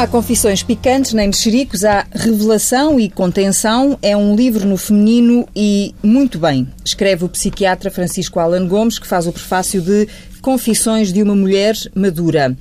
há 0.00 0.06
confissões 0.06 0.62
picantes 0.62 1.12
nem 1.12 1.26
mexericos, 1.26 1.84
há 1.84 2.06
revelação 2.10 2.98
e 2.98 3.10
contenção. 3.10 3.98
É 4.00 4.16
um 4.16 4.34
livro 4.34 4.66
no 4.66 4.78
feminino 4.78 5.46
e 5.54 5.94
muito 6.02 6.38
bem. 6.38 6.66
Escreve 6.82 7.26
o 7.26 7.28
psiquiatra 7.28 7.90
Francisco 7.90 8.40
Alan 8.40 8.66
Gomes, 8.66 8.98
que 8.98 9.06
faz 9.06 9.26
o 9.26 9.32
prefácio 9.32 9.82
de 9.82 10.08
Confissões 10.40 11.12
de 11.12 11.22
uma 11.22 11.36
Mulher 11.36 11.74
Madura. 11.94 12.56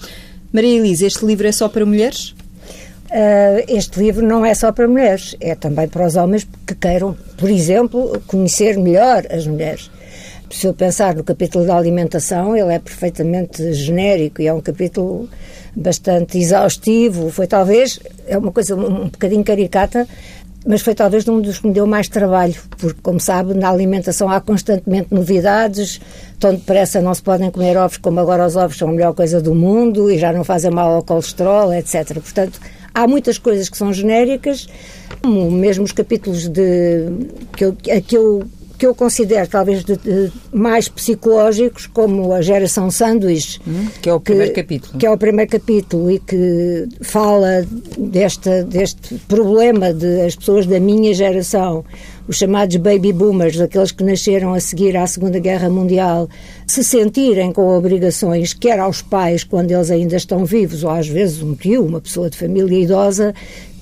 Maria 0.51 0.79
Elisa, 0.79 1.07
este 1.07 1.25
livro 1.25 1.47
é 1.47 1.51
só 1.54 1.69
para 1.69 1.86
mulheres? 1.86 2.31
Uh, 3.09 3.63
este 3.69 3.97
livro 4.01 4.27
não 4.27 4.45
é 4.45 4.53
só 4.53 4.73
para 4.73 4.85
mulheres, 4.85 5.33
é 5.39 5.55
também 5.55 5.87
para 5.87 6.06
os 6.06 6.17
homens 6.17 6.45
que 6.67 6.75
queiram, 6.75 7.15
por 7.37 7.50
exemplo, 7.50 8.21
conhecer 8.28 8.78
melhor 8.78 9.23
as 9.31 9.47
mulheres. 9.47 9.89
Se 10.51 10.65
eu 10.65 10.73
pensar 10.73 11.15
no 11.15 11.23
capítulo 11.23 11.65
da 11.65 11.77
alimentação, 11.77 12.55
ele 12.55 12.73
é 12.73 12.79
perfeitamente 12.79 13.71
genérico 13.73 14.41
e 14.41 14.47
é 14.47 14.53
um 14.53 14.61
capítulo 14.61 15.29
bastante 15.75 16.39
exaustivo. 16.39 17.29
Foi 17.29 17.45
talvez, 17.45 17.99
é 18.27 18.37
uma 18.37 18.51
coisa 18.51 18.75
um, 18.75 19.09
bocadinho 19.09 19.43
caricata, 19.43 20.07
mas 20.65 20.81
foi 20.81 20.95
talvez 20.95 21.27
um 21.27 21.39
dos 21.39 21.59
que 21.59 21.67
me 21.67 21.73
deu 21.73 21.85
mais 21.85 22.09
trabalho, 22.09 22.55
porque, 22.77 22.99
como 23.01 23.19
sabe, 23.19 23.53
na 23.53 23.69
alimentação 23.69 24.29
há 24.29 24.41
constantemente 24.41 25.13
novidades, 25.13 26.01
tão 26.39 26.53
depressa 26.53 27.00
não 27.00 27.13
se 27.13 27.21
podem 27.21 27.50
comer 27.50 27.77
ovos 27.77 27.97
como 27.97 28.19
agora 28.19 28.45
os 28.45 28.55
ovos 28.55 28.77
são 28.77 28.89
a 28.89 28.91
melhor 28.91 29.13
coisa 29.13 29.39
do 29.39 29.53
mundo 29.53 30.11
e 30.11 30.17
já 30.17 30.33
não 30.33 30.43
fazem 30.43 30.71
mal 30.71 30.95
ao 30.95 31.03
colesterol, 31.03 31.71
etc. 31.73 32.13
Portanto, 32.16 32.59
há 32.94 33.08
muitas 33.08 33.38
coisas 33.38 33.69
que 33.69 33.77
são 33.77 33.94
genéricas, 33.94 34.67
mesmo 35.25 35.86
os 35.86 35.91
capítulos 35.91 36.47
de, 36.50 37.05
que, 37.55 37.66
eu, 37.66 37.73
que 37.75 38.17
eu 38.17 38.44
que 38.80 38.88
eu 38.88 38.95
considero 38.95 39.45
talvez 39.45 39.83
de, 39.83 39.97
de, 39.97 40.31
mais 40.53 40.88
psicológicos, 40.88 41.85
como 41.85 42.33
a 42.33 42.41
geração 42.41 42.89
sanduíche, 42.89 43.59
hum, 43.67 43.88
que 44.02 44.09
é 44.09 44.13
o 44.13 44.22
primeiro 44.22 44.53
capítulo. 44.53 44.97
Que 44.97 45.05
é 45.05 45.11
o 45.11 45.17
primeiro 45.17 45.52
capítulo 45.52 46.09
e 46.09 46.17
que 46.17 46.88
fala 47.02 47.66
desta, 47.97 48.63
deste 48.63 49.16
problema 49.27 49.94
de 49.94 50.22
as 50.22 50.33
pessoas 50.33 50.66
da 50.66 50.80
minha 50.80 51.13
geração, 51.13 51.83
os 52.25 52.38
chamados 52.38 52.77
baby 52.77 53.11
boomers, 53.11 53.59
aqueles 53.59 53.91
que 53.91 54.03
nasceram 54.03 54.53
a 54.53 54.61
seguir 54.61 54.95
à 54.95 55.05
Segunda 55.05 55.39
Guerra 55.39 55.69
Mundial, 55.69 56.30
se 56.66 56.81
sentirem 56.81 57.52
com 57.52 57.75
obrigações, 57.75 58.53
quer 58.53 58.80
aos 58.80 59.02
pais 59.02 59.44
quando 59.44 59.72
eles 59.72 59.91
ainda 59.91 60.16
estão 60.16 60.45
vivos, 60.45 60.85
ou 60.85 60.91
às 60.91 61.07
vezes 61.07 61.41
um 61.41 61.53
tio, 61.53 61.85
uma 61.85 62.00
pessoa 62.00 62.30
de 62.30 62.38
família 62.38 62.80
idosa, 62.80 63.33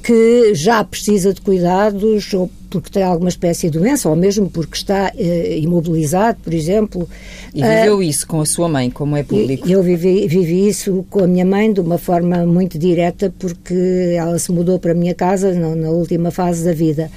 que 0.04 0.54
já 0.54 0.84
precisa 0.84 1.34
de 1.34 1.42
cuidados 1.42 2.34
ou 2.34 2.50
porque 2.70 2.90
tem 2.90 3.04
alguma 3.04 3.30
espécie 3.30 3.70
de 3.70 3.80
doença 3.80 4.10
ou 4.10 4.16
mesmo 4.16 4.50
porque 4.50 4.76
está 4.76 5.12
uh, 5.16 5.54
imobilizado, 5.54 6.38
por 6.44 6.54
exemplo. 6.54 7.08
E 7.54 7.62
viveu 7.62 7.98
uh, 7.98 8.04
isso 8.04 8.28
com 8.28 8.42
a 8.42 8.46
sua 8.46 8.68
mãe, 8.68 8.90
como 8.90 9.16
é 9.16 9.24
público? 9.24 9.68
Eu 9.68 9.82
vivi, 9.82 10.28
vivi 10.28 10.68
isso 10.68 11.06
com 11.10 11.24
a 11.24 11.28
minha 11.28 11.46
mãe 11.46 11.72
de 11.72 11.80
uma 11.80 11.98
forma 11.98 12.46
muito 12.46 12.78
direta 12.78 13.34
porque 13.40 14.16
ela 14.16 14.38
se 14.38 14.52
mudou 14.52 14.80
para 14.80 14.92
a 14.92 14.96
minha 14.96 15.14
casa 15.14 15.54
na, 15.54 15.76
na 15.76 15.90
última 15.90 16.32
fase 16.32 16.64
da 16.66 16.74
vida. 16.74 17.10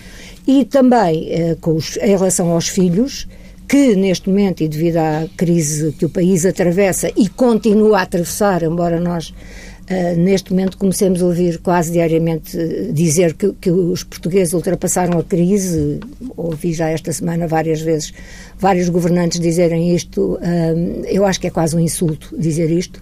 E 0.46 0.64
também 0.64 1.28
uh, 1.28 1.56
com 1.60 1.76
os, 1.76 1.96
em 1.96 2.10
relação 2.10 2.50
aos 2.50 2.68
filhos, 2.68 3.26
que 3.68 3.94
neste 3.94 4.28
momento, 4.28 4.62
e 4.62 4.68
devido 4.68 4.96
à 4.96 5.28
crise 5.36 5.92
que 5.92 6.04
o 6.04 6.08
país 6.08 6.44
atravessa 6.44 7.08
e 7.16 7.28
continua 7.28 7.98
a 7.98 8.02
atravessar, 8.02 8.64
embora 8.64 8.98
nós 8.98 9.32
Uh, 9.91 10.16
neste 10.16 10.52
momento 10.52 10.78
comecemos 10.78 11.20
a 11.20 11.27
ouvir 11.27 11.58
quase 11.58 11.91
diariamente 11.91 12.56
dizer 12.92 13.34
que, 13.34 13.52
que, 13.55 13.72
os 13.72 14.05
portugueses 14.05 14.55
ultrapassaram 14.55 15.19
a 15.19 15.24
crise. 15.24 15.98
Ouvi 16.36 16.72
já 16.72 16.88
esta 16.91 17.12
semana 17.12 17.48
várias 17.48 17.80
vezes 17.80 18.12
vários 18.56 18.88
governantes 18.88 19.41
dizerem 19.41 19.92
isto. 19.92 20.34
Uh, 20.34 21.04
eu 21.06 21.26
acho 21.26 21.41
que 21.41 21.48
é 21.48 21.50
quase 21.50 21.75
um 21.75 21.81
insulto 21.81 22.32
dizer 22.38 22.70
isto. 22.70 23.00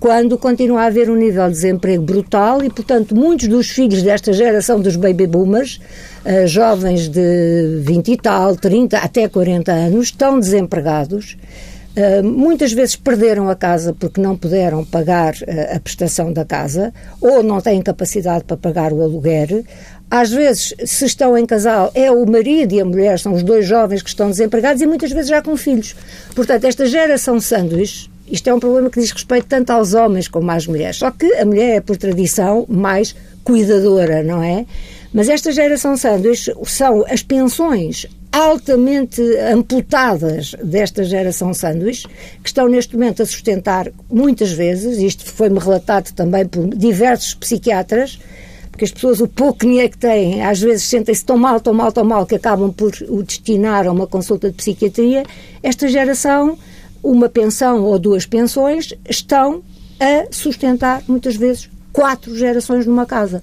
Quando 0.00 0.38
continua 0.38 0.84
a 0.84 0.86
haver 0.86 1.10
um 1.10 1.14
nível 1.14 1.46
de 1.48 1.52
desemprego 1.52 2.02
brutal 2.02 2.64
e, 2.64 2.70
portanto, 2.70 3.14
muitos 3.14 3.46
dos 3.46 3.68
filhos 3.68 4.02
desta 4.02 4.32
geração 4.32 4.80
dos 4.80 4.96
baby 4.96 5.26
boomers, 5.26 5.78
uh, 6.24 6.46
jovens 6.46 7.06
de 7.06 7.82
20 7.82 8.12
e 8.12 8.16
tal, 8.16 8.56
30 8.56 8.96
até 8.96 9.28
40 9.28 9.70
anos, 9.70 10.06
estão 10.06 10.40
desempregados. 10.40 11.36
Uh, 12.00 12.24
muitas 12.24 12.72
vezes 12.72 12.96
perderam 12.96 13.50
a 13.50 13.54
casa 13.54 13.92
porque 13.92 14.22
não 14.22 14.34
puderam 14.34 14.82
pagar 14.86 15.34
uh, 15.34 15.76
a 15.76 15.80
prestação 15.80 16.32
da 16.32 16.46
casa 16.46 16.94
ou 17.20 17.42
não 17.42 17.60
têm 17.60 17.82
capacidade 17.82 18.44
para 18.44 18.56
pagar 18.56 18.90
o 18.90 19.02
aluguer. 19.02 19.64
Às 20.10 20.30
vezes, 20.30 20.72
se 20.86 21.04
estão 21.04 21.36
em 21.36 21.44
casal, 21.44 21.90
é 21.94 22.10
o 22.10 22.24
marido 22.24 22.72
e 22.72 22.80
a 22.80 22.84
mulher, 22.86 23.18
são 23.18 23.34
os 23.34 23.42
dois 23.42 23.66
jovens 23.66 24.02
que 24.02 24.08
estão 24.08 24.30
desempregados 24.30 24.80
e 24.80 24.86
muitas 24.86 25.12
vezes 25.12 25.28
já 25.28 25.42
com 25.42 25.54
filhos. 25.58 25.94
Portanto, 26.34 26.64
esta 26.64 26.86
geração 26.86 27.38
sanduíche, 27.38 28.08
isto 28.26 28.48
é 28.48 28.54
um 28.54 28.58
problema 28.58 28.88
que 28.88 28.98
diz 28.98 29.10
respeito 29.10 29.46
tanto 29.46 29.70
aos 29.70 29.92
homens 29.92 30.26
como 30.26 30.50
às 30.50 30.66
mulheres. 30.66 30.96
Só 30.96 31.10
que 31.10 31.26
a 31.34 31.44
mulher 31.44 31.76
é, 31.76 31.80
por 31.80 31.98
tradição, 31.98 32.64
mais 32.66 33.14
cuidadora, 33.44 34.22
não 34.22 34.42
é? 34.42 34.64
Mas 35.12 35.28
esta 35.28 35.52
geração 35.52 35.96
sanduíche 35.96 36.54
são 36.64 37.04
as 37.06 37.22
pensões 37.22 38.06
altamente 38.32 39.20
amputadas 39.38 40.54
desta 40.62 41.02
geração 41.02 41.52
sanduíche, 41.52 42.06
que 42.42 42.48
estão 42.48 42.68
neste 42.68 42.94
momento 42.94 43.22
a 43.22 43.26
sustentar 43.26 43.90
muitas 44.10 44.52
vezes, 44.52 44.98
isto 44.98 45.24
foi-me 45.24 45.58
relatado 45.58 46.12
também 46.12 46.46
por 46.46 46.68
diversos 46.68 47.34
psiquiatras, 47.34 48.18
porque 48.70 48.84
as 48.84 48.92
pessoas, 48.92 49.20
o 49.20 49.26
pouco 49.26 49.66
dinheiro 49.66 49.90
que 49.90 49.98
têm, 49.98 50.42
às 50.42 50.60
vezes 50.60 50.84
sentem-se 50.84 51.24
tão 51.24 51.36
mal, 51.36 51.60
tão 51.60 51.74
mal, 51.74 51.90
tão 51.92 52.04
mal, 52.04 52.24
que 52.24 52.36
acabam 52.36 52.72
por 52.72 52.92
o 53.08 53.22
destinar 53.22 53.86
a 53.86 53.92
uma 53.92 54.06
consulta 54.06 54.48
de 54.48 54.54
psiquiatria. 54.54 55.24
Esta 55.62 55.88
geração, 55.88 56.56
uma 57.02 57.28
pensão 57.28 57.84
ou 57.84 57.98
duas 57.98 58.24
pensões, 58.24 58.94
estão 59.08 59.62
a 59.98 60.32
sustentar, 60.32 61.02
muitas 61.06 61.36
vezes, 61.36 61.68
quatro 61.92 62.34
gerações 62.36 62.86
numa 62.86 63.04
casa 63.04 63.42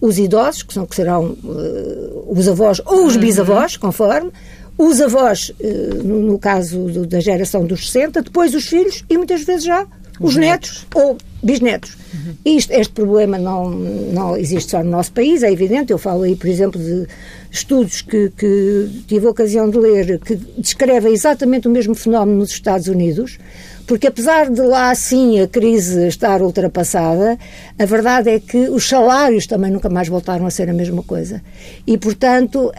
os 0.00 0.18
idosos, 0.18 0.62
que, 0.62 0.74
são, 0.74 0.86
que 0.86 0.94
serão 0.94 1.36
uh, 1.44 2.26
os 2.28 2.48
avós 2.48 2.80
ou 2.84 3.06
os 3.06 3.14
uhum. 3.14 3.20
bisavós, 3.20 3.76
conforme, 3.76 4.30
os 4.76 5.00
avós, 5.00 5.52
uh, 5.60 6.02
no, 6.02 6.20
no, 6.20 6.38
caso 6.38 6.78
do, 6.84 7.06
da 7.06 7.20
geração 7.20 7.64
dos 7.64 7.90
60, 7.90 8.22
depois 8.22 8.54
os 8.54 8.66
filhos 8.66 9.04
e 9.10 9.16
muitas 9.16 9.42
vezes 9.42 9.64
já 9.64 9.86
os, 10.20 10.30
os 10.30 10.36
netos, 10.36 10.86
netos, 10.86 10.86
ou 10.94 11.18
bisnetos. 11.42 11.96
Uhum. 12.12 12.34
Isto, 12.44 12.72
este 12.72 12.92
problema 12.92 13.38
não, 13.38 13.70
não 13.70 14.36
existe 14.36 14.70
só 14.70 14.82
no 14.82 14.90
nosso 14.90 15.12
país, 15.12 15.42
é 15.42 15.50
evidente. 15.50 15.92
Eu 15.92 15.98
falo 15.98 16.22
aí, 16.22 16.34
por 16.34 16.48
exemplo, 16.48 16.80
de 16.80 17.06
estudos 17.50 18.02
que, 18.02 18.30
que 18.36 18.88
tive 19.06 19.26
a 19.26 19.30
ocasião 19.30 19.68
de 19.70 19.78
ler 19.78 20.18
que 20.20 20.36
descrevem 20.56 21.12
exatamente 21.12 21.68
o 21.68 21.70
mesmo 21.70 21.94
fenómeno 21.94 22.38
nos 22.38 22.50
Estados 22.50 22.88
Unidos 22.88 23.38
porque 23.88 24.06
apesar 24.06 24.50
de 24.50 24.60
lá 24.60 24.94
sim 24.94 25.40
a 25.40 25.48
crise 25.48 26.06
estar 26.06 26.42
ultrapassada, 26.42 27.38
a 27.78 27.84
verdade 27.86 28.28
é 28.28 28.38
que 28.38 28.68
os 28.68 28.86
salários 28.86 29.46
também 29.46 29.70
nunca 29.72 29.88
mais 29.88 30.06
voltaram 30.08 30.46
a 30.46 30.50
ser 30.50 30.68
a 30.68 30.74
mesma 30.74 31.02
coisa. 31.02 31.42
E, 31.86 31.96
portanto, 31.96 32.70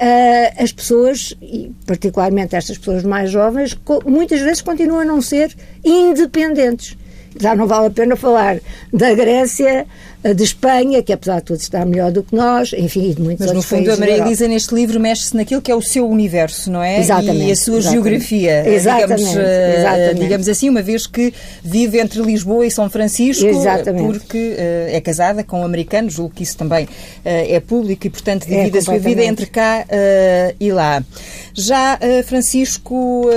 as 0.57 0.71
pessoas, 0.71 1.35
e 1.41 1.71
particularmente 1.85 2.55
estas 2.55 2.77
pessoas 2.77 3.03
mais 3.03 3.31
jovens, 3.31 3.75
muitas 4.05 4.39
vezes 4.39 4.61
continuam 4.61 5.01
a 5.01 5.05
não 5.05 5.19
ser 5.19 5.53
independentes 5.83 6.95
já 7.39 7.55
não 7.55 7.67
vale 7.67 7.87
a 7.87 7.89
pena 7.89 8.15
falar 8.15 8.59
da 8.93 9.13
Grécia, 9.13 9.85
eh, 10.21 10.33
de 10.33 10.43
Espanha, 10.43 11.01
que 11.01 11.13
apesar 11.13 11.37
de 11.37 11.45
tudo 11.45 11.59
está 11.59 11.85
melhor 11.85 12.11
do 12.11 12.21
que 12.21 12.35
nós, 12.35 12.73
enfim, 12.73 13.13
de 13.13 13.21
muitos 13.21 13.45
Mas 13.45 13.55
no 13.55 13.61
fundo 13.61 13.89
a 13.89 13.95
Maria 13.95 14.17
Elisa 14.17 14.49
neste 14.49 14.75
livro 14.75 14.99
mexe-se 14.99 15.35
naquilo 15.35 15.61
que 15.61 15.71
é 15.71 15.75
o 15.75 15.81
seu 15.81 16.09
universo, 16.09 16.69
não 16.69 16.83
é? 16.83 16.99
Exatamente. 16.99 17.45
E 17.45 17.51
a 17.51 17.55
sua 17.55 17.77
exatamente. 17.77 18.03
geografia, 18.03 18.51
eh, 18.51 18.73
exatamente, 18.73 19.17
digamos, 19.23 19.37
eh, 19.37 19.75
exatamente. 19.79 20.19
digamos 20.19 20.49
assim, 20.49 20.69
uma 20.69 20.81
vez 20.81 21.07
que 21.07 21.33
vive 21.63 21.99
entre 21.99 22.21
Lisboa 22.21 22.65
e 22.65 22.71
São 22.71 22.89
Francisco, 22.89 23.45
exatamente. 23.45 24.05
porque 24.05 24.37
uh, 24.37 24.95
é 24.95 24.99
casada 24.99 25.41
com 25.41 25.61
um 25.61 25.63
americano, 25.63 26.09
julgo 26.09 26.33
que 26.35 26.43
isso 26.43 26.57
também 26.57 26.83
uh, 26.83 26.89
é 27.23 27.59
público 27.61 28.05
e, 28.05 28.09
portanto, 28.09 28.45
divide 28.45 28.77
é, 28.77 28.79
a 28.79 28.83
sua 28.83 28.99
vida 28.99 29.23
entre 29.23 29.45
cá 29.45 29.85
uh, 29.85 30.55
e 30.59 30.71
lá. 30.71 31.01
Já 31.53 31.99
Francisco 32.25 33.29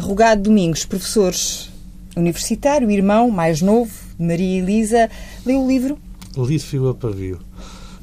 Rogado 0.00 0.42
Domingos, 0.42 0.84
professores 0.84 1.70
universitário, 2.18 2.90
irmão 2.90 3.30
mais 3.30 3.62
novo 3.62 3.92
de 4.18 4.24
Maria 4.26 4.58
Elisa, 4.58 5.10
leu 5.46 5.62
o 5.64 5.68
livro? 5.68 5.98
Li 6.36 6.58
fio 6.58 6.88
a 6.88 6.94
pavio. 6.94 7.38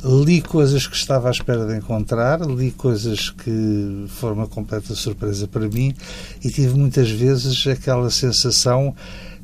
Li 0.03 0.41
coisas 0.41 0.85
que 0.85 0.95
estava 0.95 1.29
à 1.29 1.31
espera 1.31 1.65
de 1.65 1.77
encontrar, 1.77 2.41
li 2.41 2.71
coisas 2.71 3.31
que 3.31 4.06
foram 4.07 4.35
uma 4.35 4.47
completa 4.47 4.94
surpresa 4.94 5.47
para 5.47 5.67
mim 5.67 5.95
e 6.44 6.50
tive 6.50 6.77
muitas 6.77 7.09
vezes 7.09 7.65
aquela 7.65 8.12
sensação 8.12 8.94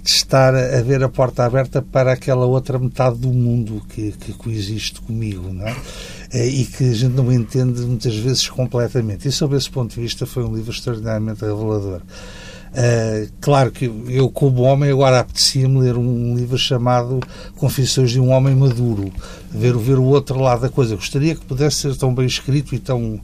de 0.03 0.09
estar 0.09 0.53
a 0.55 0.81
ver 0.81 1.03
a 1.03 1.09
porta 1.09 1.45
aberta 1.45 1.81
para 1.81 2.11
aquela 2.11 2.45
outra 2.45 2.79
metade 2.79 3.19
do 3.19 3.29
mundo 3.29 3.81
que, 3.89 4.11
que 4.13 4.33
coexiste 4.33 4.99
comigo, 5.01 5.53
não 5.53 5.67
é? 5.67 5.75
Eh, 6.33 6.47
e 6.47 6.65
que 6.65 6.89
a 6.89 6.93
gente 6.93 7.13
não 7.13 7.31
entende 7.31 7.81
muitas 7.81 8.15
vezes 8.15 8.49
completamente. 8.49 9.27
E 9.27 9.31
sob 9.31 9.55
esse 9.55 9.69
ponto 9.69 9.93
de 9.93 10.01
vista 10.01 10.25
foi 10.25 10.43
um 10.43 10.55
livro 10.55 10.71
extraordinariamente 10.71 11.41
revelador. 11.41 12.01
Uh, 12.71 13.29
claro 13.41 13.69
que 13.69 13.91
eu, 14.07 14.29
como 14.29 14.61
homem, 14.61 14.91
agora 14.91 15.19
apetecia-me 15.19 15.79
ler 15.79 15.97
um 15.97 16.35
livro 16.35 16.57
chamado 16.57 17.19
Confissões 17.57 18.11
de 18.11 18.19
um 18.19 18.29
Homem 18.29 18.55
Maduro, 18.55 19.11
ver, 19.51 19.75
ver 19.77 19.97
o 19.97 20.05
outro 20.05 20.39
lado 20.39 20.61
da 20.61 20.69
coisa. 20.69 20.95
Gostaria 20.95 21.35
que 21.35 21.45
pudesse 21.45 21.77
ser 21.77 21.95
tão 21.97 22.15
bem 22.15 22.25
escrito 22.25 22.73
e 22.73 22.79
tão 22.79 23.19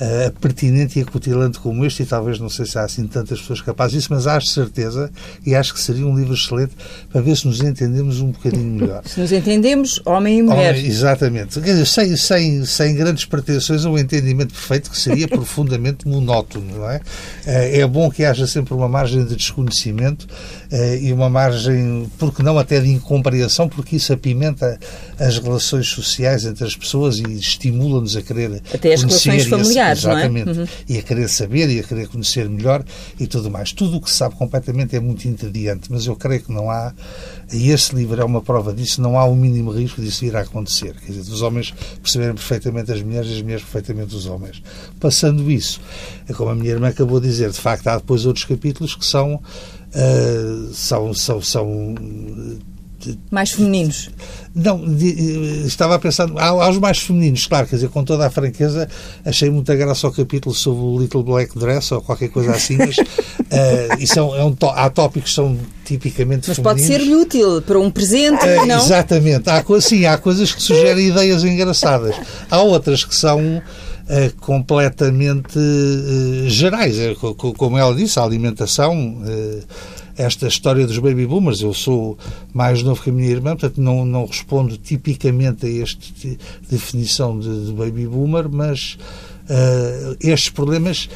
uh, 0.00 0.40
pertinente 0.40 0.98
e 0.98 1.02
acutilante 1.02 1.58
como 1.58 1.84
este, 1.84 2.02
e 2.02 2.06
talvez 2.06 2.38
não 2.38 2.48
sei 2.48 2.66
se 2.66 2.78
há 2.78 2.82
assim 2.82 3.06
tantas 3.06 3.40
pessoas 3.40 3.60
capazes 3.60 3.96
disso, 3.96 4.08
mas 4.10 4.26
acho 4.26 4.48
certeza 4.48 5.10
e 5.44 5.54
acho 5.54 5.74
que 5.74 5.80
seria 5.80 6.06
um 6.06 6.16
livro 6.16 6.34
excelente 6.34 6.72
para 7.10 7.20
ver 7.20 7.36
se 7.36 7.46
nos 7.46 7.60
entendemos 7.60 8.20
um 8.20 8.30
bocadinho 8.30 8.80
melhor. 8.80 9.02
se 9.04 9.20
nos 9.20 9.32
entendemos, 9.32 10.00
homem 10.04 10.38
e 10.38 10.42
mulher. 10.42 10.74
Homem, 10.74 10.86
exatamente. 10.86 11.60
Sem, 11.86 12.16
sem, 12.16 12.64
sem 12.64 12.94
grandes 12.94 13.24
pretensões, 13.24 13.84
um 13.84 13.98
entendimento 13.98 14.52
perfeito 14.52 14.90
que 14.90 14.98
seria 14.98 15.26
profundamente 15.28 16.06
monótono, 16.06 16.78
não 16.78 16.90
é? 16.90 16.96
Uh, 16.96 17.00
é 17.46 17.86
bom 17.86 18.10
que 18.10 18.24
haja 18.24 18.46
sempre 18.46 18.74
uma 18.74 18.88
margem 18.88 19.24
de 19.24 19.36
desconhecimento 19.36 20.26
uh, 20.72 20.96
e 21.00 21.12
uma 21.12 21.28
margem, 21.28 22.10
porque 22.18 22.42
não 22.42 22.58
até 22.58 22.80
de 22.80 22.90
incompreensão, 22.90 23.68
porque 23.68 23.96
isso 23.96 24.12
apimenta 24.12 24.78
as 25.18 25.38
relações 25.38 25.88
sociais 25.88 26.44
entre 26.44 26.64
as 26.64 26.76
pessoas 26.76 27.18
e 27.18 27.32
estimula-nos 27.32 28.16
a 28.16 28.22
querer 28.22 28.62
até 28.72 28.92
as 28.92 29.02
relações 29.02 29.46
familiares, 29.46 30.04
a, 30.04 30.12
exatamente, 30.12 30.46
não 30.46 30.52
é? 30.52 30.58
Uhum. 30.58 30.68
E 30.88 30.98
a 30.98 31.02
querer 31.02 31.28
saber 31.28 31.70
e 31.70 31.80
a 31.80 31.82
querer 31.82 32.08
conhecer 32.08 32.48
melhor 32.48 32.84
e 33.18 33.26
tudo 33.26 33.50
mais. 33.50 33.72
Tudo 33.72 33.96
o 33.96 34.00
que 34.00 34.10
se 34.10 34.16
sabe 34.16 34.34
completamente 34.34 34.94
é 34.94 35.00
muito 35.00 35.26
entediante, 35.26 35.90
mas 35.90 36.06
eu 36.06 36.16
creio 36.16 36.42
que 36.42 36.52
não 36.52 36.70
há, 36.70 36.92
e 37.52 37.70
este 37.70 37.94
livro 37.94 38.20
é 38.20 38.24
uma 38.24 38.42
prova 38.42 38.72
disso, 38.72 39.00
não 39.00 39.18
há 39.18 39.24
o 39.24 39.34
mínimo 39.34 39.70
risco 39.70 40.00
disso 40.00 40.20
vir 40.20 40.36
a 40.36 40.40
acontecer. 40.40 40.94
Quer 40.94 41.12
dizer, 41.12 41.32
os 41.32 41.42
homens 41.42 41.74
perceberem 42.02 42.34
perfeitamente 42.34 42.92
as 42.92 43.02
mulheres 43.02 43.30
e 43.30 43.34
as 43.34 43.42
mulheres 43.42 43.62
perfeitamente 43.62 44.14
os 44.14 44.26
homens. 44.26 44.62
Passando 45.00 45.50
isso, 45.50 45.80
é 46.28 46.32
como 46.32 46.50
a 46.50 46.54
minha 46.54 46.70
irmã 46.70 46.88
acabou 46.88 47.20
de 47.20 47.28
dizer, 47.28 47.50
de 47.50 47.60
facto 47.60 47.86
há 47.88 47.96
depois 47.96 48.26
outros 48.26 48.44
capítulos 48.44 48.94
que 48.94 49.04
são 49.04 49.40
Uh, 49.96 50.74
são, 50.74 51.14
são, 51.14 51.40
são 51.40 51.94
mais 53.30 53.52
femininos? 53.52 54.10
Não, 54.54 54.78
de, 54.86 55.66
estava 55.66 55.96
a 55.96 55.98
pensar 55.98 56.28
aos 56.34 56.78
mais 56.78 56.98
femininos, 56.98 57.46
claro, 57.46 57.66
quer 57.66 57.76
dizer, 57.76 57.88
com 57.88 58.02
toda 58.02 58.26
a 58.26 58.30
franqueza, 58.30 58.88
achei 59.24 59.50
muita 59.50 59.74
graça 59.76 60.06
ao 60.06 60.12
capítulo 60.12 60.54
sobre 60.54 60.82
o 60.82 60.98
Little 60.98 61.22
Black 61.22 61.58
Dress 61.58 61.92
ou 61.92 62.00
qualquer 62.00 62.30
coisa 62.30 62.52
assim, 62.52 62.78
mas 62.78 62.96
uh, 62.98 64.00
isso 64.00 64.18
é 64.18 64.22
um, 64.22 64.34
é 64.34 64.44
um 64.44 64.56
há 64.74 64.88
tópicos 64.88 65.30
que 65.30 65.34
são 65.34 65.58
tipicamente 65.84 66.48
mas 66.48 66.56
femininos. 66.56 66.80
Mas 66.80 66.88
pode 66.88 67.04
ser 67.04 67.14
útil 67.14 67.62
para 67.62 67.78
um 67.78 67.90
presente, 67.90 68.46
uh, 68.46 68.66
não? 68.66 68.82
Exatamente, 68.82 69.50
há, 69.50 69.62
sim, 69.80 70.06
há 70.06 70.16
coisas 70.16 70.52
que 70.52 70.62
sugerem 70.62 71.08
ideias 71.08 71.44
engraçadas, 71.44 72.16
há 72.50 72.60
outras 72.60 73.04
que 73.04 73.14
são 73.14 73.62
Uh, 74.08 74.32
completamente 74.36 75.58
uh, 75.58 76.48
gerais. 76.48 76.94
Como 77.56 77.76
ela 77.76 77.92
disse, 77.92 78.20
a 78.20 78.22
alimentação, 78.22 78.94
uh, 78.94 79.64
esta 80.16 80.46
história 80.46 80.86
dos 80.86 80.98
baby 80.98 81.26
boomers. 81.26 81.60
Eu 81.60 81.74
sou 81.74 82.18
mais 82.52 82.82
novo 82.82 83.02
que 83.02 83.10
a 83.10 83.12
minha 83.12 83.30
irmã, 83.30 83.50
portanto 83.56 83.80
não, 83.80 84.04
não 84.04 84.26
respondo 84.26 84.76
tipicamente 84.76 85.66
a 85.66 85.82
esta 85.82 86.06
definição 86.70 87.38
de, 87.38 87.66
de, 87.66 87.72
baby 87.72 88.06
boomer, 88.06 88.48
mas 88.48 88.98
uh, 89.48 90.16
estes 90.20 90.50
problemas 90.50 91.08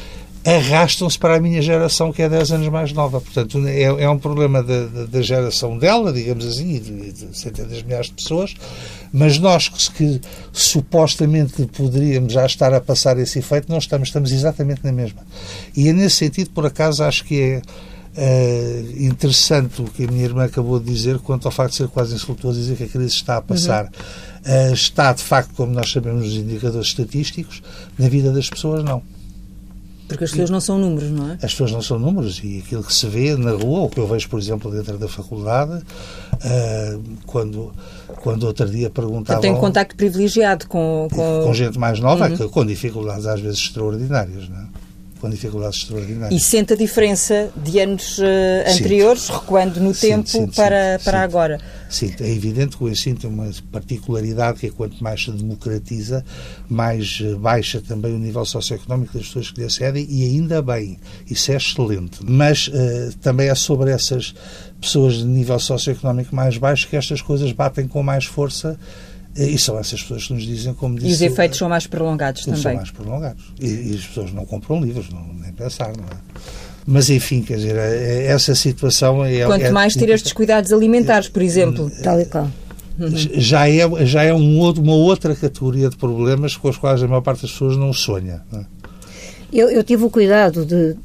arrastam-se 0.43 1.19
para 1.19 1.35
a 1.35 1.39
minha 1.39 1.61
geração, 1.61 2.11
que 2.11 2.21
é 2.21 2.27
10 2.27 2.51
anos 2.53 2.67
mais 2.69 2.91
nova. 2.93 3.21
Portanto, 3.21 3.59
é, 3.67 3.83
é 3.83 4.09
um 4.09 4.17
problema 4.17 4.63
da, 4.63 5.05
da, 5.05 5.21
geração 5.21 5.77
dela, 5.77 6.11
digamos 6.11 6.45
assim, 6.45 6.75
e 6.75 6.79
de, 6.79 7.11
de 7.11 7.37
centenas 7.37 7.77
de 7.77 7.83
milhares 7.83 8.07
de 8.07 8.13
pessoas, 8.13 8.55
mas 9.13 9.37
nós 9.37 9.69
que, 9.69 9.91
que, 9.91 10.21
supostamente 10.51 11.65
poderíamos 11.67 12.33
já 12.33 12.45
estar 12.45 12.73
a 12.73 12.81
passar 12.81 13.19
esse 13.19 13.39
efeito, 13.39 13.69
não 13.69 13.77
estamos, 13.77 14.09
estamos 14.09 14.31
exatamente 14.31 14.83
na 14.83 14.91
mesma. 14.91 15.21
E 15.77 15.87
é 15.87 15.93
nesse 15.93 16.15
sentido, 16.15 16.49
por 16.49 16.65
acaso, 16.65 17.03
acho 17.03 17.23
que 17.23 17.39
é 17.39 17.61
Uh, 18.13 19.05
interessante 19.05 19.81
o 19.81 19.85
que 19.85 20.03
a 20.03 20.07
minha 20.07 20.25
irmã 20.25 20.43
acabou 20.43 20.77
de 20.81 20.91
dizer 20.91 21.17
quanto 21.19 21.47
ao 21.47 21.51
facto 21.51 21.71
de 21.71 21.77
ser 21.77 21.87
quase 21.87 22.13
insultuoso 22.13 22.59
dizer 22.59 22.75
que 22.75 22.83
a 22.83 22.87
crise 22.87 23.13
está 23.13 23.37
a 23.37 23.41
passar. 23.41 23.85
Uhum. 23.85 24.69
Uh, 24.69 24.73
está, 24.73 25.13
de 25.13 25.23
facto, 25.23 25.53
como 25.55 25.71
nós 25.71 25.89
sabemos 25.89 26.25
nos 26.25 26.33
indicadores 26.33 26.87
estatísticos, 26.87 27.63
na 27.97 28.09
vida 28.09 28.33
das 28.33 28.49
pessoas, 28.49 28.83
não. 28.83 29.01
Porque 30.09 30.25
as 30.25 30.31
pessoas 30.31 30.49
não 30.49 30.59
são 30.59 30.77
números, 30.77 31.09
não 31.09 31.31
é? 31.31 31.33
As 31.35 31.51
pessoas 31.53 31.71
não 31.71 31.81
são 31.81 31.97
números 31.97 32.41
e 32.43 32.57
aquilo 32.57 32.83
que 32.83 32.93
se 32.93 33.07
vê 33.07 33.37
na 33.37 33.51
rua, 33.51 33.83
o 33.83 33.89
que 33.89 33.97
eu 33.97 34.05
vejo, 34.05 34.27
por 34.27 34.39
exemplo, 34.39 34.69
dentro 34.69 34.97
da 34.97 35.07
faculdade, 35.07 35.81
uh, 35.81 37.01
quando, 37.25 37.71
quando 38.17 38.43
outro 38.43 38.69
dia 38.69 38.89
perguntavam... 38.89 39.41
Tem 39.41 39.55
contacto 39.55 39.95
privilegiado 39.95 40.67
com... 40.67 41.07
Com, 41.13 41.43
com 41.45 41.53
gente 41.53 41.79
mais 41.79 42.01
nova, 42.01 42.27
uhum. 42.27 42.49
com 42.49 42.65
dificuldades 42.65 43.25
às 43.25 43.39
vezes 43.39 43.59
extraordinárias, 43.59 44.49
não 44.49 44.57
é? 44.57 44.70
Com 45.21 45.29
dificuldades 45.29 45.81
extraordinárias. 45.81 46.41
E 46.41 46.43
sente 46.43 46.73
a 46.73 46.75
diferença 46.75 47.51
de 47.55 47.79
anos 47.79 48.17
uh, 48.17 48.23
anteriores, 48.67 49.29
recuando 49.29 49.79
no 49.79 49.93
tempo 49.93 50.27
sinto, 50.27 50.55
para, 50.55 50.97
sinto, 50.97 51.05
para 51.05 51.21
agora? 51.21 51.59
Sim, 51.87 52.11
é 52.19 52.29
evidente 52.29 52.75
que 52.75 52.83
o 52.83 52.89
ensino 52.89 53.19
tem 53.19 53.29
uma 53.29 53.49
particularidade 53.71 54.59
que 54.59 54.67
é 54.67 54.69
quanto 54.71 55.01
mais 55.03 55.23
se 55.23 55.31
democratiza, 55.31 56.25
mais 56.67 57.19
eh, 57.21 57.35
baixa 57.35 57.81
também 57.81 58.15
o 58.15 58.17
nível 58.17 58.45
socioeconómico 58.45 59.13
das 59.13 59.27
pessoas 59.27 59.51
que 59.51 59.59
lhe 59.59 59.67
acedem 59.67 60.07
e 60.09 60.23
ainda 60.23 60.61
bem, 60.61 60.97
isso 61.29 61.51
é 61.51 61.57
excelente. 61.57 62.19
Mas 62.23 62.67
uh, 62.69 63.15
também 63.21 63.49
é 63.49 63.55
sobre 63.55 63.91
essas 63.91 64.33
pessoas 64.79 65.15
de 65.15 65.25
nível 65.25 65.59
socioeconómico 65.59 66.35
mais 66.35 66.57
baixo 66.57 66.87
que 66.87 66.95
estas 66.95 67.21
coisas 67.21 67.51
batem 67.51 67.87
com 67.87 68.01
mais 68.01 68.25
força 68.25 68.79
e 69.35 69.57
são 69.57 69.77
essas 69.79 70.01
pessoas 70.01 70.27
que 70.27 70.33
nos 70.33 70.43
dizem, 70.43 70.73
como 70.73 70.95
disse... 70.95 71.09
E 71.09 71.13
os 71.13 71.21
efeitos 71.21 71.57
são 71.57 71.69
mais 71.69 71.87
prolongados 71.87 72.43
também. 72.43 72.61
São 72.61 72.75
mais 72.75 72.91
prolongados. 72.91 73.43
E, 73.59 73.67
e, 73.67 73.95
as 73.95 74.05
pessoas 74.05 74.33
não 74.33 74.45
compram 74.45 74.83
livros, 74.83 75.09
não, 75.09 75.25
nem 75.33 75.53
pensar, 75.53 75.95
não 75.95 76.03
é? 76.03 76.41
Mas, 76.85 77.09
enfim, 77.09 77.41
quer 77.41 77.57
dizer, 77.57 77.75
é, 77.75 77.95
é 77.95 78.25
essa 78.25 78.53
situação... 78.55 79.23
É, 79.23 79.45
Quanto 79.45 79.65
é, 79.65 79.71
mais 79.71 79.95
ter 79.95 80.09
estes 80.09 80.33
cuidados 80.33 80.73
alimentares, 80.73 81.29
por 81.29 81.41
exemplo. 81.41 81.89
Tal 82.03 82.19
e 82.19 82.25
qual. 82.25 82.49
Já 83.35 83.69
é, 83.69 84.05
já 84.05 84.23
é 84.23 84.33
um 84.33 84.59
outro, 84.59 84.83
uma 84.83 84.93
outra 84.93 85.33
categoria 85.33 85.89
de 85.89 85.95
problemas 85.95 86.57
com 86.57 86.69
os 86.69 86.77
quais 86.77 87.01
a 87.01 87.07
maior 87.07 87.21
parte 87.21 87.43
das 87.43 87.51
pessoas 87.51 87.77
não 87.77 87.93
sonha. 87.93 88.41
Não 88.51 88.59
é? 88.59 88.65
eu, 89.51 89.69
eu 89.69 89.83
tive 89.83 90.03
o 90.03 90.09
cuidado 90.09 90.65
de, 90.65 90.95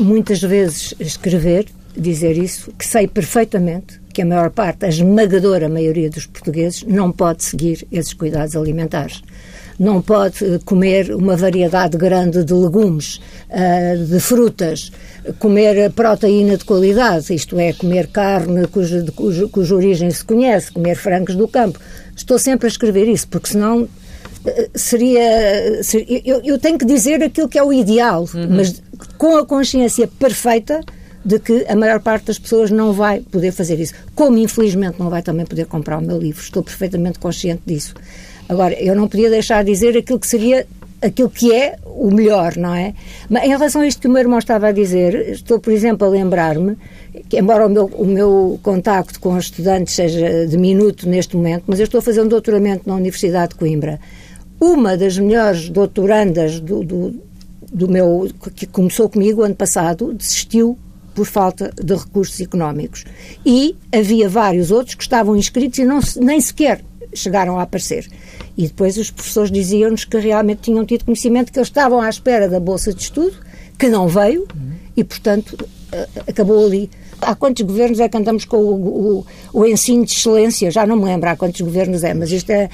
muitas 0.00 0.40
vezes, 0.40 0.94
escrever, 0.98 1.66
dizer 1.96 2.36
isso, 2.36 2.72
que 2.76 2.86
sei 2.86 3.06
perfeitamente 3.06 4.00
que 4.18 4.22
a 4.22 4.26
maior 4.26 4.50
parte, 4.50 4.84
a 4.84 4.88
esmagadora 4.88 5.68
maioria 5.68 6.10
dos 6.10 6.26
portugueses, 6.26 6.82
não 6.82 7.12
pode 7.12 7.44
seguir 7.44 7.86
esses 7.92 8.12
cuidados 8.12 8.56
alimentares. 8.56 9.22
Não 9.78 10.02
pode 10.02 10.44
eh, 10.44 10.58
comer 10.64 11.14
uma 11.14 11.36
variedade 11.36 11.96
grande 11.96 12.42
de 12.42 12.52
legumes, 12.52 13.20
eh, 13.48 13.94
de 13.94 14.18
frutas, 14.18 14.90
comer 15.38 15.92
proteína 15.92 16.56
de 16.56 16.64
qualidade, 16.64 17.32
isto 17.32 17.60
é, 17.60 17.72
comer 17.72 18.08
carne 18.08 18.66
cuja, 18.66 19.06
cuja, 19.14 19.46
cuja 19.46 19.76
origem 19.76 20.10
se 20.10 20.24
conhece, 20.24 20.72
comer 20.72 20.96
frangos 20.96 21.36
do 21.36 21.46
campo. 21.46 21.78
Estou 22.16 22.40
sempre 22.40 22.66
a 22.66 22.70
escrever 22.70 23.06
isso, 23.06 23.28
porque 23.28 23.50
senão 23.50 23.88
eh, 24.44 24.68
seria. 24.74 25.80
seria 25.84 26.22
eu, 26.24 26.40
eu, 26.42 26.58
tenho 26.58 26.76
que 26.76 26.84
dizer 26.84 27.22
aquilo 27.22 27.48
que 27.48 27.56
é 27.56 27.62
o 27.62 27.72
ideal, 27.72 28.28
uhum. 28.34 28.48
mas 28.50 28.82
com 29.16 29.36
a 29.36 29.46
consciência 29.46 30.08
perfeita 30.08 30.80
de 31.28 31.38
que 31.38 31.66
a 31.68 31.76
maior 31.76 32.00
parte 32.00 32.28
das 32.28 32.38
pessoas 32.38 32.70
não 32.70 32.90
vai 32.90 33.20
poder 33.20 33.52
fazer 33.52 33.78
isso. 33.78 33.92
Como, 34.14 34.38
infelizmente, 34.38 34.98
não 34.98 35.10
vai 35.10 35.20
também 35.20 35.44
poder 35.44 35.66
comprar 35.66 35.98
o 35.98 36.00
meu 36.00 36.18
livro. 36.18 36.42
Estou 36.42 36.62
perfeitamente 36.62 37.18
consciente 37.18 37.60
disso. 37.66 37.94
Agora, 38.48 38.72
eu 38.82 38.96
não 38.96 39.06
podia 39.06 39.28
deixar 39.28 39.62
de 39.62 39.70
dizer 39.70 39.94
aquilo 39.94 40.18
que 40.18 40.26
seria 40.26 40.66
aquilo 41.02 41.28
que 41.28 41.52
é 41.52 41.76
o 41.84 42.10
melhor, 42.10 42.56
não 42.56 42.74
é? 42.74 42.94
Mas 43.28 43.44
em 43.44 43.48
relação 43.48 43.82
a 43.82 43.86
isto 43.86 44.00
que 44.00 44.08
o 44.08 44.10
meu 44.10 44.20
irmão 44.20 44.38
estava 44.38 44.68
a 44.68 44.72
dizer, 44.72 45.28
estou, 45.28 45.60
por 45.60 45.70
exemplo, 45.70 46.06
a 46.06 46.10
lembrar-me 46.10 46.78
que, 47.28 47.38
embora 47.38 47.66
o 47.66 47.68
meu, 47.68 47.84
o 47.84 48.06
meu 48.06 48.58
contacto 48.62 49.20
com 49.20 49.36
os 49.36 49.44
estudantes 49.44 49.94
seja 49.94 50.46
diminuto 50.46 51.06
neste 51.06 51.36
momento, 51.36 51.64
mas 51.66 51.78
eu 51.78 51.84
estou 51.84 51.98
a 51.98 52.02
fazer 52.02 52.22
um 52.22 52.26
doutoramento 52.26 52.88
na 52.88 52.94
Universidade 52.94 53.50
de 53.50 53.56
Coimbra. 53.56 54.00
Uma 54.58 54.96
das 54.96 55.18
melhores 55.18 55.68
doutorandas 55.68 56.58
do, 56.58 56.82
do, 56.82 57.14
do 57.70 57.86
meu, 57.86 58.28
que 58.56 58.66
começou 58.66 59.10
comigo 59.10 59.42
ano 59.42 59.54
passado, 59.54 60.14
desistiu 60.14 60.76
por 61.18 61.26
falta 61.26 61.72
de 61.74 61.96
recursos 61.96 62.40
económicos. 62.40 63.04
E 63.44 63.74
havia 63.92 64.28
vários 64.28 64.70
outros 64.70 64.94
que 64.94 65.02
estavam 65.02 65.34
inscritos 65.34 65.80
e 65.80 65.84
não, 65.84 65.98
nem 66.20 66.40
sequer 66.40 66.80
chegaram 67.12 67.58
a 67.58 67.62
aparecer. 67.62 68.06
E 68.56 68.68
depois 68.68 68.96
os 68.96 69.10
professores 69.10 69.50
diziam-nos 69.50 70.04
que 70.04 70.16
realmente 70.16 70.60
tinham 70.60 70.86
tido 70.86 71.04
conhecimento 71.04 71.50
que 71.52 71.58
eles 71.58 71.66
estavam 71.66 72.00
à 72.00 72.08
espera 72.08 72.48
da 72.48 72.60
bolsa 72.60 72.94
de 72.94 73.02
estudo, 73.02 73.34
que 73.76 73.88
não 73.88 74.06
veio, 74.06 74.46
e 74.96 75.02
portanto 75.02 75.68
eh, 75.90 76.08
acabou 76.28 76.64
ali. 76.64 76.88
Há 77.20 77.34
quantos 77.34 77.64
governos 77.64 77.98
é 77.98 78.08
que 78.08 78.16
andamos 78.16 78.44
com 78.44 78.58
o, 78.58 79.18
o, 79.18 79.26
o 79.52 79.66
ensino 79.66 80.04
de 80.04 80.12
excelência? 80.12 80.70
Já 80.70 80.86
não 80.86 80.96
me 80.96 81.04
lembro 81.04 81.28
há 81.28 81.36
quantos 81.36 81.60
governos 81.60 82.04
é, 82.04 82.14
mas 82.14 82.30
isto 82.30 82.50
é 82.50 82.68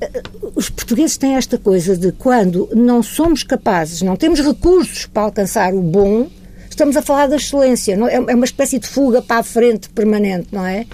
eh, 0.00 0.22
os 0.54 0.70
portugueses 0.70 1.18
têm 1.18 1.34
esta 1.34 1.58
coisa 1.58 1.94
de 1.94 2.10
quando 2.12 2.70
não 2.74 3.02
somos 3.02 3.42
capazes, 3.42 4.00
não 4.00 4.16
temos 4.16 4.40
recursos 4.40 5.04
para 5.04 5.24
alcançar 5.24 5.74
o 5.74 5.82
bom, 5.82 6.30
estamos 6.72 6.96
a 6.96 7.02
falar 7.02 7.28
da 7.28 7.36
excelência, 7.36 7.96
não? 7.96 8.08
É, 8.08 8.14
é 8.14 8.34
uma 8.34 8.44
espécie 8.44 8.78
de 8.78 8.86
fuga 8.86 9.22
para 9.22 9.38
a 9.40 9.42
frente 9.42 9.88
permanente, 9.90 10.48
não 10.52 10.66
é? 10.66 10.86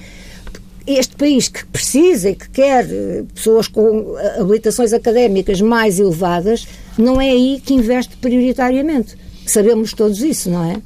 Este 0.87 1.17
país 1.17 1.49
que 1.49 1.65
precisa 1.67 2.31
e 2.31 2.35
que 2.35 2.49
quer 2.49 2.87
eh, 2.91 3.25
pessoas 3.35 3.69
com 3.69 4.17
eh, 4.19 4.41
habilitações 4.41 4.93
académicas 4.93 5.61
mais 5.61 6.01
elevadas, 6.01 6.67
não 6.97 7.21
é 7.21 7.29
aí 7.29 7.61
que 7.65 7.75
investe 7.75 8.17
prioritariamente. 8.17 9.17
Sabemos 9.47 9.93
todos 9.93 10.23
isso, 10.23 10.51
não 10.51 10.65
é? 10.65 10.81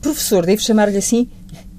Professor, 0.00 0.44
devo 0.46 0.62
chamar-lhe 0.62 0.96
assim? 0.96 1.28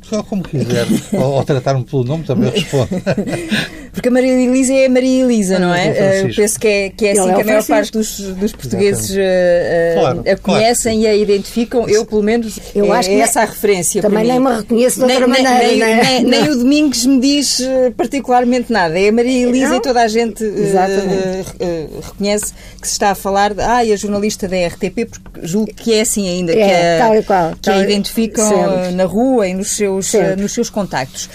Só 0.04 0.24
como 0.24 0.44
quiser. 0.44 0.86
ou, 1.13 1.34
ou 1.34 1.44
tratar-me 1.44 1.84
pelo 1.84 2.04
nome 2.04 2.24
também 2.24 2.50
respondo. 2.51 2.89
Porque 3.98 4.10
a 4.10 4.12
Maria 4.12 4.32
Elisa 4.32 4.74
é 4.75 4.86
a 4.86 4.89
Maria 4.92 5.24
Elisa, 5.24 5.58
não 5.58 5.74
é? 5.74 5.88
é 5.88 6.22
eu 6.22 6.36
penso 6.36 6.60
que 6.60 6.68
é, 6.68 6.89
que 6.92 7.08
é 7.08 7.12
assim 7.13 7.32
é 7.32 7.34
que 7.34 7.42
a 7.42 7.46
maior 7.46 7.66
parte 7.66 7.92
dos, 7.92 8.20
dos 8.20 8.51
portugueses 8.51 9.10
uh, 9.10 10.00
claro, 10.00 10.24
a 10.32 10.38
conhecem 10.38 11.00
claro. 11.00 11.18
e 11.18 11.20
a 11.20 11.24
identificam. 11.24 11.89
Eu, 11.89 12.06
pelo 12.06 12.22
menos, 12.22 12.60
eu 12.75 12.94
é, 12.94 13.00
acho 13.00 13.10
que 13.10 13.16
é 13.16 13.20
essa 13.22 13.42
a 13.42 13.46
referência. 13.46 14.04
Também 14.04 14.27
nem 14.27 14.39
me 14.39 14.56
reconheço 14.56 14.98
de 14.98 15.12
outra 15.12 15.27
nem, 15.27 15.44
maneira. 15.44 15.68
Nem, 15.68 15.82
é? 15.82 16.04
nem, 16.04 16.24
nem, 16.25 16.50
o 16.50 16.58
Domingos 16.58 17.08
me 17.08 17.20
diz 17.20 17.60
particularmente 17.98 18.72
nada. 18.72 19.00
É 19.00 19.10
a 19.10 19.12
Maria 19.12 19.48
Elisa 19.48 19.70
não? 19.70 19.77
e 19.77 19.82
toda 19.82 20.04
a 20.04 20.08
gente 20.08 20.44
uh, 20.44 22.01
reconhece 22.04 22.54
que 22.80 22.88
se 22.88 22.94
está 22.94 23.10
a 23.10 23.16
falar 23.16 23.56
de. 23.56 23.62
Ah, 23.62 23.84
e 23.84 23.92
a 23.92 23.96
jornalista 23.96 24.48
da 24.48 24.58
RTP, 24.68 25.10
porque 25.10 25.39
julgo 25.42 25.74
que 25.74 25.96
é 25.96 26.01
assim 26.01 26.30
ainda, 26.30 26.54
que, 26.54 26.62
a, 26.62 27.24
qual, 27.25 27.56
que 27.60 27.70
a 27.72 27.82
identificam 27.82 28.92
na 28.92 29.06
rua 29.06 29.48
e 29.48 29.56
nos 29.56 29.72
seus, 29.72 30.13
nos 30.38 30.54
seus 30.54 30.70
contactos. 30.70 31.27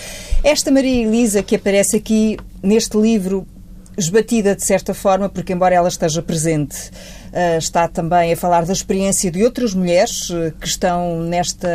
Esta 0.45 0.71
Maria 0.71 1.03
Elisa 1.03 1.43
que 1.43 1.57
aparece 1.57 1.97
aqui 1.97 2.37
neste 2.63 2.97
livro, 2.97 3.47
esbatida 3.97 4.55
de 4.55 4.65
certa 4.65 4.95
forma, 4.95 5.29
porque 5.29 5.53
embora 5.53 5.75
ela 5.75 5.89
esteja 5.89 6.23
presente, 6.23 6.91
uh, 7.33 7.59
está 7.59 7.87
também 7.89 8.33
a 8.33 8.37
falar 8.37 8.65
da 8.65 8.73
experiência 8.73 9.31
de 9.31 9.45
outras 9.45 9.75
mulheres 9.75 10.31
uh, 10.31 10.53
que 10.59 10.67
estão 10.67 11.21
nesta 11.23 11.69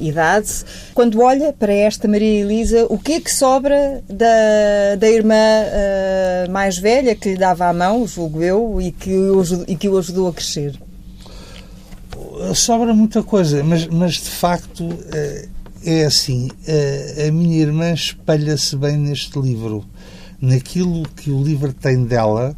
idade. 0.00 0.48
Quando 0.94 1.20
olha 1.20 1.52
para 1.52 1.72
esta 1.72 2.08
Maria 2.08 2.40
Elisa, 2.40 2.86
o 2.88 2.98
que 2.98 3.14
é 3.14 3.20
que 3.20 3.32
sobra 3.32 4.02
da, 4.08 4.96
da 4.98 5.08
irmã 5.08 5.34
uh, 5.34 6.50
mais 6.50 6.78
velha 6.78 7.14
que 7.14 7.30
lhe 7.30 7.38
dava 7.38 7.66
a 7.66 7.72
mão, 7.72 8.06
julgo 8.06 8.42
eu, 8.42 8.80
e 8.80 8.90
que, 8.90 9.14
o, 9.14 9.42
e 9.68 9.76
que 9.76 9.88
o 9.88 9.98
ajudou 9.98 10.28
a 10.28 10.32
crescer? 10.32 10.74
Sobra 12.54 12.92
muita 12.94 13.22
coisa, 13.22 13.62
mas, 13.62 13.86
mas 13.86 14.14
de 14.14 14.30
facto 14.30 14.88
é 15.84 16.04
assim, 16.04 16.48
a 17.26 17.30
minha 17.30 17.58
irmã 17.60 17.92
espelha-se 17.92 18.76
bem 18.76 18.96
neste 18.96 19.38
livro. 19.38 19.84
Naquilo 20.40 21.06
que 21.08 21.30
o 21.30 21.42
livro 21.42 21.72
tem 21.72 22.04
dela, 22.04 22.56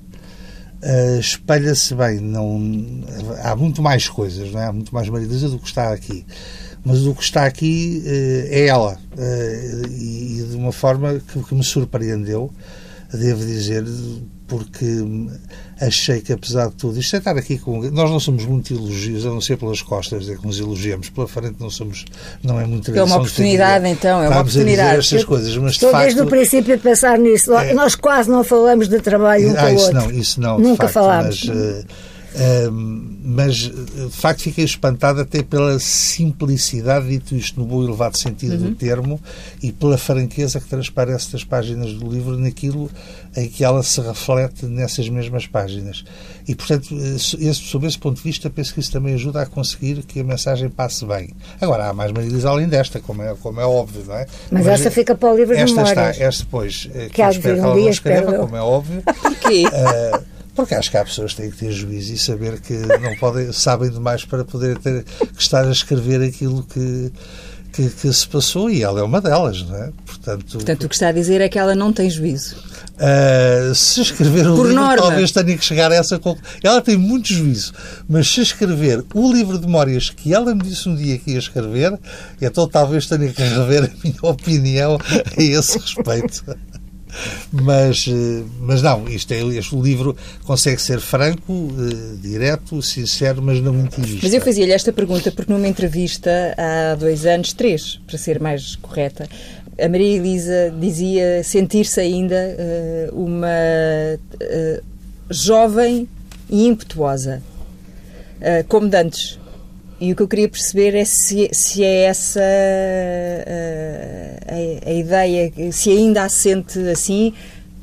uh, 0.82 1.18
espelha-se 1.18 1.94
bem. 1.94 2.20
Não, 2.20 2.60
há 3.42 3.56
muito 3.56 3.82
mais 3.82 4.08
coisas, 4.08 4.52
não 4.52 4.60
é? 4.60 4.66
há 4.66 4.72
muito 4.72 4.94
mais 4.94 5.08
maridas 5.08 5.42
do 5.42 5.58
que 5.58 5.66
está 5.66 5.92
aqui. 5.92 6.24
Mas 6.84 7.06
o 7.06 7.14
que 7.14 7.22
está 7.22 7.44
aqui 7.44 8.02
uh, 8.04 8.54
é 8.54 8.66
ela. 8.66 8.98
Uh, 9.16 9.88
e, 9.88 10.40
e, 10.40 10.46
de 10.50 10.56
uma 10.56 10.72
forma 10.72 11.20
que, 11.20 11.42
que 11.42 11.54
me 11.54 11.64
surpreendeu, 11.64 12.52
devo 13.16 13.44
dizer, 13.44 13.84
porque 14.46 14.86
achei 15.80 16.20
que, 16.20 16.32
apesar 16.32 16.68
de 16.68 16.74
tudo, 16.74 16.98
isto 16.98 17.16
é 17.16 17.18
estar 17.18 17.36
aqui 17.36 17.58
com. 17.58 17.80
Nós 17.90 18.10
não 18.10 18.20
somos 18.20 18.44
muito 18.44 18.74
elogios, 18.74 19.24
a 19.24 19.30
não 19.30 19.40
ser 19.40 19.56
pelas 19.56 19.80
costas, 19.82 20.28
é 20.28 20.36
que 20.36 20.46
nos 20.46 20.60
elogiamos. 20.60 21.08
Pela 21.10 21.26
frente 21.26 21.56
não 21.58 21.70
somos. 21.70 22.04
Não 22.42 22.60
é 22.60 22.66
muito 22.66 22.94
É 22.94 23.02
uma 23.02 23.16
oportunidade, 23.16 23.88
então, 23.88 24.22
é 24.22 24.28
uma 24.28 24.40
oportunidade. 24.40 24.96
A 24.96 24.98
dizer 24.98 25.16
estas 25.16 25.24
coisas, 25.24 25.56
mas 25.56 25.72
Estou 25.72 25.88
de 25.88 25.92
facto, 25.92 26.04
desde 26.04 26.22
o 26.22 26.26
princípio 26.26 26.74
a 26.74 26.78
pensar 26.78 27.18
nisso. 27.18 27.54
É, 27.54 27.72
nós 27.74 27.94
quase 27.94 28.30
não 28.30 28.44
falamos 28.44 28.88
de 28.88 29.00
trabalho 29.00 29.48
um 29.48 29.52
ah, 29.52 29.62
com 29.62 29.74
o 29.74 29.76
outro. 29.76 29.94
Não, 29.94 30.10
isso 30.10 30.40
não, 30.40 30.58
Nunca 30.58 30.88
facto, 30.88 30.94
falámos. 30.94 31.44
Mas, 31.44 31.56
uh, 31.56 31.86
mas, 33.22 33.56
de 33.56 34.10
facto, 34.10 34.42
fiquei 34.42 34.64
espantado 34.64 35.20
até 35.20 35.42
pela 35.42 35.78
simplicidade, 35.78 37.08
dito 37.08 37.34
isto 37.34 37.60
no 37.60 37.66
bom 37.66 37.82
e 37.82 37.86
elevado 37.86 38.18
sentido 38.18 38.54
uhum. 38.54 38.70
do 38.70 38.74
termo, 38.74 39.20
e 39.62 39.72
pela 39.72 39.98
franqueza 39.98 40.60
que 40.60 40.68
transparece 40.68 41.32
das 41.32 41.44
páginas 41.44 41.92
do 41.92 42.10
livro 42.10 42.38
naquilo 42.38 42.90
em 43.36 43.48
que 43.48 43.64
ela 43.64 43.82
se 43.82 44.00
reflete 44.00 44.66
nessas 44.66 45.08
mesmas 45.08 45.46
páginas. 45.46 46.04
E, 46.46 46.54
portanto, 46.54 46.94
esse, 46.94 47.54
sob 47.54 47.86
esse 47.86 47.98
ponto 47.98 48.16
de 48.16 48.22
vista, 48.22 48.50
penso 48.50 48.74
que 48.74 48.80
isso 48.80 48.92
também 48.92 49.14
ajuda 49.14 49.42
a 49.42 49.46
conseguir 49.46 50.02
que 50.02 50.20
a 50.20 50.24
mensagem 50.24 50.68
passe 50.68 51.04
bem. 51.04 51.30
Agora, 51.60 51.88
há 51.88 51.92
mais 51.92 52.12
maridas 52.12 52.44
além 52.44 52.68
desta, 52.68 53.00
como 53.00 53.22
é, 53.22 53.34
como 53.34 53.60
é 53.60 53.64
óbvio, 53.64 54.04
não 54.06 54.16
é? 54.16 54.26
Mas, 54.50 54.64
Mas 54.64 54.80
essa 54.80 54.90
fica 54.90 55.14
para 55.14 55.32
o 55.32 55.36
livro 55.36 55.54
esta 55.54 55.66
de 55.66 55.72
memórias. 55.74 56.16
Está, 56.16 56.24
esta, 56.24 56.46
pois, 56.50 56.86
que, 56.86 57.08
que 57.10 57.22
eu 57.22 57.30
espero 57.30 57.54
que 57.54 57.60
ela 57.60 57.76
não 57.76 57.88
escreva, 57.88 58.32
como 58.38 58.56
é 58.56 58.62
óbvio. 58.62 59.02
Porquê? 59.02 59.64
Uh, 59.66 60.31
porque 60.54 60.74
acho 60.74 60.90
que 60.90 60.96
há 60.96 61.04
pessoas 61.04 61.32
que 61.32 61.42
têm 61.42 61.50
que 61.50 61.56
ter 61.56 61.72
juízo 61.72 62.12
e 62.12 62.18
saber 62.18 62.60
que 62.60 62.74
não 62.74 63.16
podem, 63.16 63.50
sabem 63.52 63.90
demais 63.90 64.24
para 64.24 64.44
poder 64.44 64.78
ter, 64.78 65.04
que 65.04 65.42
estar 65.42 65.66
a 65.66 65.70
escrever 65.70 66.22
aquilo 66.22 66.62
que, 66.64 67.10
que, 67.72 67.88
que, 67.88 68.12
se 68.12 68.28
passou 68.28 68.68
e 68.68 68.82
ela 68.82 69.00
é 69.00 69.02
uma 69.02 69.20
delas, 69.20 69.62
não 69.62 69.76
é? 69.76 69.90
Portanto, 70.04 70.52
Portanto, 70.52 70.84
o 70.84 70.88
que 70.88 70.94
está 70.94 71.08
a 71.08 71.12
dizer 71.12 71.40
é 71.40 71.48
que 71.48 71.58
ela 71.58 71.74
não 71.74 71.92
tem 71.92 72.10
juízo. 72.10 72.56
Uh, 72.92 73.74
se 73.74 74.02
escrever 74.02 74.46
o 74.46 74.54
Por 74.54 74.66
livro, 74.66 74.80
norma. 74.80 74.96
talvez 74.96 75.32
tenha 75.32 75.56
que 75.56 75.64
chegar 75.64 75.90
a 75.90 75.94
essa 75.94 76.18
conclusão. 76.18 76.52
Ela 76.62 76.82
tem 76.82 76.96
muito 76.96 77.32
juízo, 77.32 77.72
mas 78.08 78.30
se 78.30 78.42
escrever 78.42 79.04
o 79.14 79.32
livro 79.32 79.58
de 79.58 79.66
memórias 79.66 80.10
que 80.10 80.34
ela 80.34 80.54
me 80.54 80.62
disse 80.62 80.88
um 80.88 80.94
dia 80.94 81.18
que 81.18 81.32
ia 81.32 81.38
escrever, 81.38 81.98
então 82.40 82.68
talvez 82.68 83.06
tenha 83.06 83.32
que 83.32 83.42
rever 83.42 83.84
a 83.84 83.90
minha 84.04 84.18
opinião 84.22 84.98
a 85.36 85.42
esse 85.42 85.78
respeito. 85.78 86.44
Mas, 87.52 88.06
eh, 88.08 88.42
mas 88.60 88.82
não, 88.82 89.06
isto 89.08 89.32
é, 89.32 89.40
este 89.56 89.76
livro 89.76 90.16
consegue 90.44 90.80
ser 90.80 91.00
franco, 91.00 91.52
uh, 91.52 92.16
direto, 92.20 92.80
sincero, 92.80 93.42
mas 93.42 93.60
não 93.60 93.78
intimista. 93.78 94.20
Mas 94.22 94.32
eu 94.32 94.40
fazia-lhe 94.40 94.72
esta 94.72 94.92
pergunta 94.92 95.30
porque 95.30 95.52
numa 95.52 95.68
entrevista 95.68 96.30
há 96.56 96.94
dois 96.94 97.26
anos, 97.26 97.52
três, 97.52 98.00
para 98.06 98.16
ser 98.16 98.40
mais 98.40 98.76
correta, 98.76 99.28
a 99.78 99.88
Maria 99.88 100.16
Elisa 100.16 100.72
dizia 100.78 101.42
sentir-se 101.44 102.00
ainda 102.00 102.56
uh, 103.12 103.22
uma 103.22 103.48
uh, 103.48 104.82
jovem 105.30 106.08
e 106.50 106.66
impetuosa, 106.66 107.42
como 108.68 108.88
dantes. 108.88 109.38
E 110.02 110.10
o 110.10 110.16
que 110.16 110.22
eu 110.24 110.26
queria 110.26 110.48
perceber 110.48 110.96
é 110.96 111.04
se, 111.04 111.48
se 111.52 111.84
é 111.84 112.06
essa 112.06 112.40
a, 114.48 114.52
a, 114.52 114.90
a 114.90 114.92
ideia, 114.92 115.52
se 115.70 115.90
ainda 115.90 116.24
a 116.24 116.28
sente 116.28 116.80
assim, 116.90 117.32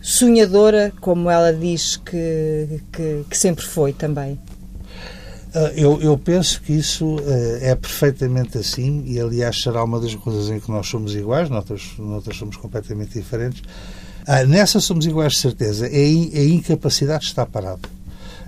sonhadora, 0.01 0.91
como 0.99 1.29
ela 1.29 1.53
diz 1.53 1.95
que, 1.95 2.81
que, 2.91 3.23
que 3.29 3.37
sempre 3.37 3.63
foi 3.63 3.93
também. 3.93 4.37
Ah, 5.55 5.71
eu, 5.77 6.01
eu, 6.01 6.17
penso 6.17 6.61
que 6.61 6.73
isso 6.73 7.15
uh, 7.15 7.57
é 7.61 7.73
perfeitamente 7.73 8.57
assim 8.57 9.01
e, 9.07 9.17
aliás, 9.17 9.61
será 9.61 9.81
uma 9.81 10.01
das 10.01 10.13
coisas 10.13 10.49
em 10.49 10.59
que 10.59 10.69
nós 10.69 10.87
somos 10.87 11.15
iguais, 11.15 11.49
noutras, 11.49 11.93
noutras 11.97 12.35
somos 12.35 12.57
completamente 12.57 13.13
diferentes. 13.13 13.61
Uh, 14.27 14.45
nessa 14.45 14.81
somos 14.81 15.05
iguais, 15.05 15.31
de 15.31 15.39
certeza. 15.39 15.87
É 15.87 16.03
a 16.03 16.43
incapacidade 16.43 17.21
de 17.21 17.27
estar 17.27 17.45
parado 17.45 17.87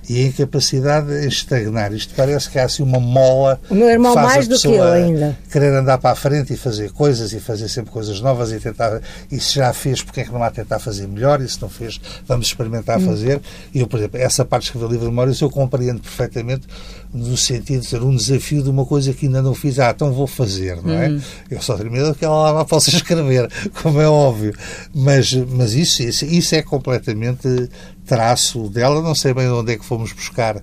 e 0.09 0.23
a 0.23 0.27
incapacidade 0.27 1.13
em 1.13 1.27
estagnar. 1.27 1.93
Isto 1.93 2.13
parece 2.15 2.49
que 2.49 2.59
há 2.59 2.65
assim 2.65 2.83
uma 2.83 2.99
mola. 2.99 3.59
O 3.69 3.75
meu 3.75 3.89
irmão 3.89 4.15
mais 4.15 4.47
do 4.47 4.59
que 4.59 4.67
eu 4.67 4.83
ainda. 4.83 5.37
Querer 5.51 5.73
andar 5.73 5.97
para 5.97 6.11
a 6.11 6.15
frente 6.15 6.53
e 6.53 6.57
fazer 6.57 6.91
coisas 6.91 7.33
e 7.33 7.39
fazer 7.39 7.69
sempre 7.69 7.91
coisas 7.91 8.19
novas 8.21 8.51
e 8.51 8.59
tentar. 8.59 9.01
E 9.31 9.39
se 9.39 9.55
já 9.55 9.71
fez, 9.73 10.01
porque 10.01 10.21
é 10.21 10.23
que 10.23 10.31
não 10.31 10.43
há 10.43 10.49
tentar 10.49 10.79
fazer 10.79 11.07
melhor? 11.07 11.41
E 11.41 11.47
se 11.47 11.61
não 11.61 11.69
fez, 11.69 11.99
vamos 12.27 12.47
experimentar 12.47 12.97
hum. 12.99 13.05
fazer. 13.05 13.41
E 13.73 13.79
eu, 13.79 13.87
por 13.87 13.97
exemplo, 13.97 14.19
essa 14.19 14.43
parte 14.43 14.63
de 14.63 14.67
escrever 14.69 14.89
livro 14.89 15.05
de 15.05 15.11
memórias 15.11 15.39
eu 15.41 15.49
compreendo 15.49 16.01
perfeitamente 16.01 16.67
no 17.13 17.35
sentido 17.35 17.81
de 17.81 17.87
ser 17.87 18.01
um 18.01 18.15
desafio 18.15 18.63
de 18.63 18.69
uma 18.69 18.85
coisa 18.85 19.13
que 19.13 19.25
ainda 19.25 19.41
não 19.41 19.53
fiz. 19.53 19.79
Ah, 19.79 19.91
então 19.91 20.13
vou 20.13 20.27
fazer, 20.27 20.81
não 20.81 20.93
é? 20.93 21.09
Hum. 21.09 21.21
Eu 21.49 21.61
só 21.61 21.77
tenho 21.77 21.91
medo 21.91 22.15
que 22.15 22.23
ela 22.23 22.51
lá 22.51 22.65
possa 22.65 22.89
escrever, 22.95 23.49
como 23.81 23.99
é 23.99 24.07
óbvio. 24.07 24.53
Mas, 24.93 25.33
mas 25.33 25.73
isso, 25.73 26.03
isso, 26.03 26.25
isso 26.25 26.55
é 26.55 26.61
completamente 26.61 27.69
traço 28.05 28.69
dela, 28.69 29.01
não 29.01 29.15
sei 29.15 29.33
bem 29.33 29.49
onde 29.49 29.73
é 29.73 29.77
que 29.77 29.85
fomos 29.85 30.11
buscar 30.11 30.61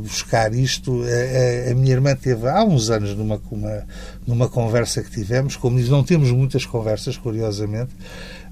buscar 0.00 0.54
isto. 0.54 1.02
A, 1.02 1.68
a, 1.68 1.72
a, 1.72 1.74
minha 1.74 1.92
irmã 1.92 2.14
teve 2.14 2.48
há 2.48 2.62
uns 2.64 2.90
anos 2.90 3.16
numa, 3.16 3.40
uma, 3.50 3.86
numa 4.26 4.48
conversa 4.48 5.02
que 5.02 5.10
tivemos, 5.10 5.56
como 5.56 5.78
diz, 5.78 5.88
não 5.88 6.02
temos 6.02 6.30
muitas 6.30 6.64
conversas, 6.64 7.16
curiosamente, 7.16 7.94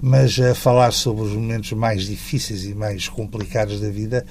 mas 0.01 0.39
a 0.39 0.55
falar 0.55 0.93
sobre 0.93 1.25
os 1.25 1.33
momentos 1.33 1.73
mais 1.73 2.05
difíceis 2.05 2.65
e 2.65 2.75
mais 2.75 3.09
complicados 3.09 3.81
da 3.81 3.89
vida, 3.89 4.25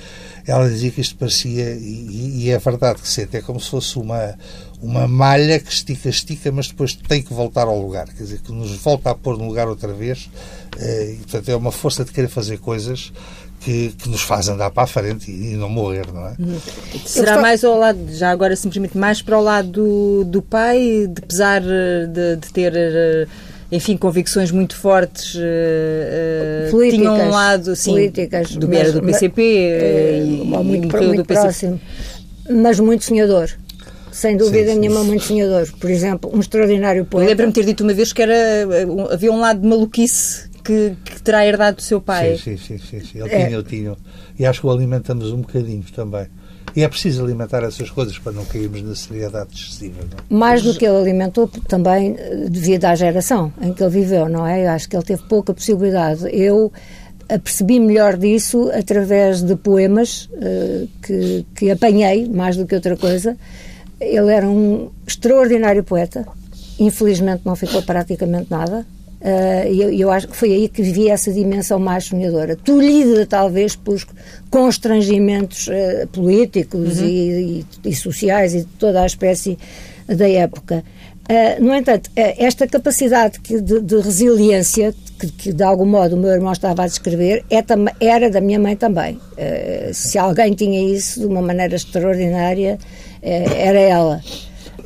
ela 0.46 0.70
dizia 0.70 0.92
que 0.92 1.02
isto 1.02 1.16
parecia, 1.16 1.76
e, 1.76 2.44
e 2.44 2.50
é 2.50 2.58
verdade 2.60 3.02
que 3.02 3.08
sente, 3.08 3.38
é 3.38 3.42
como 3.42 3.60
se 3.60 3.70
fosse 3.70 3.98
uma, 3.98 4.38
uma 4.82 5.08
malha 5.08 5.60
que 5.60 5.72
estica, 5.72 6.10
estica, 6.10 6.52
mas 6.52 6.68
depois 6.68 6.94
tem 6.94 7.22
que 7.22 7.34
voltar 7.34 7.68
ao 7.68 7.80
lugar, 7.80 8.08
quer 8.08 8.24
dizer, 8.24 8.42
que 8.42 8.52
nos 8.52 8.72
volta 8.78 9.10
a 9.12 9.16
pôr 9.16 9.38
no 9.38 9.48
lugar 9.48 9.68
outra 9.68 9.94
vez, 9.94 10.30
eh, 10.78 11.14
e 11.14 11.18
portanto 11.18 11.50
é 11.50 11.56
uma 11.56 11.72
força 11.72 12.04
de 12.04 12.12
querer 12.12 12.28
fazer 12.28 12.60
coisas 12.60 13.12
que, 13.64 13.90
que, 13.98 14.10
nos 14.10 14.22
faz 14.22 14.50
andar 14.50 14.70
para 14.72 14.84
a 14.84 14.88
frente 14.88 15.32
e, 15.32 15.54
e 15.54 15.56
não 15.56 15.70
morrer, 15.70 16.06
não 16.14 16.28
é? 16.28 16.36
Uhum. 16.40 16.60
Será 17.06 17.40
mais 17.40 17.64
ao 17.64 17.78
lado, 17.78 18.00
já 18.10 18.30
agora 18.30 18.56
simplesmente 18.56 18.98
mais 18.98 19.22
para 19.22 19.38
o 19.38 19.42
lado 19.42 19.70
do, 19.70 20.24
do 20.26 20.42
pai, 20.42 21.08
de 21.10 21.22
pesar 21.22 21.62
de, 21.62 22.36
de 22.38 22.52
ter 22.52 22.74
eh, 22.76 23.28
enfim, 23.72 23.98
convicções 23.98 24.52
muito 24.52 24.76
fortes. 24.76 25.34
Uh, 25.36 26.70
políticas, 26.70 27.00
tinham 27.00 27.28
um 27.28 27.30
lado, 27.32 27.76
sim, 27.76 27.92
políticas, 27.92 28.56
do, 28.56 28.68
mas, 28.68 28.94
do 28.94 29.02
PCP 29.02 29.42
uh, 29.42 30.26
e, 30.26 30.28
muito, 30.46 30.96
e 30.96 31.06
muito 31.08 31.24
do 31.24 31.26
próximo, 31.26 31.80
PCP. 31.80 32.62
mas 32.62 32.80
muito 32.80 33.04
sonhador. 33.04 33.50
Sem 34.12 34.38
dúvida 34.38 34.74
sim, 34.74 34.80
nenhuma, 34.80 35.02
sim. 35.02 35.08
muito 35.08 35.24
sonhador. 35.24 35.68
Por 35.80 35.90
exemplo, 35.90 36.30
um 36.32 36.40
extraordinário 36.40 37.04
poeta. 37.04 37.30
Lembro-me 37.30 37.52
ter 37.52 37.66
dito 37.66 37.84
uma 37.84 37.96
vez 37.96 38.14
que 38.14 38.22
era, 38.22 38.36
havia 39.12 39.32
um 39.32 39.40
lado 39.40 39.60
de 39.60 39.68
maluquice 39.68 40.53
que, 40.64 40.96
que 41.04 41.22
terá 41.22 41.46
herdado 41.46 41.78
do 41.78 41.82
seu 41.82 42.00
pai. 42.00 42.38
Sim, 42.38 42.58
sim, 42.58 42.78
sim. 42.78 42.78
sim, 42.78 43.06
sim. 43.06 43.20
Ele 43.20 43.30
é. 43.30 43.46
tinha, 43.46 43.58
eu 43.58 43.64
tinha. 43.64 43.96
E 44.38 44.46
acho 44.46 44.62
que 44.62 44.68
o 44.68 44.72
alimentamos 44.72 45.32
um 45.32 45.42
bocadinho 45.42 45.84
também. 45.96 46.28
E 46.76 46.82
é 46.82 46.88
preciso 46.88 47.24
alimentar 47.24 47.64
essas 47.64 47.92
coisas 47.92 48.18
para 48.18 48.32
não 48.32 48.46
cairmos 48.46 48.82
na 48.82 48.96
seriedade 48.96 49.54
excessiva. 49.54 50.02
Não? 50.02 50.38
É? 50.38 50.40
Mais 50.40 50.64
do 50.64 50.74
que 50.74 50.86
ele 50.86 50.98
alimentou, 50.98 51.48
também 51.68 52.16
devido 52.50 52.86
à 52.86 52.96
geração 52.96 53.54
em 53.62 53.74
que 53.74 53.84
ele 53.84 53.92
viveu, 53.92 54.28
não 54.28 54.46
é? 54.48 54.66
Eu 54.66 54.72
acho 54.72 54.90
que 54.90 54.96
ele 54.96 55.04
teve 55.04 55.22
pouca 55.24 55.54
possibilidade. 55.54 56.28
Eu 56.32 56.72
apercebi 57.30 57.80
melhor 57.80 58.18
disso 58.18 58.72
através 58.74 59.42
de 59.42 59.56
poemas 59.56 60.26
uh, 60.34 60.88
que, 61.02 61.46
que 61.56 61.70
apanhei, 61.70 62.28
mais 62.28 62.58
do 62.58 62.66
que 62.66 62.74
outra 62.74 62.98
coisa. 62.98 63.38
Ele 64.00 64.34
era 64.34 64.50
um 64.50 64.90
extraordinário 65.08 65.84
poeta, 65.84 66.26
infelizmente 66.80 67.44
não 67.46 67.56
ficou 67.56 67.82
praticamente 67.84 68.48
nada. 68.50 68.86
Uh, 69.24 69.72
e 69.72 69.82
eu, 69.82 69.94
eu, 69.94 70.12
acho 70.12 70.28
que 70.28 70.36
foi 70.36 70.52
aí 70.52 70.68
que 70.68 70.82
vi 70.82 71.08
essa 71.08 71.32
dimensão 71.32 71.80
mais 71.80 72.04
sonhadora, 72.04 72.58
tolhida 72.58 73.26
talvez 73.26 73.74
pelos 73.74 74.06
constrangimentos 74.50 75.70
uh, 75.70 76.06
políticos 76.12 77.00
uhum. 77.00 77.06
e, 77.08 77.66
e, 77.86 77.90
e, 77.90 77.96
sociais 77.96 78.54
e 78.54 78.60
de 78.60 78.66
toda 78.78 79.02
a 79.02 79.06
espécie 79.06 79.58
da 80.08 80.28
época. 80.28 80.84
Uh, 81.22 81.64
no 81.64 81.74
entanto, 81.74 82.10
esta 82.18 82.68
capacidade 82.68 83.40
de, 83.40 83.80
de 83.80 83.96
resiliência 84.02 84.94
que, 85.18 85.32
que, 85.32 85.54
de 85.54 85.64
algum 85.64 85.86
modo 85.86 86.18
o 86.18 86.20
meu 86.20 86.32
irmão 86.32 86.52
estava 86.52 86.84
a 86.84 86.88
descrever 86.88 87.46
é, 87.50 87.64
era 88.06 88.30
da 88.30 88.42
minha 88.42 88.60
mãe 88.60 88.76
também. 88.76 89.18
se 89.94 90.18
alguém 90.18 90.54
tinha 90.54 90.94
isso 90.94 91.22
de 91.22 91.26
uma 91.28 91.42
maneira 91.42 91.76
extraordinária, 91.76 92.78
era 93.22 93.80
ela 93.80 94.22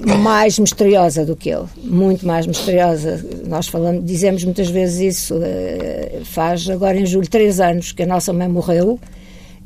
mais 0.06 0.60
misteriosa 0.60 1.25
do 1.25 1.36
que 1.36 1.50
ele, 1.50 1.66
muito 1.84 2.25
mais 2.25 2.46
misteriosa. 2.46 3.24
Nós 3.48 3.68
falamos, 3.68 4.06
dizemos 4.06 4.44
muitas 4.44 4.70
vezes 4.70 5.16
isso. 5.16 5.39
Eh, 5.42 6.22
faz 6.24 6.70
agora 6.70 7.00
em 7.00 7.06
julho 7.06 7.27
três 7.27 7.60
anos 7.60 7.92
que 7.92 8.04
a 8.04 8.06
nossa 8.06 8.32
mãe 8.32 8.48
morreu 8.48 9.00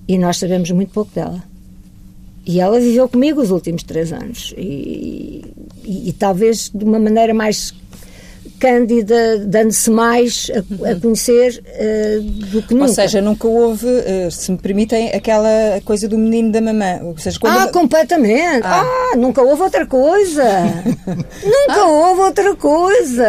e 0.07 0.17
nós 0.17 0.37
sabemos 0.37 0.71
muito 0.71 0.93
pouco 0.93 1.11
dela. 1.13 1.43
E 2.45 2.59
ela 2.59 2.79
viveu 2.79 3.07
comigo 3.07 3.41
os 3.41 3.51
últimos 3.51 3.83
três 3.83 4.11
anos 4.11 4.53
e, 4.57 5.45
e, 5.83 6.09
e 6.09 6.13
talvez 6.13 6.71
de 6.73 6.83
uma 6.83 6.97
maneira 6.97 7.33
mais 7.33 7.73
Cândida 8.61 9.39
dando-se 9.39 9.89
mais 9.89 10.51
a, 10.53 10.91
a 10.91 10.95
conhecer 10.95 11.63
uh, 11.65 12.21
do 12.21 12.61
que 12.61 12.75
nunca. 12.75 12.85
Ou 12.85 12.93
seja, 12.93 13.19
nunca 13.19 13.47
houve, 13.47 13.87
uh, 13.87 14.29
se 14.29 14.51
me 14.51 14.57
permitem, 14.59 15.09
aquela 15.09 15.49
coisa 15.83 16.07
do 16.07 16.15
menino 16.15 16.51
da 16.51 16.61
mamã. 16.61 16.99
Ou 17.03 17.17
seja, 17.17 17.39
quando 17.39 17.57
ah, 17.57 17.67
completamente. 17.69 18.63
Ah. 18.63 18.83
ah. 18.85 19.17
nunca 19.17 19.41
houve 19.41 19.63
outra 19.63 19.87
coisa. 19.87 20.43
nunca 21.43 21.81
ah. 21.81 21.87
houve 21.87 22.21
outra 22.21 22.55
coisa. 22.55 23.27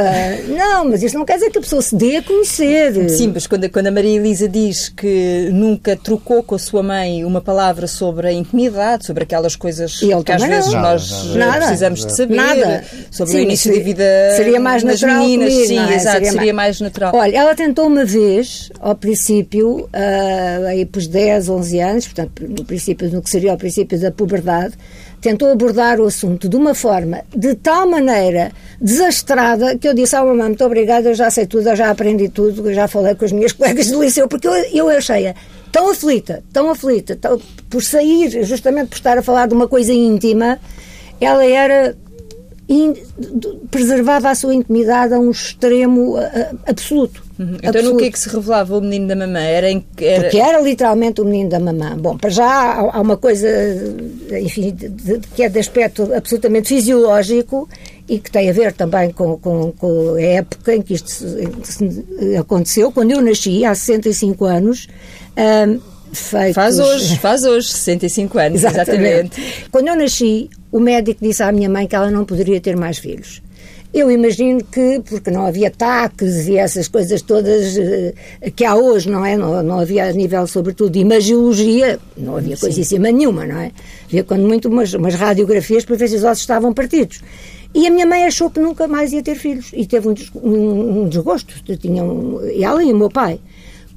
Não, 0.48 0.90
mas 0.90 1.02
isso 1.02 1.16
não 1.16 1.24
quer 1.24 1.36
dizer 1.36 1.50
que 1.50 1.56
a 1.56 1.62
pessoa 1.62 1.80
se 1.80 1.96
dê 1.96 2.16
a 2.16 2.22
conhecer. 2.22 3.08
Sim, 3.08 3.32
mas 3.32 3.46
quando, 3.46 3.70
quando 3.70 3.86
a 3.86 3.90
Maria 3.90 4.18
Elisa 4.18 4.46
diz 4.46 4.90
que 4.90 5.48
nunca 5.50 5.96
trocou 5.96 6.42
com 6.42 6.56
a 6.56 6.58
sua 6.58 6.82
mãe 6.82 7.24
uma 7.24 7.40
palavra 7.40 7.86
sobre 7.86 8.28
a 8.28 8.32
intimidade, 8.32 9.06
sobre 9.06 9.22
aquelas 9.22 9.56
coisas 9.56 9.98
que 9.98 10.12
às 10.12 10.42
vezes 10.42 10.72
nada, 10.72 10.92
nós 10.92 11.34
nada, 11.34 11.56
precisamos 11.58 12.04
de 12.04 12.14
saber, 12.14 12.34
nada. 12.34 12.84
sobre 13.10 13.32
Sim, 13.32 13.38
o 13.38 13.42
início 13.42 13.74
da 13.74 13.80
vida 13.82 14.04
seria 14.36 14.60
mais 14.60 14.82
natural 14.82 15.22
comigo, 15.23 15.67
sim, 15.67 15.79
é? 15.79 15.95
exato, 15.95 16.17
seria, 16.17 16.33
seria 16.33 16.55
mais... 16.55 16.55
mais... 16.55 16.81
natural. 16.81 17.12
Olha, 17.14 17.37
ela 17.37 17.55
tentou 17.55 17.87
uma 17.87 18.05
vez, 18.05 18.71
ao 18.81 18.95
princípio, 18.95 19.81
uh, 19.81 20.67
aí 20.69 20.85
por 20.85 21.02
10, 21.02 21.49
11 21.49 21.81
anos, 21.81 22.07
portanto, 22.07 22.43
no 22.49 22.64
princípio, 22.64 23.11
no 23.11 23.23
que 23.23 23.31
seria 23.31 23.55
o 23.55 23.59
princípio 23.59 23.99
da 23.99 24.11
puberdade, 24.11 24.75
tentou 25.23 25.50
abordar 25.50 26.00
o 26.00 26.07
assunto 26.07 26.49
de 26.49 26.57
uma 26.57 26.75
forma 26.75 27.23
de 27.35 27.55
tal 27.55 27.87
maneira 27.87 28.50
desastrada 28.81 29.79
que 29.79 29.87
eu 29.87 29.95
disse 29.95 30.17
à 30.17 30.23
oh, 30.23 30.26
mamãe, 30.26 30.49
muito 30.49 30.64
obrigada, 30.64 31.11
eu 31.11 31.14
já 31.14 31.31
sei 31.31 31.47
tudo, 31.47 31.69
eu 31.69 31.76
já 31.76 31.91
aprendi 31.91 32.29
tudo, 32.29 32.69
eu 32.69 32.75
já 32.75 32.88
falei 32.88 33.14
com 33.14 33.25
as 33.25 33.31
minhas 33.31 33.52
colegas 33.55 33.88
do 33.88 34.02
liceu, 34.02 34.26
porque 34.26 34.49
eu, 34.49 34.52
eu 34.52 34.88
achei-a 34.88 35.35
tão 35.71 35.91
aflita, 35.91 36.43
tão 36.52 36.69
aflita, 36.71 37.17
tão, 37.17 37.41
por 37.71 37.83
sair, 37.83 38.45
justamente 38.45 38.88
por 38.88 38.97
estar 38.97 39.17
a 39.17 39.23
falar 39.23 39.47
de 39.47 39.55
uma 39.55 39.69
coisa 39.69 39.93
íntima, 39.93 40.59
ela 41.21 41.47
era 41.47 41.97
preservava 43.71 44.31
a 44.31 44.35
sua 44.35 44.54
intimidade 44.54 45.14
a 45.14 45.19
um 45.19 45.31
extremo 45.31 46.16
absoluto. 46.66 47.23
Uhum. 47.38 47.57
Então, 47.57 47.71
absoluto. 47.71 47.92
no 47.92 47.99
que 47.99 48.04
é 48.04 48.11
que 48.11 48.19
se 48.19 48.28
revelava 48.28 48.78
o 48.78 48.81
menino 48.81 49.09
da 49.09 49.16
mamã? 49.16 49.40
Era, 49.40 49.71
em, 49.71 49.85
era... 50.00 50.23
Porque 50.23 50.38
era 50.38 50.61
literalmente 50.61 51.21
o 51.21 51.25
menino 51.25 51.50
da 51.50 51.59
mamã. 51.59 51.97
Bom, 51.99 52.16
para 52.16 52.31
já 52.31 52.47
há, 52.47 52.97
há 52.97 53.00
uma 53.00 53.16
coisa, 53.16 53.49
enfim, 54.40 54.71
de, 54.71 54.88
de, 54.88 55.19
que 55.35 55.42
é 55.42 55.49
de 55.49 55.59
aspecto 55.59 56.11
absolutamente 56.14 56.69
fisiológico 56.69 57.69
e 58.08 58.19
que 58.19 58.30
tem 58.30 58.49
a 58.49 58.52
ver 58.52 58.73
também 58.73 59.10
com, 59.10 59.36
com, 59.39 59.73
com 59.73 60.15
a 60.15 60.23
época 60.23 60.75
em 60.75 60.82
que 60.82 60.95
isto 60.95 61.25
aconteceu. 62.39 62.93
Quando 62.93 63.10
eu 63.10 63.21
nasci, 63.21 63.65
há 63.65 63.75
65 63.75 64.45
anos, 64.45 64.89
um, 65.36 65.92
feitos... 66.12 66.54
Faz 66.54 66.78
hoje, 66.78 67.18
faz 67.18 67.44
hoje, 67.44 67.68
65 67.68 68.38
anos, 68.38 68.64
exatamente. 68.64 69.40
exatamente. 69.40 69.68
Quando 69.70 69.88
eu 69.88 69.96
nasci, 69.96 70.50
o 70.70 70.78
médico 70.78 71.20
disse 71.22 71.42
à 71.42 71.50
minha 71.50 71.68
mãe 71.68 71.86
que 71.86 71.96
ela 71.96 72.10
não 72.10 72.25
poderia 72.25 72.60
ter 72.60 72.76
mais 72.76 72.98
filhos. 72.98 73.42
Eu 73.92 74.10
imagino 74.10 74.64
que, 74.64 75.02
porque 75.04 75.30
não 75.30 75.44
havia 75.44 75.70
taques 75.70 76.48
e 76.48 76.56
essas 76.56 76.88
coisas 76.88 77.20
todas 77.20 77.76
uh, 77.76 78.50
que 78.56 78.64
há 78.64 78.75
hoje, 78.75 79.10
não 79.10 79.22
é? 79.22 79.36
Não, 79.36 79.62
não, 79.62 79.80
havia 79.80 80.06
a 80.06 80.12
nível, 80.12 80.46
sobretudo, 80.46 80.92
de 80.92 81.00
imagiologia, 81.00 81.98
não 82.16 82.38
havia 82.38 82.56
Sim. 82.56 82.62
coisíssima 82.62 83.10
nenhuma, 83.10 83.44
não 83.44 83.60
é? 83.60 83.70
Havia 84.06 84.25
quando 84.25 84.46
muito 84.48 84.68
umas, 84.68 84.94
umas 84.94 85.14
radiografias 85.14 85.84
para 85.84 85.96
ver 85.96 86.08
se 86.08 86.16
os 86.16 86.25
ossos 86.25 86.40
estavam 86.40 86.72
partidos. 86.72 87.20
E 87.75 87.86
a 87.86 87.90
minha 87.90 88.06
mãe 88.06 88.25
achou 88.25 88.50
que 88.50 88.60
nunca 88.60 88.88
mais 88.88 89.12
ia 89.12 89.22
ter 89.22 89.34
filhos 89.34 89.70
e 89.75 89.86
teve 89.86 90.08
um 90.08 91.08
desgosto. 91.08 91.54
Tinha 91.78 92.02
um, 92.02 92.38
ela 92.60 92.82
e 92.82 92.92
o 92.92 92.96
meu 92.96 93.10
pai. 93.10 93.40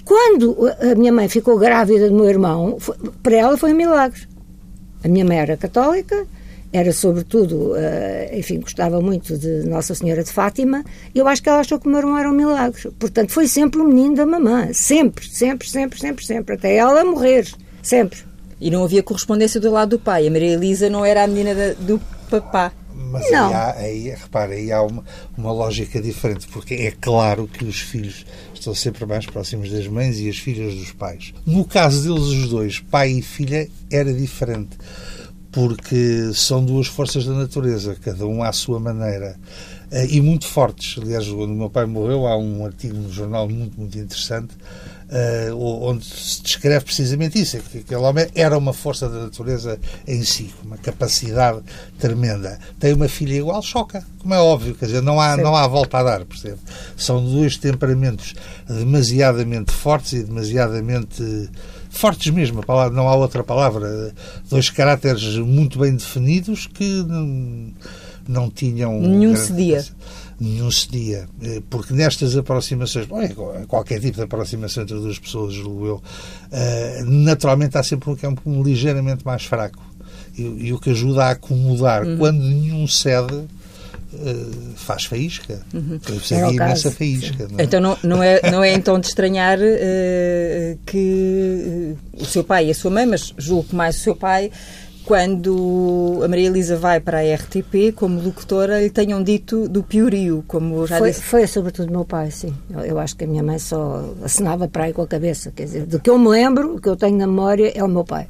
Quando 0.06 0.56
a 0.80 0.96
minha 0.96 1.12
mãe 1.12 1.28
ficou 1.28 1.58
grávida 1.58 2.08
do 2.10 2.16
meu 2.16 2.30
irmão, 2.30 2.78
foi, 2.80 2.96
para 3.24 3.36
ela 3.36 3.58
foi 3.58 3.74
um 3.74 3.76
milagre. 3.76 4.22
A 5.04 5.08
minha 5.08 5.26
mãe 5.26 5.38
era 5.38 5.58
católica, 5.58 6.28
era 6.72 6.92
sobretudo, 6.92 7.72
uh, 7.72 8.38
enfim, 8.38 8.60
gostava 8.60 9.02
muito 9.02 9.38
de 9.38 9.68
Nossa 9.68 9.96
Senhora 9.96 10.24
de 10.24 10.32
Fátima, 10.32 10.84
e 11.14 11.20
eu 11.20 11.28
acho 11.28 11.42
que 11.42 11.50
ela 11.50 11.60
achou 11.60 11.80
que 11.80 11.88
o 11.88 11.90
meu 11.90 12.00
irmão 12.00 12.18
era 12.18 12.30
um 12.30 12.34
milagre. 12.34 12.92
Portanto, 13.00 13.32
foi 13.32 13.48
sempre 13.48 13.82
o 13.82 13.88
menino 13.88 14.16
da 14.16 14.26
mamã. 14.26 14.70
Sempre, 14.74 15.28
sempre, 15.28 15.68
sempre, 15.68 16.00
sempre, 16.00 16.26
sempre. 16.26 16.56
Até 16.56 16.76
ela 16.76 17.04
morrer. 17.04 17.48
Sempre. 17.82 18.20
E 18.62 18.70
não 18.70 18.84
havia 18.84 19.02
correspondência 19.02 19.60
do 19.60 19.72
lado 19.72 19.98
do 19.98 20.00
pai. 20.00 20.28
A 20.28 20.32
Maria 20.32 20.54
Elisa 20.54 20.90
não 20.90 21.04
era 21.04 21.24
a 21.24 21.28
menina 21.28 21.56
da, 21.56 21.74
do 21.74 22.00
papá. 22.30 22.72
Mas 22.94 23.32
não. 23.32 23.48
aí, 23.48 23.54
há, 23.54 23.76
aí, 23.78 24.10
repara, 24.10 24.54
aí 24.54 24.72
há 24.72 24.82
uma, 24.82 25.04
uma 25.38 25.52
lógica 25.52 26.02
diferente, 26.02 26.48
porque 26.48 26.74
é 26.74 26.92
claro 26.92 27.48
que 27.48 27.64
os 27.64 27.80
filhos 27.80 28.26
estão 28.66 28.74
sempre 28.74 29.06
mais 29.06 29.26
próximos 29.26 29.70
das 29.72 29.88
mães 29.88 30.20
e 30.20 30.28
as 30.28 30.38
filhas 30.38 30.74
dos 30.74 30.92
pais. 30.92 31.34
No 31.46 31.64
caso 31.64 32.02
deles, 32.02 32.28
os 32.28 32.50
dois, 32.50 32.80
pai 32.80 33.12
e 33.12 33.22
filha, 33.22 33.70
era 33.92 34.12
diferente, 34.12 34.76
porque 35.52 36.32
são 36.34 36.66
duas 36.66 36.88
forças 36.88 37.26
da 37.26 37.34
natureza, 37.34 37.96
cada 38.02 38.26
um 38.26 38.42
à 38.42 38.52
sua 38.52 38.80
maneira. 38.80 39.38
Eh, 39.92 40.16
e 40.16 40.22
muito 40.22 40.48
fortes. 40.48 41.02
Aliás, 41.02 41.28
quando 41.28 41.52
o 41.52 41.56
meu 41.56 41.70
pai 41.70 41.86
morreu, 41.86 42.26
há 42.26 42.36
um 42.36 42.66
artigo 42.66 42.96
no 42.96 43.12
jornal 43.12 43.48
muito, 43.48 43.80
muito 43.80 43.98
interessante 43.98 44.56
uh, 45.10 45.56
onde 45.58 46.06
se 46.06 46.42
descreve 46.42 46.86
precisamente 46.86 47.40
isso, 47.40 47.58
é 47.58 47.60
que 47.60 47.80
aquele 47.80 48.02
homem 48.02 48.28
era 48.36 48.58
uma 48.58 48.74
força 48.74 49.08
da 49.10 49.24
natureza 49.24 49.80
em 50.08 50.24
si, 50.24 50.54
uma 50.64 50.78
capacidade 50.78 51.62
tremenda. 52.00 52.60
Tem 52.80 52.94
uma 52.94 53.08
filha 53.08 53.36
igual, 53.36 53.62
choca, 53.62 54.06
como 54.20 54.34
é 54.34 54.40
óbvio, 54.40 54.76
quer 54.76 54.88
dizer, 54.88 55.02
não 55.02 55.20
há, 55.20 55.38
não 55.38 55.56
há 55.56 55.68
volta 55.68 55.98
a 56.00 56.04
dar, 56.04 56.26
percebe? 56.26 56.60
São 56.98 57.24
dois 57.24 57.58
temperamentos 57.58 58.36
demasiadamente 58.68 59.72
fortes 59.72 60.14
e 60.14 60.24
demasiadamente 60.24 61.50
fortes 61.90 62.32
mesmo, 62.32 62.64
palavra, 62.64 62.94
não 62.94 63.08
há 63.08 63.16
outra 63.16 63.44
palavra, 63.44 64.14
dois 64.50 64.70
caráteres 64.70 65.38
muito 65.38 65.80
bem 65.80 65.96
definidos 65.96 66.68
que 66.68 67.04
não, 67.04 67.74
não 68.28 68.50
tinham... 68.50 69.00
Nenhum 69.00 69.36
cedia 69.36 69.84
nenhum 70.40 70.70
cedia. 70.70 71.28
Eh, 71.42 71.62
porque 71.70 71.94
nestas 71.94 72.36
aproximações, 72.36 73.06
bom, 73.06 73.22
é 73.22 73.66
qualquer 73.68 74.00
tipo 74.00 74.18
de 74.18 74.24
aproximação 74.24 74.84
entre 74.84 74.96
duas 74.96 75.20
pessoas, 75.20 75.54
julgo 75.54 75.86
eu, 75.86 76.04
eh, 76.52 77.04
naturalmente 77.06 77.78
há 77.78 77.84
sempre 77.84 78.10
um 78.10 78.16
campo 78.16 78.64
ligeiramente 78.64 79.26
mais 79.26 79.46
fraco. 79.46 79.84
E, 80.38 80.42
e 80.42 80.74
o 80.74 80.80
que 80.80 80.90
ajuda 80.90 81.26
a 81.26 81.30
acomodar. 81.32 82.06
Uhum. 82.06 82.18
Quando 82.18 82.40
nenhum 82.40 82.88
cede, 82.88 83.46
Uh, 84.14 84.74
faz 84.76 85.04
faísca. 85.04 85.62
Uhum. 85.74 86.00
É 86.32 86.54
imensa 86.54 86.90
faísca. 86.90 87.50
Não 87.52 87.60
é? 87.60 87.64
Então 87.64 87.82
não, 87.82 87.98
não, 88.02 88.24
é, 88.24 88.50
não 88.50 88.64
é 88.64 88.72
então 88.72 88.98
de 88.98 89.08
estranhar 89.08 89.60
uh, 89.60 90.80
que 90.86 91.98
uh, 92.18 92.22
o 92.22 92.26
seu 92.26 92.42
pai 92.42 92.68
e 92.68 92.72
a 92.72 92.74
sua 92.74 92.92
mãe, 92.92 93.06
mas 93.06 93.34
julgo 93.38 93.66
que 93.70 93.76
mais 93.76 93.98
o 93.98 94.00
seu 94.00 94.16
pai, 94.16 94.52
quando 95.06 96.22
a 96.24 96.28
Maria 96.28 96.48
Elisa 96.48 96.76
vai 96.76 97.00
para 97.00 97.20
a 97.20 97.36
RTP 97.36 97.94
como 97.96 98.20
locutora, 98.20 98.82
lhe 98.82 98.90
tenham 98.90 99.22
dito 99.22 99.70
do 99.70 99.84
piorio, 99.84 100.44
como 100.48 100.88
já 100.88 100.98
foi, 100.98 101.12
disse. 101.12 101.22
Foi 101.22 101.48
sobretudo 101.48 101.92
meu 101.92 102.04
pai, 102.04 102.32
sim. 102.32 102.54
Eu, 102.70 102.80
eu, 102.82 103.00
acho 103.00 103.16
que 103.16 103.24
a 103.24 103.28
minha 103.28 103.44
mãe 103.44 103.60
só 103.60 104.04
assinava 104.24 104.68
para 104.68 104.86
aí 104.86 104.94
com 104.94 105.04
a 105.04 105.08
cabeça. 105.08 105.52
Quer 105.52 105.66
dizer, 105.66 105.86
do 105.86 106.00
que 106.00 106.10
eu 106.10 106.18
me 106.18 106.28
lembro, 106.28 106.76
o 106.76 106.82
que 106.82 106.90
eu 106.90 106.96
tenho 106.96 107.18
na 107.18 107.28
memória, 107.28 107.72
é 107.76 107.84
o 107.84 107.88
meu 107.88 108.04
pai. 108.04 108.28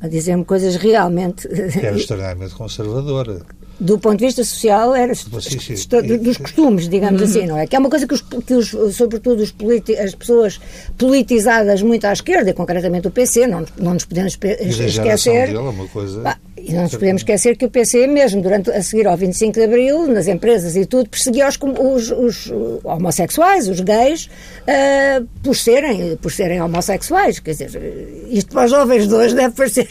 A 0.00 0.08
dizer-me 0.08 0.44
coisas 0.44 0.76
realmente. 0.76 1.46
Que 1.48 1.86
era 1.86 1.96
extremamente 1.96 2.54
conservadora. 2.54 3.42
Do 3.80 3.98
ponto 3.98 4.18
de 4.18 4.26
vista 4.26 4.42
social, 4.42 4.94
era 4.94 5.14
sim, 5.14 5.76
sim. 5.76 6.18
dos 6.18 6.36
costumes, 6.36 6.88
digamos 6.88 7.20
uhum. 7.20 7.28
assim, 7.28 7.46
não 7.46 7.58
é? 7.58 7.66
Que 7.66 7.76
é 7.76 7.78
uma 7.78 7.88
coisa 7.88 8.06
que, 8.06 8.14
os, 8.14 8.20
que 8.20 8.54
os, 8.54 8.70
sobretudo, 8.94 9.42
os 9.42 9.54
as 10.02 10.14
pessoas 10.14 10.60
politizadas 10.96 11.82
muito 11.82 12.04
à 12.04 12.12
esquerda, 12.12 12.50
e 12.50 12.52
concretamente 12.52 13.06
o 13.06 13.10
PC, 13.10 13.46
não, 13.46 13.64
não 13.78 13.94
nos 13.94 14.04
podemos 14.04 14.36
esquecer. 14.60 15.46
Dele, 15.46 15.58
uma 15.58 15.86
coisa... 15.86 16.20
Bah, 16.20 16.38
e 16.56 16.72
não 16.72 16.82
nos 16.82 16.92
podemos 16.92 17.22
esquecer 17.22 17.56
que 17.56 17.64
o 17.64 17.70
PC, 17.70 18.06
mesmo 18.08 18.42
durante, 18.42 18.70
a 18.70 18.82
seguir 18.82 19.06
ao 19.06 19.16
25 19.16 19.54
de 19.54 19.64
Abril, 19.64 20.06
nas 20.08 20.26
empresas 20.26 20.76
e 20.76 20.84
tudo, 20.84 21.08
perseguia 21.08 21.48
os, 21.48 21.56
os, 21.56 22.10
os 22.10 22.52
homossexuais, 22.84 23.68
os 23.68 23.80
gays, 23.80 24.28
uh, 24.66 25.26
por, 25.42 25.54
serem, 25.54 26.16
por 26.16 26.32
serem 26.32 26.60
homossexuais. 26.60 27.38
Quer 27.38 27.52
dizer, 27.52 28.26
isto 28.28 28.52
para 28.52 28.64
os 28.64 28.70
jovens 28.70 29.06
de 29.06 29.14
hoje 29.14 29.34
deve 29.34 29.54
parecer 29.54 29.88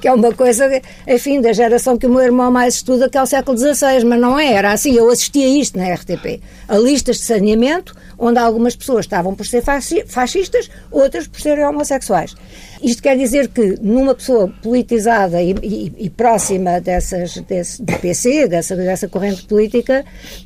que 0.00 0.08
é 0.08 0.12
uma 0.12 0.32
coisa, 0.32 0.68
enfim, 1.06 1.40
da 1.40 1.52
geração 1.52 1.96
que 1.96 2.06
o 2.06 2.10
meu 2.10 2.22
irmão 2.22 2.50
mais 2.50 2.76
estuda, 2.76 3.08
que 3.08 3.18
é 3.18 3.22
o 3.22 3.26
século 3.26 3.58
XVI, 3.58 4.04
mas 4.04 4.20
não 4.20 4.38
é, 4.38 4.52
era 4.52 4.72
assim, 4.72 4.94
eu 4.94 5.10
assistia 5.10 5.46
a 5.46 5.48
isto 5.48 5.78
na 5.78 5.92
RTP, 5.92 6.40
a 6.68 6.78
listas 6.78 7.16
de 7.16 7.22
saneamento, 7.22 7.94
onde 8.18 8.38
algumas 8.38 8.76
pessoas 8.76 9.06
estavam 9.06 9.34
por 9.34 9.46
ser 9.46 9.62
fascistas, 9.62 10.70
outras 10.90 11.26
por 11.26 11.40
serem 11.40 11.64
homossexuais. 11.64 12.34
Isto 12.82 13.02
quer 13.02 13.16
dizer 13.16 13.48
que 13.48 13.76
numa 13.80 14.14
pessoa 14.14 14.52
politizada 14.62 15.42
e, 15.42 15.54
e, 15.62 15.92
e 15.98 16.10
próxima 16.10 16.80
dessas, 16.80 17.36
desse, 17.36 17.82
do 17.82 17.92
PC, 17.98 18.48
dessa, 18.48 18.76
dessa 18.76 19.08
corrente 19.08 19.44
política, 19.44 20.04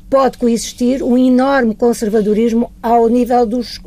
pode 0.09 0.37
coexistir 0.37 1.01
um 1.01 1.17
enorme 1.17 1.75
conservadorismo 1.75 2.71
ao 2.81 3.07
nível 3.07 3.45
dos 3.45 3.79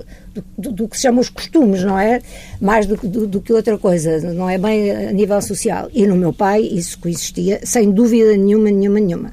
do, 0.56 0.72
do, 0.72 0.88
que 0.88 0.96
se 0.96 1.02
chama 1.02 1.20
os 1.20 1.28
costumes, 1.28 1.82
não 1.82 1.98
é? 1.98 2.20
Mais 2.60 2.86
do, 2.86 2.96
do, 2.96 3.26
do, 3.26 3.40
que 3.40 3.52
outra 3.52 3.78
coisa, 3.78 4.20
não 4.32 4.48
é 4.48 4.58
bem 4.58 4.90
a 4.90 5.12
nível 5.12 5.40
social. 5.42 5.88
E 5.92 6.06
no 6.06 6.16
meu 6.16 6.32
pai 6.32 6.62
isso 6.62 6.98
coexistia, 6.98 7.60
sem 7.64 7.90
dúvida 7.90 8.36
nenhuma, 8.36 8.70
nenhuma, 8.70 9.00
nenhuma. 9.00 9.28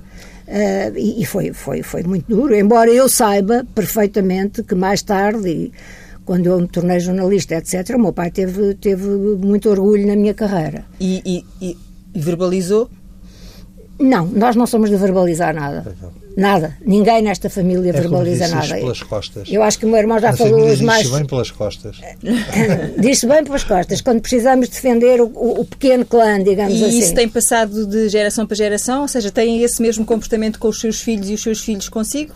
Uh, 0.47 0.95
e, 0.95 1.21
e 1.21 1.25
foi, 1.25 1.53
foi, 1.53 1.81
foi 1.81 2.03
muito 2.03 2.27
duro, 2.27 2.55
embora 2.55 2.91
eu 2.91 3.09
saiba 3.09 3.65
perfeitamente 3.73 4.61
que 4.61 4.75
mais 4.75 5.01
tarde, 5.01 5.71
quando 6.23 6.45
eu 6.45 6.59
me 6.59 6.67
tornei 6.67 6.99
jornalista, 6.99 7.55
etc., 7.55 7.95
o 7.95 7.99
meu 7.99 8.13
pai 8.13 8.29
teve, 8.29 8.75
teve 8.75 9.07
muito 9.07 9.69
orgulho 9.69 10.05
na 10.05 10.15
minha 10.15 10.35
carreira. 10.35 10.85
E, 10.99 11.43
e, 11.59 11.75
e 12.15 12.19
verbalizou? 12.19 12.89
Não, 13.99 14.25
nós 14.27 14.55
não 14.55 14.67
somos 14.67 14.89
de 14.89 14.97
verbalizar 14.97 15.53
nada. 15.53 15.95
Nada. 16.35 16.77
Ninguém 16.85 17.21
nesta 17.21 17.49
família 17.49 17.91
é 17.91 17.93
verbaliza 17.93 18.47
nada. 18.49 18.75
pelas 18.75 19.01
costas. 19.01 19.47
Eu 19.49 19.63
acho 19.63 19.79
que 19.79 19.85
o 19.85 19.89
meu 19.89 19.97
irmão 19.97 20.19
já 20.19 20.31
a 20.31 20.37
falou 20.37 20.67
os 20.67 20.81
mais. 20.81 21.03
Diz-se 21.03 21.17
bem 21.17 21.25
pelas 21.25 21.51
costas. 21.51 21.97
diz-se 22.99 23.25
bem 23.25 23.43
pelas 23.43 23.63
costas. 23.63 24.01
Quando 24.01 24.21
precisamos 24.21 24.67
defender 24.67 25.21
o, 25.21 25.27
o, 25.27 25.61
o 25.61 25.65
pequeno 25.65 26.05
clã, 26.05 26.43
digamos 26.43 26.77
e 26.77 26.83
assim. 26.83 26.97
E 26.97 26.99
isso 26.99 27.15
tem 27.15 27.29
passado 27.29 27.85
de 27.85 28.09
geração 28.09 28.45
para 28.45 28.55
geração? 28.55 29.03
Ou 29.03 29.07
seja, 29.07 29.31
têm 29.31 29.63
esse 29.63 29.81
mesmo 29.81 30.05
comportamento 30.05 30.59
com 30.59 30.67
os 30.67 30.79
seus 30.79 30.99
filhos 30.99 31.29
e 31.29 31.33
os 31.33 31.41
seus 31.41 31.61
filhos 31.61 31.87
consigo? 31.87 32.33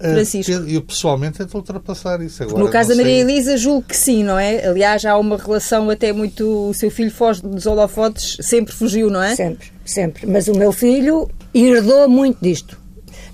Eh, 0.00 0.12
Francisco. 0.12 0.52
Eu 0.52 0.82
pessoalmente 0.82 1.38
tento 1.38 1.54
ultrapassar 1.54 2.20
isso 2.20 2.42
agora. 2.42 2.62
No 2.62 2.70
caso 2.70 2.90
da 2.90 2.94
Maria 2.96 3.20
Elisa, 3.20 3.56
julgo 3.56 3.82
que 3.82 3.96
sim, 3.96 4.22
não 4.22 4.38
é? 4.38 4.66
Aliás, 4.66 5.04
há 5.04 5.16
uma 5.16 5.36
relação 5.36 5.90
até 5.90 6.12
muito. 6.12 6.68
O 6.68 6.74
seu 6.74 6.90
filho 6.90 7.10
foge 7.10 7.42
dos 7.42 7.66
holofotes, 7.66 8.36
sempre 8.46 8.74
fugiu, 8.74 9.10
não 9.10 9.22
é? 9.22 9.34
Sempre, 9.34 9.68
sempre. 9.90 10.26
Mas 10.26 10.48
o 10.48 10.54
meu 10.54 10.72
filho 10.72 11.28
herdou 11.54 12.08
muito 12.08 12.38
disto 12.40 12.78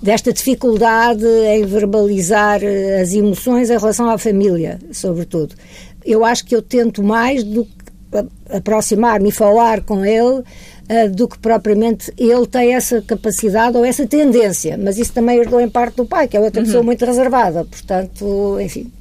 desta 0.01 0.31
dificuldade 0.31 1.25
em 1.25 1.65
verbalizar 1.65 2.63
eh, 2.63 3.01
as 3.01 3.11
emoções 3.11 3.71
em 3.71 3.77
relação 3.77 4.07
à 4.07 4.17
família, 4.19 4.79
sobretudo. 4.91 5.55
Eu 6.05 6.23
acho 6.23 6.45
que 6.45 6.55
eu 6.55 6.61
tento 6.61 7.01
mais 7.01 7.43
do 7.43 7.65
que 7.65 7.71
aproximar-me 8.51 9.29
e 9.29 9.31
falar 9.31 9.81
com 9.81 10.05
ele 10.05 10.39
uh, 10.41 11.09
do 11.11 11.27
que 11.27 11.39
propriamente 11.39 12.13
ele 12.17 12.45
tem 12.45 12.75
essa 12.75 13.01
capacidade 13.01 13.75
ou 13.75 13.83
essa 13.83 14.05
tendência. 14.05 14.77
Mas 14.77 14.99
isso 14.99 15.11
também 15.11 15.39
herdou 15.39 15.59
em 15.59 15.67
parte 15.67 15.95
do 15.97 16.05
pai, 16.05 16.27
que 16.27 16.37
é 16.37 16.39
outra 16.39 16.61
uhum. 16.61 16.67
pessoa 16.67 16.83
muito 16.83 17.03
reservada. 17.03 17.65
Portanto, 17.65 18.59
enfim, 18.61 18.91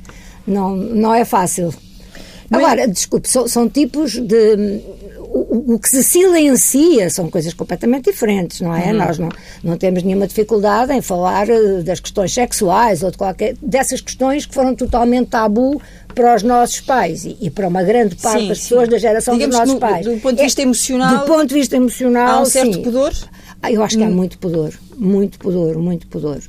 não, 0.46 0.74
não 0.74 1.14
é 1.14 1.24
fácil. 1.24 1.72
Agora, 2.50 2.88
desculpe, 2.88 3.28
são, 3.28 3.46
são 3.46 3.68
tipos 3.68 4.12
de 4.12 4.80
o, 5.34 5.74
o, 5.74 5.78
que 5.80 5.88
se 5.88 6.04
silencia 6.04 7.10
são 7.10 7.28
coisas 7.28 7.52
completamente 7.52 8.10
diferentes, 8.10 8.60
não 8.60 8.74
é? 8.74 8.92
Uhum. 8.92 8.98
Nós 8.98 9.18
não, 9.18 9.28
não 9.64 9.76
temos 9.76 10.04
nenhuma 10.04 10.28
dificuldade 10.28 10.92
em 10.92 11.02
falar 11.02 11.50
eh, 11.50 11.82
das 11.82 11.98
questões 11.98 12.32
sexuais 12.32 13.02
ou 13.02 13.10
de 13.10 13.18
qualquer 13.18 13.56
dessas 13.60 14.00
questões 14.00 14.46
que 14.46 14.54
foram 14.54 14.76
totalmente 14.76 15.30
tabu 15.30 15.82
para 16.14 16.36
os 16.36 16.44
nossos 16.44 16.80
pais 16.80 17.24
e, 17.24 17.36
e 17.40 17.50
para 17.50 17.66
uma 17.66 17.82
grande 17.82 18.14
parte 18.14 18.42
sim, 18.42 18.48
das 18.48 18.60
pessoas 18.60 18.84
sim. 18.84 18.90
da 18.92 18.98
geração 18.98 19.34
Digamos 19.34 19.56
dos 19.56 19.60
nossos 19.60 19.74
no, 19.74 19.80
pais. 19.80 20.06
Do 20.06 20.20
ponto 20.20 20.36
de 20.36 20.42
vista 20.44 20.60
é, 20.60 20.64
emocional. 20.64 21.18
Do 21.18 21.26
ponto 21.26 21.46
de 21.46 21.54
vista 21.54 21.76
emocional. 21.76 22.38
Há 22.38 22.42
um 22.42 22.46
certo 22.46 22.74
sim. 22.74 22.82
pudor? 22.82 23.12
Ah, 23.60 23.72
eu 23.72 23.82
acho 23.82 23.96
que 23.96 24.04
há 24.04 24.06
hum. 24.06 24.14
muito 24.14 24.38
pudor, 24.38 24.72
muito 24.96 25.38
pudor, 25.38 25.78
muito 25.78 26.06
pudor. 26.06 26.40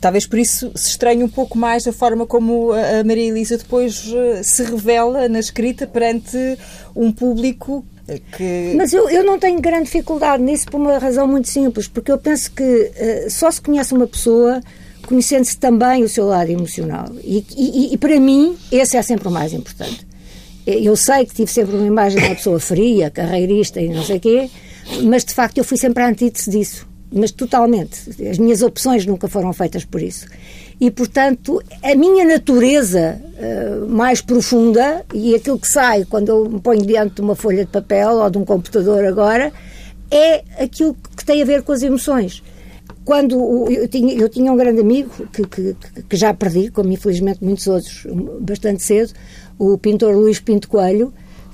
Talvez 0.00 0.26
por 0.26 0.38
isso 0.38 0.70
se 0.74 0.90
estranhe 0.90 1.22
um 1.22 1.28
pouco 1.28 1.58
mais 1.58 1.86
a 1.86 1.92
forma 1.92 2.24
como 2.24 2.72
a 2.72 3.04
Maria 3.04 3.28
Elisa 3.28 3.58
depois 3.58 4.10
eh, 4.14 4.42
se 4.42 4.62
revela 4.62 5.28
na 5.28 5.40
escrita 5.40 5.86
perante 5.86 6.38
um 6.94 7.10
público 7.10 7.84
que... 8.36 8.74
Mas 8.76 8.92
eu, 8.92 9.08
eu 9.10 9.24
não 9.24 9.38
tenho 9.38 9.60
grande 9.60 9.84
dificuldade 9.84 10.42
nisso 10.42 10.66
por 10.66 10.80
uma 10.80 10.98
razão 10.98 11.26
muito 11.26 11.48
simples, 11.48 11.88
porque 11.88 12.10
eu 12.10 12.18
penso 12.18 12.52
que 12.52 12.62
uh, 12.62 13.30
só 13.30 13.50
se 13.50 13.60
conhece 13.60 13.92
uma 13.92 14.06
pessoa 14.06 14.60
conhecendo-se 15.06 15.56
também 15.56 16.02
o 16.02 16.08
seu 16.08 16.26
lado 16.26 16.50
emocional. 16.50 17.06
E, 17.22 17.44
e, 17.56 17.94
e, 17.94 17.98
para 17.98 18.18
mim, 18.18 18.56
esse 18.72 18.96
é 18.96 19.02
sempre 19.02 19.28
o 19.28 19.30
mais 19.30 19.52
importante. 19.52 20.06
Eu 20.66 20.96
sei 20.96 21.24
que 21.24 21.34
tive 21.34 21.50
sempre 21.50 21.76
uma 21.76 21.86
imagem 21.86 22.20
de 22.20 22.26
uma 22.26 22.34
pessoa 22.34 22.58
fria, 22.58 23.08
carreirista 23.08 23.80
e 23.80 23.88
não 23.88 24.02
sei 24.02 24.16
o 24.16 24.20
quê, 24.20 24.50
mas 25.04 25.24
de 25.24 25.32
facto 25.32 25.58
eu 25.58 25.64
fui 25.64 25.76
sempre 25.76 26.02
a 26.02 26.08
antítese 26.08 26.50
disso. 26.50 26.88
Mas 27.12 27.30
totalmente. 27.30 28.00
As 28.28 28.36
minhas 28.36 28.62
opções 28.62 29.06
nunca 29.06 29.28
foram 29.28 29.52
feitas 29.52 29.84
por 29.84 30.02
isso 30.02 30.26
e, 30.78 30.90
portanto, 30.90 31.62
a 31.82 31.94
minha 31.94 32.24
natureza 32.24 33.18
uh, 33.18 33.88
mais 33.88 34.20
profunda 34.20 35.04
e 35.12 35.34
aquilo 35.34 35.58
que 35.58 35.68
sai 35.68 36.04
quando 36.04 36.28
eu 36.28 36.50
me 36.50 36.60
ponho 36.60 36.84
diante 36.84 37.14
de 37.14 37.20
uma 37.22 37.34
folha 37.34 37.64
de 37.64 37.70
papel 37.70 38.16
ou 38.16 38.28
de 38.28 38.36
um 38.36 38.44
computador 38.44 39.04
agora 39.04 39.52
é 40.10 40.44
aquilo 40.62 40.94
que 41.16 41.24
tem 41.24 41.40
a 41.40 41.46
ver 41.46 41.62
com 41.62 41.72
as 41.72 41.82
emoções. 41.82 42.42
Quando 43.06 43.70
eu 43.70 43.88
tinha, 43.88 44.14
eu 44.14 44.28
tinha 44.28 44.52
um 44.52 44.56
grande 44.56 44.80
amigo 44.80 45.10
que, 45.32 45.46
que, 45.46 45.76
que 46.08 46.16
já 46.16 46.34
perdi, 46.34 46.70
como 46.70 46.92
infelizmente 46.92 47.42
muitos 47.42 47.66
outros, 47.66 48.06
bastante 48.40 48.82
cedo, 48.82 49.12
o 49.58 49.78
pintor 49.78 50.14
Luís 50.14 50.40
Pinto 50.40 50.68
Coelho, 50.68 51.12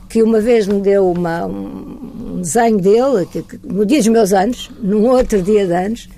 que 0.09 0.23
uma 0.23 0.41
vez 0.41 0.67
me 0.67 0.81
deu 0.81 1.11
uma, 1.11 1.47
um 1.47 2.41
desenho 2.41 2.79
dele, 2.79 3.27
que, 3.31 3.45
no 3.63 3.87
dia 3.87 3.99
dos 3.99 4.09
meus 4.09 4.33
anos, 4.33 4.71
num 4.83 5.07
outro 5.07 5.41
dia 5.43 5.67
de 5.67 5.73
anos, 5.73 6.09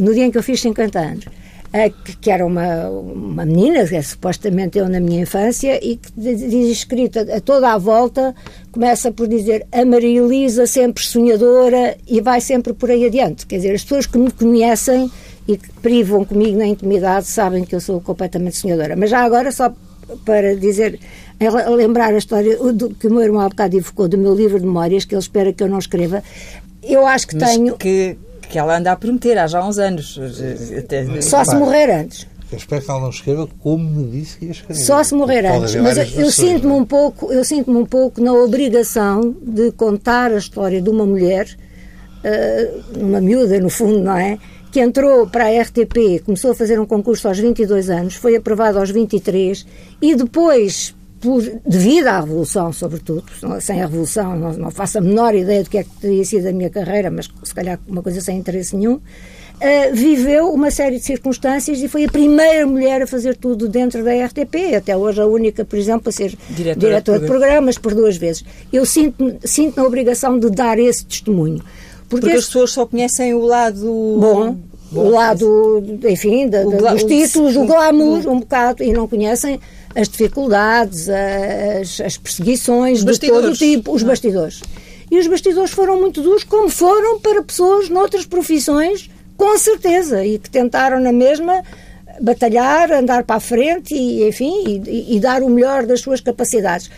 no 0.00 0.12
dia 0.12 0.26
em 0.26 0.30
que 0.30 0.38
eu 0.38 0.42
fiz 0.42 0.60
50 0.60 0.98
anos 0.98 1.24
que, 2.20 2.30
era 2.30 2.44
uma, 2.44 2.88
uma 2.88 3.44
menina, 3.44 3.86
que 3.86 3.96
é 3.96 4.02
supostamente 4.02 4.78
eu 4.78 4.88
na 4.88 5.00
minha 5.00 5.22
infância, 5.22 5.78
e 5.84 5.96
que 5.96 6.10
diz 6.16 6.70
escrito 6.70 7.18
a, 7.18 7.40
toda 7.40 7.72
a 7.72 7.78
volta, 7.78 8.34
começa 8.72 9.10
por 9.10 9.28
dizer 9.28 9.66
a 9.72 9.84
Maria 9.84 10.20
Elisa 10.20 10.66
sempre 10.66 11.04
sonhadora 11.04 11.96
e 12.06 12.20
vai 12.20 12.40
sempre 12.40 12.72
por 12.72 12.90
aí 12.90 13.04
adiante. 13.04 13.46
Quer 13.46 13.56
dizer, 13.56 13.74
as 13.74 13.82
pessoas 13.82 14.06
que 14.06 14.18
me 14.18 14.30
conhecem 14.30 15.10
e 15.46 15.56
que 15.56 15.70
privam 15.80 16.24
comigo 16.24 16.58
na 16.58 16.66
intimidade 16.66 17.26
sabem 17.26 17.64
que 17.64 17.74
eu 17.74 17.80
sou 17.80 18.00
completamente 18.00 18.56
sonhadora. 18.56 18.96
Mas 18.96 19.10
já 19.10 19.20
agora, 19.20 19.52
só 19.52 19.72
para 20.24 20.56
dizer, 20.56 20.98
lembrar 21.76 22.14
a 22.14 22.18
história 22.18 22.56
do, 22.56 22.90
que 22.90 23.06
o 23.06 23.10
meu 23.10 23.22
irmão 23.22 23.40
há 23.40 23.48
bocado 23.48 23.76
evocou 23.76 24.08
do 24.08 24.16
meu 24.16 24.34
livro 24.34 24.58
de 24.58 24.66
memórias, 24.66 25.04
que 25.04 25.14
ele 25.14 25.20
espera 25.20 25.52
que 25.52 25.62
eu 25.62 25.68
não 25.68 25.78
escreva, 25.78 26.22
eu 26.82 27.06
acho 27.06 27.26
que 27.26 27.36
Mas 27.36 27.50
tenho. 27.50 27.76
Que 27.76 28.16
que 28.48 28.58
ela 28.58 28.78
anda 28.78 28.92
a 28.92 28.96
prometer 28.96 29.38
há 29.38 29.46
já 29.46 29.64
uns 29.64 29.78
anos. 29.78 30.18
Até... 30.78 31.20
Só 31.20 31.44
se 31.44 31.54
morrer 31.56 31.90
antes. 31.90 32.26
Eu 32.50 32.58
espero 32.58 32.82
que 32.82 32.90
ela 32.90 33.00
não 33.00 33.10
escreva 33.10 33.48
como 33.60 33.90
me 33.90 34.10
disse 34.10 34.38
que 34.38 34.44
ia 34.44 34.52
escrever. 34.52 34.80
Só 34.80 35.02
se 35.02 35.14
morrer 35.14 35.44
antes. 35.44 35.74
Mas 35.76 35.98
eu, 35.98 36.24
eu 36.24 36.30
sinto-me 36.30 36.72
um 36.72 36.84
pouco, 36.84 37.32
eu 37.32 37.44
sinto-me 37.44 37.76
um 37.78 37.84
pouco 37.84 38.20
na 38.20 38.32
obrigação 38.32 39.34
de 39.42 39.72
contar 39.72 40.30
a 40.32 40.36
história 40.36 40.80
de 40.80 40.88
uma 40.88 41.04
mulher, 41.04 41.48
uh, 42.24 43.00
uma 43.04 43.20
miúda 43.20 43.58
no 43.58 43.68
fundo, 43.68 44.00
não 44.00 44.16
é? 44.16 44.38
Que 44.70 44.80
entrou 44.80 45.26
para 45.26 45.46
a 45.46 45.62
RTP, 45.62 46.22
começou 46.24 46.52
a 46.52 46.54
fazer 46.54 46.78
um 46.78 46.86
concurso 46.86 47.26
aos 47.26 47.38
22 47.38 47.90
anos, 47.90 48.14
foi 48.14 48.36
aprovado 48.36 48.78
aos 48.78 48.90
23 48.90 49.66
e 50.00 50.14
depois 50.14 50.94
por, 51.26 51.42
devido 51.66 52.06
à 52.06 52.20
Revolução, 52.20 52.72
sobretudo, 52.72 53.24
sem 53.60 53.82
a 53.82 53.86
Revolução 53.86 54.38
não, 54.38 54.52
não, 54.52 54.70
faço 54.70 54.98
a 54.98 55.00
menor 55.00 55.34
ideia 55.34 55.64
do 55.64 55.68
que 55.68 55.78
é 55.78 55.82
que 55.82 55.90
teria 56.00 56.24
sido 56.24 56.46
a 56.46 56.52
minha 56.52 56.70
carreira, 56.70 57.10
mas 57.10 57.28
se 57.42 57.52
calhar 57.52 57.80
uma 57.88 58.00
coisa 58.00 58.20
sem 58.20 58.38
interesse 58.38 58.76
nenhum, 58.76 58.94
uh, 58.94 59.00
viveu 59.92 60.52
uma 60.52 60.70
série 60.70 60.98
de 60.98 61.04
circunstâncias 61.04 61.82
e 61.82 61.88
foi 61.88 62.04
a 62.04 62.08
primeira 62.08 62.64
mulher 62.64 63.02
a 63.02 63.08
fazer 63.08 63.36
tudo 63.36 63.68
dentro 63.68 64.04
da 64.04 64.12
RTP, 64.12 64.76
até 64.76 64.96
hoje 64.96 65.20
a 65.20 65.26
única, 65.26 65.64
por 65.64 65.76
exemplo, 65.76 66.10
a 66.10 66.12
ser 66.12 66.38
diretora, 66.48 66.86
diretora 66.86 67.18
de, 67.18 67.26
programas 67.26 67.76
por 67.76 67.92
duas 67.92 68.16
vezes. 68.16 68.44
Eu 68.72 68.86
sinto, 68.86 69.36
sinto 69.44 69.80
a 69.80 69.84
obrigação 69.84 70.38
de 70.38 70.48
dar 70.48 70.78
esse 70.78 71.04
testemunho. 71.04 71.58
Porque, 72.08 72.26
porque 72.26 72.36
as 72.36 72.46
pessoas 72.46 72.70
só 72.70 72.86
conhecem 72.86 73.34
o 73.34 73.40
lado 73.40 73.84
bom, 74.20 74.56
Bom, 74.92 75.06
o 75.06 75.10
lado, 75.10 75.82
enfim, 76.08 76.48
da, 76.48 76.62
da, 76.62 76.92
dos 76.92 77.02
títulos, 77.02 77.56
o 77.56 77.64
glamour, 77.64 78.28
um 78.28 78.38
bocado, 78.38 78.84
e 78.84 78.92
não 78.92 79.08
conhecem 79.08 79.58
as 79.96 80.08
dificuldades, 80.08 81.08
as, 81.08 82.00
as 82.02 82.16
perseguições 82.18 83.02
de 83.02 83.18
todo 83.18 83.52
tipo, 83.54 83.92
os 83.92 84.02
bastidores. 84.02 84.60
E 85.10 85.18
os 85.18 85.26
bastidores 85.26 85.70
foram 85.70 85.98
muito 85.98 86.20
duros, 86.20 86.44
como 86.44 86.68
foram 86.68 87.18
para 87.18 87.42
pessoas 87.42 87.88
noutras 87.88 88.26
profissões, 88.26 89.08
com 89.36 89.56
certeza, 89.58 90.24
e 90.24 90.38
que 90.38 90.50
tentaram 90.50 91.00
na 91.00 91.12
mesma 91.12 91.62
batalhar, 92.20 92.92
andar 92.92 93.24
para 93.24 93.36
a 93.36 93.40
frente 93.40 93.94
e, 93.94 94.28
enfim, 94.28 94.82
e, 94.86 95.16
e 95.16 95.20
dar 95.20 95.42
o 95.42 95.48
melhor 95.48 95.86
das 95.86 96.00
suas 96.00 96.20
capacidades. 96.20 96.90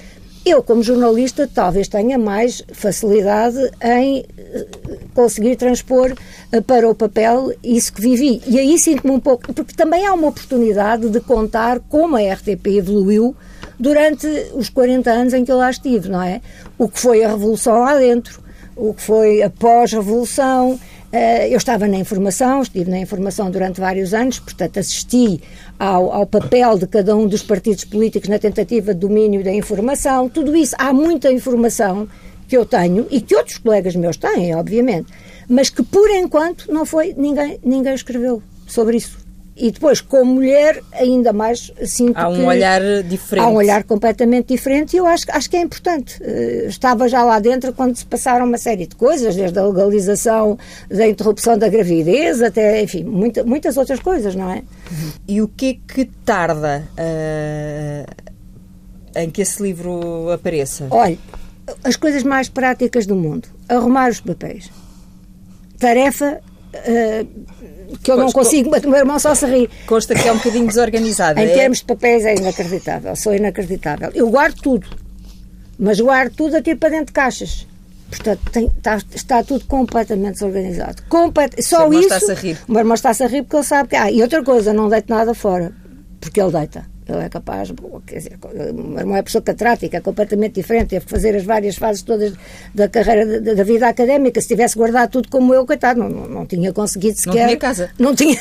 Eu, 0.49 0.63
como 0.63 0.83
jornalista, 0.83 1.47
talvez 1.47 1.89
tenha 1.89 2.17
mais 2.17 2.65
facilidade 2.73 3.59
em 3.83 4.25
eh, 4.39 4.67
conseguir 5.15 5.57
transpor 5.57 6.15
eh, 6.51 6.61
para 6.63 6.89
o 6.89 6.95
papel 6.95 7.53
isso 7.63 7.93
que 7.93 8.01
vivi. 8.01 8.41
E 8.47 8.59
aí 8.59 8.79
sinto-me 8.79 9.13
um 9.13 9.21
pouco, 9.21 9.53
porque 9.53 9.75
também 9.75 10.07
há 10.07 10.15
uma 10.15 10.29
oportunidade 10.29 11.11
de 11.11 11.21
contar 11.21 11.81
como 11.81 12.17
a 12.17 12.21
RTP 12.21 12.67
evoluiu 12.79 13.37
durante 13.79 14.27
os 14.55 14.71
40 14.71 15.11
anos 15.11 15.35
em 15.35 15.45
que 15.45 15.53
eu 15.53 15.59
lá 15.59 15.69
estive, 15.69 16.09
não 16.09 16.23
é? 16.23 16.41
O 16.79 16.89
que 16.89 16.99
foi 16.99 17.23
a 17.23 17.29
revolução 17.29 17.81
lá 17.81 17.99
dentro, 17.99 18.43
o 18.75 18.95
que 18.95 19.03
foi 19.03 19.43
a 19.43 19.51
pós-revolução, 19.51 20.81
eu 21.51 21.57
estava 21.57 21.89
na 21.89 21.97
informação, 21.97 22.61
estive 22.61 22.91
na 22.91 22.99
informação 22.99 23.51
durante 23.51 23.81
vários 23.81 24.13
anos, 24.13 24.39
portanto 24.39 24.79
assisti 24.79 25.41
ao, 25.79 26.13
ao, 26.13 26.27
papel 26.27 26.79
de 26.79 26.87
cada 26.87 27.17
um 27.17 27.27
dos 27.27 27.43
partidos 27.43 27.85
políticos 27.85 28.29
na 28.29 28.39
tentativa 28.39 28.93
de 28.93 29.01
domínio 29.01 29.43
da 29.43 29.53
informação. 29.53 30.29
Tudo 30.29 30.55
isso, 30.55 30.75
há 30.79 30.93
muita 30.93 31.33
informação 31.33 32.07
que 32.47 32.57
eu 32.57 32.67
tenho 32.67 33.07
e 33.11 33.21
que 33.21 33.35
outros 33.35 33.59
colegas 33.59 33.97
meus 33.97 34.17
têm, 34.17 34.55
obviamente, 34.55 35.13
mas 35.49 35.71
que 35.71 35.83
por 35.83 36.11
enquanto 36.11 36.71
não 36.71 36.85
foi, 36.85 37.15
ninguém, 37.17 37.59
ninguém 37.65 37.95
escreveu 37.95 38.43
sobre 38.67 38.97
isso. 38.99 39.28
E 39.61 39.73
depois, 39.73 40.01
como 40.01 40.35
mulher, 40.35 40.81
ainda 40.93 41.33
mais 41.33 41.73
sinto 41.85 42.17
Há 42.17 42.29
um 42.29 42.47
olhar 42.47 42.81
diferente. 43.03 43.45
Há 43.45 43.49
um 43.49 43.55
olhar 43.57 43.83
completamente 43.83 44.47
diferente 44.55 44.95
e 44.95 44.99
eu 44.99 45.07
acho, 45.07 45.25
acho 45.31 45.51
que 45.51 45.57
é 45.57 45.61
importante. 45.61 46.23
Uh, 46.23 46.69
estava 46.69 47.09
já 47.09 47.25
lá 47.25 47.41
dentro 47.41 47.73
quando 47.73 47.97
se 47.97 48.07
passaram 48.07 48.47
uma 48.47 48.57
série 48.57 48.87
de 48.87 48.95
coisas, 48.95 49.35
desde 49.35 49.59
a 49.59 49.65
legalização 49.65 50.57
da 50.89 51.09
interrupção 51.09 51.59
da 51.59 51.69
gravidez 51.69 52.41
até, 52.41 52.81
enfim, 52.83 53.03
muita, 53.03 53.43
muitas 53.43 53.77
outras 53.77 53.99
coisas, 53.99 54.37
não 54.37 54.49
é? 54.49 54.63
E 55.27 55.43
o 55.43 55.49
que 55.49 55.71
é 55.71 55.93
que 55.93 56.05
tarda 56.25 56.85
uh, 56.97 58.07
em 59.17 59.29
que 59.29 59.43
esse 59.43 59.61
livro 59.61 60.31
apareça? 60.31 60.87
Olha, 60.89 61.19
as 61.83 61.97
coisas 61.97 62.23
mais 62.23 62.49
práticas 62.49 63.07
do 63.07 63.17
mundo. 63.17 63.49
Arrumar 63.69 64.09
os 64.11 64.21
papéis. 64.21 64.71
Tarefa... 65.81 66.41
Uh, 66.75 67.97
que 68.03 68.11
eu 68.11 68.17
não 68.17 68.31
consigo, 68.31 68.71
mas 68.71 68.85
o 68.85 68.89
meu 68.89 68.99
irmão 68.99 69.19
só 69.19 69.35
se 69.35 69.47
ri. 69.47 69.71
Consta 69.87 70.15
que 70.15 70.29
é 70.29 70.33
um 70.33 70.37
bocadinho 70.37 70.67
desorganizado. 70.67 71.41
em 71.41 71.45
é? 71.45 71.55
termos 71.55 71.79
de 71.79 71.85
papéis 71.85 72.25
é 72.25 72.35
inacreditável, 72.35 73.17
sou 73.17 73.35
inacreditável. 73.35 74.11
Eu 74.15 74.29
guardo 74.29 74.61
tudo, 74.61 74.87
mas 75.79 75.99
guardo 76.01 76.35
tudo 76.35 76.57
aqui 76.57 76.75
para 76.75 76.91
dentro 76.91 77.07
de 77.07 77.13
caixas. 77.13 77.67
Portanto, 78.11 78.41
tem, 78.51 78.67
está, 78.67 78.97
está, 79.15 79.43
tudo 79.43 79.65
completamente 79.67 80.35
desorganizado. 80.35 81.03
Complet... 81.09 81.63
Só 81.63 81.89
o 81.89 81.93
isso. 81.93 82.05
Está-se 82.05 82.33
a 82.33 82.35
rir. 82.35 82.59
O 82.67 82.73
meu 82.73 82.81
irmão 82.81 82.95
está-se 82.95 83.23
a 83.23 83.27
rir 83.27 83.43
porque 83.43 83.57
ele 83.57 83.65
sabe 83.65 83.89
que. 83.91 83.97
Ah, 83.97 84.11
e 84.11 84.23
outra 84.23 84.43
coisa, 84.43 84.73
não 84.73 84.89
deito 84.89 85.13
nada 85.13 85.35
fora. 85.35 85.73
Porque 86.19 86.41
ele 86.41 86.51
deita. 86.51 86.87
Ele 87.09 87.25
é 87.25 87.29
capaz, 87.31 87.73
quer 88.07 88.19
dizer, 88.19 88.39
não 88.75 89.17
é 89.17 89.23
pessoa 89.23 89.41
catrática, 89.41 89.97
é 89.97 90.01
completamente 90.01 90.57
diferente, 90.57 90.89
teve 90.89 91.07
que 91.07 91.11
fazer 91.11 91.35
as 91.35 91.43
várias 91.43 91.77
fases 91.77 92.03
todas 92.03 92.35
da 92.75 92.87
carreira, 92.87 93.41
da, 93.41 93.55
da 93.55 93.65
vida 93.65 93.89
académica. 93.89 94.39
Se 94.43 94.49
tivesse 94.49 94.77
guardado 94.77 95.11
tudo 95.11 95.29
como 95.31 95.55
eu, 95.55 95.65
coitado, 95.65 96.01
não, 96.01 96.11
não, 96.11 96.29
não 96.29 96.47
tinha 96.47 96.71
conseguido 96.71 97.17
sequer. 97.17 97.41
Não 97.41 97.47
tinha 97.47 97.57
casa. 97.57 97.91
Não 97.99 98.15
tinha. 98.15 98.39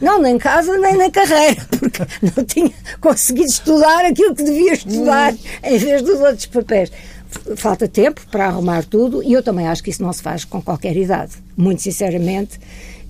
Não, 0.00 0.20
nem 0.20 0.38
casa, 0.38 0.76
nem 0.78 0.96
na 0.96 1.10
carreira, 1.10 1.56
porque 1.78 2.02
não 2.22 2.44
tinha 2.44 2.72
conseguido 3.00 3.48
estudar 3.48 4.04
aquilo 4.04 4.34
que 4.34 4.42
devia 4.42 4.74
estudar, 4.74 5.34
em 5.62 5.78
vez 5.78 6.02
dos 6.02 6.20
outros 6.20 6.46
papéis. 6.46 6.92
Falta 7.56 7.86
tempo 7.86 8.20
para 8.30 8.46
arrumar 8.46 8.84
tudo 8.84 9.22
e 9.22 9.32
eu 9.32 9.42
também 9.42 9.66
acho 9.66 9.82
que 9.82 9.90
isso 9.90 10.02
não 10.02 10.12
se 10.12 10.22
faz 10.22 10.44
com 10.44 10.60
qualquer 10.60 10.96
idade. 10.96 11.32
Muito 11.56 11.80
sinceramente, 11.80 12.58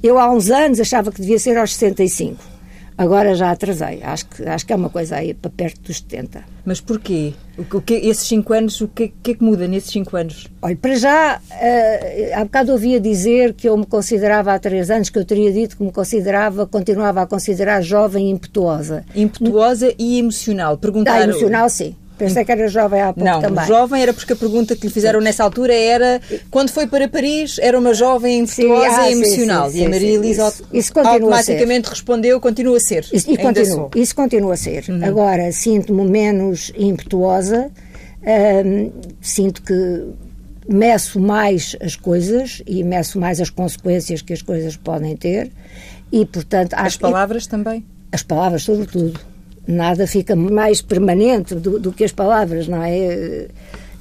eu 0.02 0.18
há 0.18 0.30
uns 0.30 0.50
anos 0.50 0.78
achava 0.78 1.10
que 1.10 1.20
devia 1.20 1.38
ser 1.38 1.56
aos 1.56 1.74
65 1.74 2.59
Agora 3.00 3.34
já 3.34 3.50
atrasei. 3.50 4.02
Acho 4.02 4.26
que, 4.26 4.46
acho 4.46 4.66
que 4.66 4.74
é 4.74 4.76
uma 4.76 4.90
coisa 4.90 5.16
aí 5.16 5.32
para 5.32 5.50
perto 5.50 5.80
dos 5.80 5.96
70. 5.96 6.44
Mas 6.66 6.82
porquê? 6.82 7.32
O, 7.56 7.80
que, 7.80 7.94
esses 7.94 8.28
5 8.28 8.52
anos, 8.52 8.78
o 8.82 8.88
que, 8.88 9.10
que 9.22 9.30
é 9.30 9.34
que 9.36 9.42
muda 9.42 9.66
nesses 9.66 9.90
5 9.90 10.16
anos? 10.18 10.48
Olha, 10.60 10.76
para 10.76 10.94
já, 10.96 11.38
uh, 11.38 12.38
há 12.38 12.44
bocado 12.44 12.72
ouvia 12.72 13.00
dizer 13.00 13.54
que 13.54 13.66
eu 13.66 13.74
me 13.74 13.86
considerava 13.86 14.52
há 14.52 14.58
3 14.58 14.90
anos, 14.90 15.08
que 15.08 15.18
eu 15.18 15.24
teria 15.24 15.50
dito 15.50 15.78
que 15.78 15.82
me 15.82 15.90
considerava, 15.90 16.66
continuava 16.66 17.22
a 17.22 17.26
considerar 17.26 17.80
jovem 17.80 18.28
e 18.28 18.30
impetuosa. 18.32 19.02
Impetuosa 19.16 19.94
e 19.98 20.18
emocional. 20.18 20.76
Perguntar... 20.76 21.14
Ah, 21.14 21.22
emocional, 21.22 21.70
sim. 21.70 21.96
Pensei 22.24 22.44
que 22.44 22.52
era 22.52 22.68
jovem 22.68 23.00
há 23.00 23.12
pouco 23.12 23.28
não, 23.28 23.40
também. 23.40 23.56
Não, 23.56 23.66
jovem 23.66 24.02
era 24.02 24.12
porque 24.12 24.32
a 24.32 24.36
pergunta 24.36 24.76
que 24.76 24.86
lhe 24.86 24.92
fizeram 24.92 25.20
nessa 25.20 25.42
altura 25.42 25.74
era 25.74 26.20
quando 26.50 26.70
foi 26.70 26.86
para 26.86 27.08
Paris 27.08 27.58
era 27.58 27.78
uma 27.78 27.94
jovem 27.94 28.40
impetuosa 28.40 29.00
ah, 29.00 29.10
e 29.10 29.12
emocional. 29.12 29.70
Sim, 29.70 29.76
sim, 29.76 29.82
e 29.82 29.86
a 29.86 29.88
Maria 29.88 30.14
Elisa 30.14 30.48
isso, 30.48 30.64
isso 30.72 30.92
automaticamente 30.98 31.88
respondeu 31.88 32.40
continua 32.40 32.76
a 32.76 32.80
ser. 32.80 33.06
Isso, 33.12 33.30
e 33.30 33.36
continua, 33.36 33.90
isso 33.94 34.14
continua 34.14 34.54
a 34.54 34.56
ser. 34.56 34.84
Uhum. 34.88 35.04
Agora, 35.04 35.50
sinto-me 35.52 36.04
menos 36.04 36.72
impetuosa, 36.76 37.70
hum, 38.64 38.90
sinto 39.20 39.62
que 39.62 40.04
meço 40.68 41.18
mais 41.18 41.76
as 41.80 41.96
coisas 41.96 42.62
e 42.66 42.84
meço 42.84 43.18
mais 43.18 43.40
as 43.40 43.50
consequências 43.50 44.22
que 44.22 44.32
as 44.32 44.42
coisas 44.42 44.76
podem 44.76 45.16
ter 45.16 45.50
e, 46.12 46.24
portanto... 46.24 46.74
As 46.74 46.96
palavras 46.96 47.44
que, 47.44 47.50
também? 47.50 47.84
As 48.12 48.22
palavras, 48.22 48.62
sobretudo 48.62 49.29
nada 49.66 50.06
fica 50.06 50.34
mais 50.34 50.80
permanente 50.80 51.54
do, 51.54 51.78
do, 51.78 51.92
que 51.92 52.04
as 52.04 52.12
palavras, 52.12 52.66
não 52.66 52.82
é? 52.82 53.48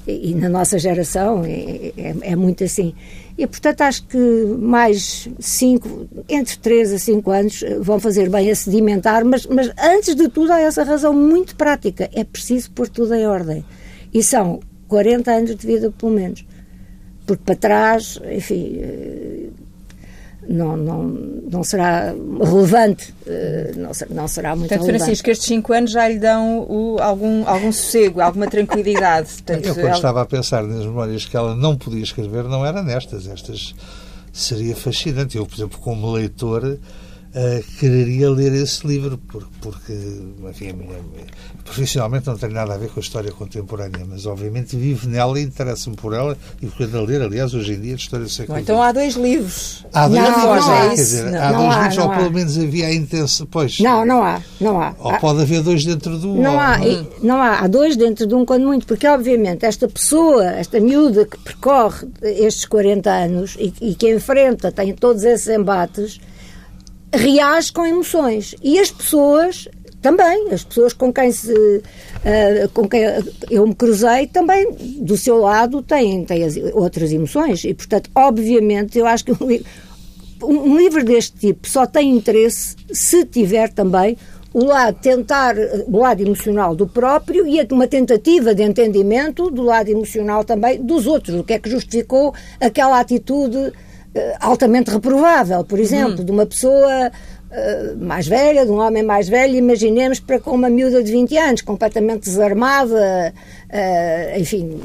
E, 0.06 0.34
na 0.34 0.48
nossa 0.48 0.78
geração 0.78 1.44
é, 1.44 1.92
é, 1.96 2.14
é, 2.22 2.36
muito 2.36 2.64
assim. 2.64 2.94
E, 3.36 3.46
portanto, 3.46 3.82
acho 3.82 4.06
que 4.06 4.18
mais 4.58 5.28
cinco, 5.38 6.08
entre 6.28 6.58
três 6.58 6.92
a 6.92 6.98
cinco 6.98 7.30
anos 7.30 7.62
vão 7.80 8.00
fazer 8.00 8.28
bem 8.28 8.50
a 8.50 8.56
sedimentar, 8.56 9.24
mas, 9.24 9.46
mas 9.46 9.70
antes 9.78 10.14
de 10.14 10.28
tudo 10.28 10.52
há 10.52 10.60
essa 10.60 10.82
razão 10.82 11.12
muito 11.12 11.54
prática. 11.54 12.10
É 12.12 12.24
preciso 12.24 12.70
pôr 12.72 12.88
tudo 12.88 13.14
em 13.14 13.26
ordem. 13.26 13.64
E 14.12 14.22
são 14.22 14.60
40 14.88 15.30
anos 15.30 15.56
de 15.56 15.66
vida, 15.66 15.92
pelo 15.96 16.12
menos. 16.12 16.44
Porque 17.26 17.42
para 17.44 17.54
trás, 17.54 18.18
enfim, 18.30 19.52
não, 20.50 20.76
não, 20.76 21.02
não 21.48 21.62
será 21.62 22.12
relevante, 22.42 23.14
eh, 23.24 23.72
não, 23.76 23.92
não 24.10 24.26
será 24.26 24.56
muito 24.56 24.68
Portanto, 24.68 24.86
relevante. 24.86 25.04
Francisco, 25.04 25.30
estes 25.30 25.46
cinco 25.46 25.72
anos 25.72 25.92
já 25.92 26.08
lhe 26.08 26.18
dão 26.18 26.66
o, 26.68 26.96
algum, 27.00 27.46
algum 27.48 27.70
sossego, 27.70 28.20
alguma 28.20 28.48
tranquilidade. 28.48 29.28
Portanto, 29.46 29.66
Eu, 29.66 29.74
quando 29.74 29.86
ela... 29.86 29.94
estava 29.94 30.22
a 30.22 30.26
pensar 30.26 30.64
nas 30.64 30.84
memórias 30.84 31.24
que 31.24 31.36
ela 31.36 31.54
não 31.54 31.76
podia 31.76 32.02
escrever, 32.02 32.44
não 32.44 32.66
era 32.66 32.82
nestas. 32.82 33.28
Estas 33.28 33.76
seria 34.32 34.74
fascinante. 34.74 35.36
Eu, 35.38 35.46
por 35.46 35.54
exemplo, 35.54 35.78
como 35.78 36.10
leitor, 36.10 36.78
uh, 37.34 37.78
quereria 37.78 38.30
ler 38.30 38.52
esse 38.52 38.86
livro, 38.86 39.18
porque, 39.18 39.46
porque 39.60 39.92
enfim, 40.50 40.74
profissionalmente 41.64 42.26
não 42.26 42.36
tem 42.36 42.50
nada 42.50 42.74
a 42.74 42.78
ver 42.78 42.88
com 42.88 43.00
a 43.00 43.02
história 43.02 43.30
contemporânea, 43.32 44.04
mas 44.06 44.26
obviamente 44.26 44.76
vivo 44.76 45.08
nela 45.08 45.38
e 45.38 45.42
interessa-me 45.42 45.96
por 45.96 46.14
ela 46.14 46.36
e 46.60 46.66
porque 46.66 46.84
a 46.96 47.00
ler, 47.00 47.22
aliás, 47.22 47.54
hoje 47.54 47.74
em 47.74 47.80
dia, 47.80 47.92
a 47.94 47.96
história 47.96 48.24
do 48.24 48.30
século 48.30 48.58
Então 48.58 48.82
há 48.82 48.92
dois 48.92 49.14
livros. 49.14 49.84
Há 49.92 50.08
dois 50.08 50.20
não, 50.20 50.28
livros, 50.28 50.66
não 50.66 50.74
há. 50.74 50.88
quer 50.88 50.94
dizer, 50.94 51.30
não, 51.30 51.40
há 51.40 51.52
não 51.52 51.58
dois 51.60 51.74
há, 51.74 51.82
livros, 51.82 51.98
ou 51.98 52.10
há. 52.10 52.16
pelo 52.16 52.32
menos 52.32 52.58
havia 52.58 52.86
a 52.86 52.94
intenção. 52.94 53.46
Pois, 53.50 53.78
não, 53.80 54.04
não 54.04 54.22
há, 54.22 54.42
não 54.60 54.80
há. 54.80 54.94
Ou 54.98 55.18
pode 55.18 55.42
haver 55.42 55.62
dois 55.62 55.84
dentro 55.84 56.18
do 56.18 56.34
não 56.34 56.58
há, 56.58 56.78
hum. 56.78 57.06
não 57.22 57.40
há, 57.40 57.60
há 57.60 57.66
dois 57.66 57.96
dentro 57.96 58.26
de 58.26 58.34
um 58.34 58.44
quando 58.44 58.66
muito, 58.66 58.86
porque 58.86 59.06
obviamente 59.06 59.64
esta 59.64 59.88
pessoa, 59.88 60.44
esta 60.44 60.80
miúda 60.80 61.24
que 61.24 61.38
percorre 61.38 62.08
estes 62.22 62.64
40 62.66 63.10
anos 63.10 63.56
e, 63.58 63.72
e 63.80 63.94
que 63.94 64.12
enfrenta, 64.12 64.72
tem 64.72 64.94
todos 64.94 65.22
esses 65.24 65.48
embates, 65.48 66.20
reage 67.12 67.72
com 67.72 67.84
emoções. 67.84 68.54
E 68.62 68.78
as 68.78 68.90
pessoas 68.90 69.68
também, 70.00 70.48
as 70.50 70.64
pessoas 70.64 70.92
com 70.92 71.12
quem, 71.12 71.30
se, 71.30 71.52
uh, 71.52 72.68
com 72.72 72.88
quem 72.88 73.02
eu 73.50 73.66
me 73.66 73.74
cruzei 73.74 74.26
também, 74.26 74.72
do 74.98 75.16
seu 75.16 75.38
lado, 75.38 75.82
têm, 75.82 76.24
têm 76.24 76.44
as, 76.44 76.56
outras 76.72 77.12
emoções. 77.12 77.64
E, 77.64 77.74
portanto, 77.74 78.10
obviamente, 78.14 78.98
eu 78.98 79.06
acho 79.06 79.24
que 79.24 79.32
um, 79.32 80.72
um 80.72 80.76
livro 80.76 81.04
deste 81.04 81.36
tipo 81.36 81.68
só 81.68 81.86
tem 81.86 82.10
interesse 82.10 82.76
se 82.92 83.24
tiver 83.24 83.70
também 83.70 84.16
o 84.52 84.64
lado 84.64 84.98
tentar 85.00 85.54
o 85.86 85.98
lado 85.98 86.20
emocional 86.22 86.74
do 86.74 86.86
próprio 86.86 87.46
e 87.46 87.64
uma 87.70 87.86
tentativa 87.86 88.52
de 88.52 88.62
entendimento 88.62 89.48
do 89.48 89.62
lado 89.62 89.88
emocional 89.88 90.42
também 90.42 90.82
dos 90.82 91.06
outros 91.06 91.38
o 91.38 91.44
que 91.44 91.52
é 91.52 91.58
que 91.60 91.70
justificou 91.70 92.34
aquela 92.60 92.98
atitude 92.98 93.72
altamente 94.40 94.90
reprovável, 94.90 95.64
por 95.64 95.78
exemplo, 95.78 96.18
uhum. 96.18 96.24
de 96.24 96.30
uma 96.32 96.46
pessoa 96.46 97.10
uh, 97.50 98.04
mais 98.04 98.26
velha, 98.26 98.64
de 98.64 98.70
um 98.70 98.78
homem 98.78 99.02
mais 99.02 99.28
velho, 99.28 99.54
imaginemos 99.54 100.20
para 100.20 100.38
com 100.38 100.52
uma 100.52 100.68
miúda 100.68 101.02
de 101.02 101.10
20 101.12 101.36
anos, 101.38 101.60
completamente 101.62 102.24
desarmada, 102.24 103.32
uh, 103.68 104.40
enfim, 104.40 104.80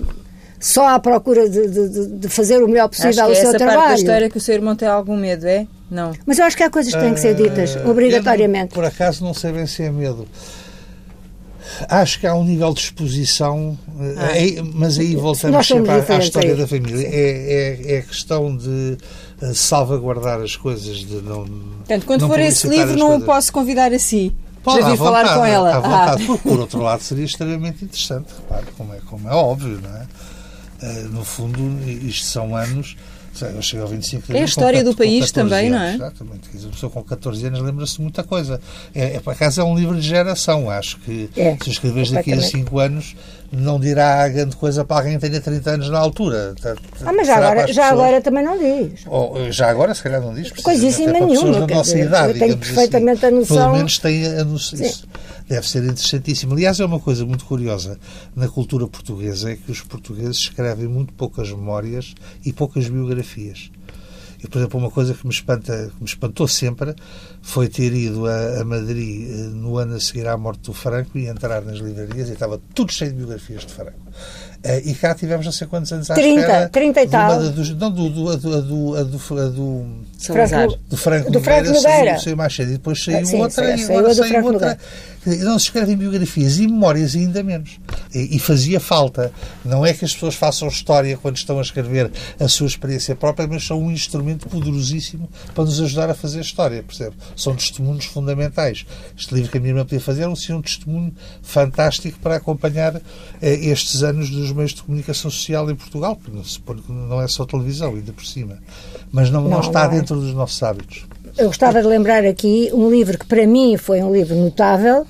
só 0.60 0.88
à 0.88 1.00
procura 1.00 1.50
de, 1.50 1.68
de, 1.68 2.08
de, 2.08 2.30
fazer 2.30 2.62
o 2.64 2.68
melhor 2.68 2.88
possível 2.88 3.10
acho 3.10 3.18
que 3.18 3.22
é 3.22 3.32
o 3.32 3.36
seu 3.36 3.50
essa 3.50 3.58
trabalho. 3.58 3.80
parte 3.80 3.90
da 3.90 3.96
história 3.96 4.30
que 4.30 4.38
o 4.38 4.42
seu 4.42 4.56
irmão 4.56 4.76
tem 4.76 4.88
algum 4.88 5.16
medo, 5.16 5.46
é? 5.48 5.68
Não. 5.90 6.14
Mas 6.26 6.40
eu 6.40 6.46
acho 6.46 6.58
que 6.58 6.64
há 6.64 6.70
coisas 6.70 6.94
que 6.94 7.00
têm 7.00 7.14
que 7.14 7.20
ser 7.20 7.36
ditas, 7.36 7.76
uh, 7.76 7.90
obrigatoriamente. 7.90 8.76
Não, 8.76 8.82
por 8.82 8.86
acaso 8.86 9.24
não 9.24 9.34
sei 9.34 9.52
bem 9.52 9.68
se 9.68 9.84
é 9.84 9.92
medo. 9.92 10.28
Acho 11.90 12.20
que 12.20 12.28
há 12.28 12.36
um 12.36 12.44
nível 12.44 12.74
de 12.74 12.82
exposição, 12.82 13.78
ah. 14.18 14.38
é, 14.38 14.62
mas 14.62 14.98
aí 14.98 15.16
voltamos 15.16 15.66
sempre 15.66 15.92
à, 15.92 15.96
à, 15.96 16.18
história 16.20 16.56
da 16.56 16.68
família. 16.68 17.08
É, 17.08 17.92
é, 17.92 17.96
é 17.98 18.02
questão 18.02 18.56
de 18.56 18.98
uh, 19.42 19.54
salvaguardar 19.54 20.42
as 20.42 20.56
coisas, 20.56 20.98
de 20.98 21.16
não. 21.22 21.46
Portanto, 21.46 22.06
quando 22.06 22.28
for 22.28 22.40
esse 22.40 22.68
livro, 22.68 22.98
não 22.98 23.18
o 23.18 23.22
posso 23.22 23.52
convidar 23.52 23.94
a 23.94 24.00
si. 24.00 24.34
Pode, 24.64 24.82
Já 24.82 24.90
vi 24.90 24.98
falar 24.98 25.22
vontade, 25.22 25.40
com 25.40 25.46
ela. 25.46 25.76
À 25.76 25.80
vontade, 25.80 26.24
ah. 26.24 26.26
porque, 26.26 26.50
por 26.50 26.60
outro 26.60 26.82
lado, 26.82 27.02
seria 27.02 27.26
extremamente 27.26 27.86
interessante, 27.86 28.28
repare, 28.36 28.66
como 28.76 28.94
é, 28.94 28.98
como 29.06 29.30
é 29.30 29.34
óbvio, 29.34 29.80
não 29.82 29.96
é? 29.96 30.08
Uh, 30.82 31.10
no 31.10 31.24
fundo, 31.24 31.60
isto 31.88 32.26
são 32.26 32.56
anos 32.56 32.98
eu 33.42 33.62
cheguei 33.62 33.82
ao 33.82 33.88
25 33.88 34.28
de 34.28 34.38
É 34.38 34.42
a 34.42 34.46
história 34.46 34.84
com, 34.84 34.90
do 34.90 34.96
país 34.96 35.32
também, 35.32 35.68
anos, 35.68 35.80
não 35.80 35.86
é? 35.86 35.96
Exatamente. 35.96 36.50
Uma 36.58 36.72
pessoa 36.72 36.92
com 36.92 37.04
14 37.04 37.48
anos 37.48 37.62
lembra-se 37.62 37.96
de 37.96 38.02
muita 38.02 38.24
coisa. 38.24 38.62
É, 38.94 39.16
é, 39.16 39.20
por 39.20 39.34
acaso 39.34 39.62
é 39.62 39.64
um 39.64 39.76
livro 39.76 39.96
de 39.96 40.08
geração. 40.08 40.70
Acho 40.70 40.98
que 41.00 41.30
é, 41.36 41.58
se 41.62 41.70
escreveres 41.70 42.12
daqui 42.12 42.34
a 42.34 42.42
5 42.42 42.80
anos 42.80 43.16
não 43.52 43.80
dirá 43.80 44.28
grande 44.28 44.56
coisa 44.56 44.84
para 44.84 44.98
alguém 44.98 45.20
que 45.20 45.30
tenha 45.30 45.40
30 45.40 45.72
anos 45.72 45.90
na 45.90 46.00
altura. 46.00 46.56
Ah, 47.06 47.14
mas 47.14 47.28
já, 47.28 47.38
agora, 47.38 47.72
já 47.72 47.90
agora 47.90 48.22
também 48.22 48.44
não 48.44 48.58
diz. 48.58 49.02
Ou, 49.08 49.52
já 49.52 49.70
agora, 49.70 49.94
se 49.94 50.04
calhar, 50.04 50.22
não 50.22 50.34
diz. 50.34 50.52
Coisíssima 50.52 51.14
nenhuma. 51.14 51.62
Da 51.62 51.76
nossa 51.76 51.92
dizer, 51.92 52.06
idade, 52.06 52.34
eu 52.34 52.40
tenho 52.40 52.58
perfeitamente 52.58 53.26
assim. 53.26 53.36
a 53.36 53.40
noção. 53.40 53.58
Pelo 53.58 53.76
menos 53.78 54.00
tem 54.00 54.26
a 54.26 54.44
noção. 54.44 54.80
Isso 54.80 55.08
deve 55.48 55.68
ser 55.68 55.84
interessantíssimo. 55.84 56.54
Aliás, 56.54 56.80
é 56.80 56.86
uma 56.86 57.00
coisa 57.00 57.26
muito 57.26 57.46
curiosa 57.46 58.00
na 58.36 58.48
cultura 58.48 58.88
portuguesa 58.88 59.52
é 59.52 59.56
que 59.56 59.72
os 59.72 59.82
portugueses 59.82 60.38
escrevem 60.38 60.88
muito 60.88 61.14
poucas 61.14 61.50
memórias 61.50 62.16
e 62.46 62.52
poucas 62.52 62.88
biografias. 62.88 63.72
E, 64.44 64.48
por 64.48 64.60
exemplo, 64.60 64.80
uma 64.80 64.92
coisa 64.92 65.14
que 65.14 65.26
me, 65.26 65.34
espanta, 65.34 65.92
que 65.96 66.00
me 66.00 66.08
espantou 66.08 66.48
sempre 66.48 66.94
foi 67.42 67.68
ter 67.68 67.94
ido 67.94 68.28
a, 68.28 68.62
a, 68.62 68.66
Madrid 68.66 69.28
eh, 69.28 69.34
no 69.50 69.78
ano 69.78 69.96
a 69.96 70.00
seguir 70.00 70.28
à 70.28 70.38
morte 70.38 70.62
do 70.64 70.74
Franco 70.74 71.18
e 71.18 71.28
entrar 71.28 71.64
nas 71.64 71.80
livrarias 71.80 72.30
e 72.30 72.34
estava 72.34 72.62
tudo 72.74 72.92
cheio 72.92 73.12
de 73.12 73.18
biografias 73.18 73.66
de 73.66 73.74
Franco. 73.74 73.98
Uh, 74.66 74.82
e 74.84 74.96
cá 74.96 75.14
tivemos 75.14 75.46
não 75.46 75.54
sei 75.54 75.68
quantos 75.68 75.94
anos 75.94 76.10
à 76.10 76.16
30, 76.16 76.42
espera. 76.42 76.70
30 76.70 77.02
e 77.04 77.08
tal. 77.08 77.52
Dos, 77.52 77.70
não, 77.70 77.92
do, 77.92 78.10
do, 78.10 78.36
do, 78.36 78.62
do, 78.62 79.06
do, 79.06 79.12
do, 79.12 79.20
Franco, 80.18 80.80
do 80.90 80.98
Franco 80.98 81.32
do 81.32 81.40
Franco 81.40 81.68
Nogueira, 81.68 81.82
Saiu, 81.82 82.20
saiu 82.20 82.38
mais 82.38 82.56
cedo. 82.56 82.70
E 82.70 82.74
depois 82.74 83.04
saiu 83.04 83.20
ah, 83.20 83.26
sim, 83.26 83.42
outra. 83.42 83.76
E 83.76 83.84
agora 83.84 84.16
saiu, 84.16 84.28
saiu 84.28 84.46
outra. 84.46 84.78
Não 85.26 85.58
se 85.58 85.66
escrevem 85.66 85.98
biografias 85.98 86.60
e 86.60 86.68
memórias 86.68 87.16
ainda 87.16 87.44
menos. 87.44 87.80
E, 88.14 88.36
e, 88.36 88.40
fazia 88.40 88.80
falta. 88.80 89.32
Não 89.64 89.86
é 89.86 89.92
que 89.92 90.06
as 90.06 90.14
pessoas 90.14 90.36
façam 90.36 90.68
história 90.68 91.18
quando 91.18 91.38
estão 91.38 91.58
a 91.58 91.62
escrever 91.62 92.12
a 92.40 92.48
sua 92.48 92.68
experiência 92.68 93.16
própria, 93.16 93.48
mas 93.48 93.66
são 93.66 93.82
um 93.82 93.92
instrumento 93.92 94.48
poderosíssimo 94.48 95.28
para 95.54 95.64
nos 95.64 95.82
ajudar 95.82 96.10
a 96.10 96.14
fazer 96.14 96.42
história, 96.42 96.84
percebe? 96.84 97.16
São 97.36 97.56
testemunhos 97.56 98.06
fundamentais. 98.06 98.86
Este 99.18 99.34
livro 99.34 99.52
que 99.52 99.58
a 99.58 99.62
minha 99.62 99.72
irmã 99.72 99.84
podia 99.84 100.00
fazer 100.00 100.24
era 100.24 100.30
um 100.30 100.62
testemunho 100.62 101.14
fantástico 101.42 102.20
para 102.20 102.36
acompanhar 102.36 102.96
eh, 103.42 103.54
estes 103.70 104.04
anos 104.04 104.30
dos 104.30 104.52
meios 104.56 104.74
de 104.74 104.82
comunicação 104.84 105.30
social 105.30 105.70
em 105.70 105.76
Portugal, 105.76 106.18
porque 106.66 106.92
não 106.92 107.22
é 107.22 107.28
só 107.28 107.46
televisão, 107.46 107.96
ainda 107.96 108.14
por 108.14 108.26
cima. 108.26 108.58
Mas 109.12 109.30
não, 109.30 109.42
não, 109.42 109.50
não 109.50 109.60
está 109.60 109.88
não 109.88 109.94
é. 109.94 110.00
dentro 110.00 110.16
dos 110.20 110.34
nossos 110.34 110.62
hábitos. 110.64 111.06
Eu 111.38 111.48
gostava 111.48 111.82
de 111.82 111.88
lembrar 111.88 112.26
aqui 112.26 112.70
um 112.74 112.90
livro 112.90 113.18
que 113.18 113.26
para 113.26 113.46
mim 113.46 113.76
foi 113.78 114.02
um 114.02 114.14
livro 114.14 114.36
notável, 114.36 115.06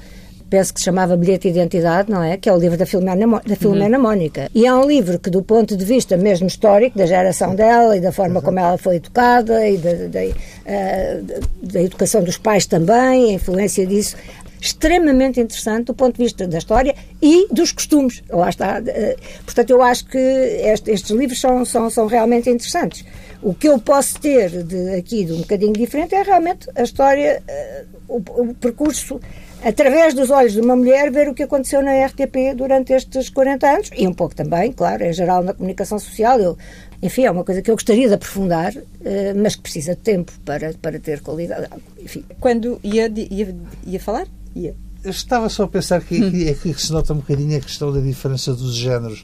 penso 0.49 0.73
que 0.73 0.79
se 0.79 0.85
chamava 0.85 1.15
Bilhete 1.15 1.51
de 1.51 1.59
Identidade, 1.59 2.09
não 2.09 2.23
é? 2.23 2.37
Que 2.37 2.49
é 2.49 2.53
o 2.53 2.57
livro 2.57 2.77
da 2.77 2.85
Filomena, 2.85 3.41
da 3.45 3.55
Filomena 3.55 3.97
uhum. 3.97 4.03
Mónica. 4.03 4.49
E 4.53 4.65
é 4.65 4.73
um 4.73 4.87
livro 4.87 5.19
que, 5.19 5.29
do 5.29 5.43
ponto 5.43 5.75
de 5.75 5.85
vista 5.85 6.17
mesmo 6.17 6.47
histórico, 6.47 6.97
da 6.97 7.05
geração 7.05 7.55
dela 7.55 7.95
e 7.97 8.01
da 8.01 8.11
forma 8.11 8.39
uhum. 8.39 8.45
como 8.45 8.59
ela 8.59 8.77
foi 8.77 8.95
educada 8.95 9.67
e 9.67 9.77
da, 9.77 9.93
da, 9.93 10.07
da, 10.07 10.23
eh, 10.65 11.21
da 11.61 11.81
educação 11.81 12.23
dos 12.23 12.37
pais 12.37 12.65
também, 12.65 13.31
a 13.31 13.33
influência 13.33 13.85
disso, 13.85 14.15
extremamente 14.59 15.39
interessante 15.39 15.85
do 15.85 15.93
ponto 15.93 16.17
de 16.17 16.23
vista 16.23 16.47
da 16.47 16.57
história 16.57 16.95
e 17.21 17.47
dos 17.51 17.71
costumes. 17.71 18.23
Lá 18.29 18.49
está. 18.49 18.81
Eh, 18.85 19.17
portanto, 19.43 19.69
eu 19.69 19.81
acho 19.81 20.05
que 20.05 20.17
estes 20.17 21.09
livros 21.09 21.39
são, 21.39 21.65
são, 21.65 21.89
são 21.89 22.07
realmente 22.07 22.49
interessantes. 22.49 23.05
O 23.41 23.53
que 23.53 23.67
eu 23.67 23.79
posso 23.79 24.19
ter 24.19 24.63
de, 24.63 24.95
aqui 24.95 25.25
de 25.25 25.33
um 25.33 25.37
bocadinho 25.39 25.73
diferente 25.73 26.15
é 26.15 26.23
realmente 26.23 26.67
a 26.75 26.83
história, 26.83 27.43
eh, 27.47 27.85
o, 28.07 28.17
o 28.17 28.53
percurso 28.55 29.19
através 29.65 30.13
dos 30.13 30.29
olhos 30.29 30.53
de 30.53 30.61
uma 30.61 30.75
mulher, 30.75 31.11
ver 31.11 31.27
o 31.27 31.33
que 31.33 31.41
aconteceu 31.41 31.81
na 31.81 32.05
RTP 32.05 32.53
durante 32.55 32.93
estes 32.93 33.29
40 33.29 33.67
anos 33.67 33.89
e 33.97 34.07
um 34.07 34.13
pouco 34.13 34.35
também, 34.35 34.71
claro, 34.71 35.03
em 35.03 35.11
geral 35.11 35.43
na 35.43 35.55
comunicação 35.55 35.97
social. 35.97 36.39
Eu, 36.39 36.55
enfim, 37.01 37.25
é 37.25 37.31
uma 37.31 37.43
coisa 37.43 37.63
que 37.63 37.71
eu 37.71 37.75
gostaria 37.75 38.07
de 38.07 38.13
aprofundar, 38.13 38.73
eh, 39.03 39.33
mas 39.33 39.55
que 39.55 39.63
precisa 39.63 39.95
de 39.95 40.01
tempo 40.01 40.31
para, 40.45 40.73
para 40.79 40.99
ter 40.99 41.21
qualidade. 41.21 41.67
Enfim. 41.99 42.23
Quando 42.39 42.79
ia, 42.83 43.07
ia, 43.07 43.55
ia 43.87 43.99
falar? 43.99 44.27
Yeah. 44.55 44.77
Estava 45.03 45.49
só 45.49 45.63
a 45.63 45.67
pensar 45.67 46.01
que 46.01 46.23
aqui, 46.23 46.49
aqui 46.49 46.73
se 46.81 46.91
nota 46.91 47.13
um 47.13 47.17
bocadinho 47.17 47.57
a 47.57 47.61
questão 47.61 47.91
da 47.93 47.99
diferença 47.99 48.53
dos 48.55 48.75
géneros 48.75 49.23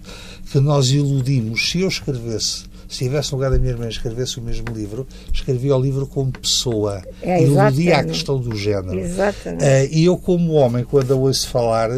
que 0.51 0.59
nós 0.59 0.91
iludimos. 0.91 1.69
Se 1.69 1.81
eu 1.81 1.87
escrevesse 1.87 2.65
se 2.91 3.05
tivesse 3.05 3.31
no 3.31 3.37
lugar 3.37 3.51
da 3.51 3.57
minha 3.57 3.71
irmã 3.71 3.87
escrevesse 3.87 4.37
o 4.37 4.41
mesmo 4.41 4.65
livro, 4.75 5.07
escrevia 5.33 5.73
o 5.73 5.81
livro 5.81 6.05
como 6.05 6.29
pessoa. 6.29 7.01
É, 7.21 7.41
iludia 7.41 7.99
a 7.99 8.03
questão 8.03 8.37
do 8.37 8.53
género. 8.53 8.99
Exatamente. 8.99 9.63
Uh, 9.63 9.87
e 9.89 10.03
eu, 10.03 10.17
como 10.17 10.51
homem, 10.53 10.83
quando 10.83 11.13
a 11.13 11.15
ouço 11.15 11.47
falar, 11.47 11.89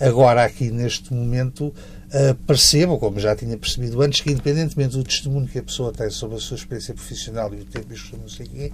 agora 0.00 0.42
aqui 0.42 0.70
neste 0.70 1.12
momento, 1.12 1.72
uh, 2.08 2.34
percebo, 2.46 2.98
como 2.98 3.18
já 3.18 3.34
tinha 3.34 3.56
percebido 3.56 4.00
antes, 4.02 4.20
que 4.20 4.30
independentemente 4.30 4.96
do 4.96 5.04
testemunho 5.04 5.46
que 5.46 5.58
a 5.58 5.62
pessoa 5.62 5.92
tem 5.92 6.10
sobre 6.10 6.36
a 6.36 6.40
sua 6.40 6.56
experiência 6.56 6.94
profissional 6.94 7.52
e 7.54 7.60
o 7.60 7.64
tempo 7.64 7.86
e 7.92 8.16
não 8.16 8.28
sei 8.28 8.46
quê, 8.46 8.72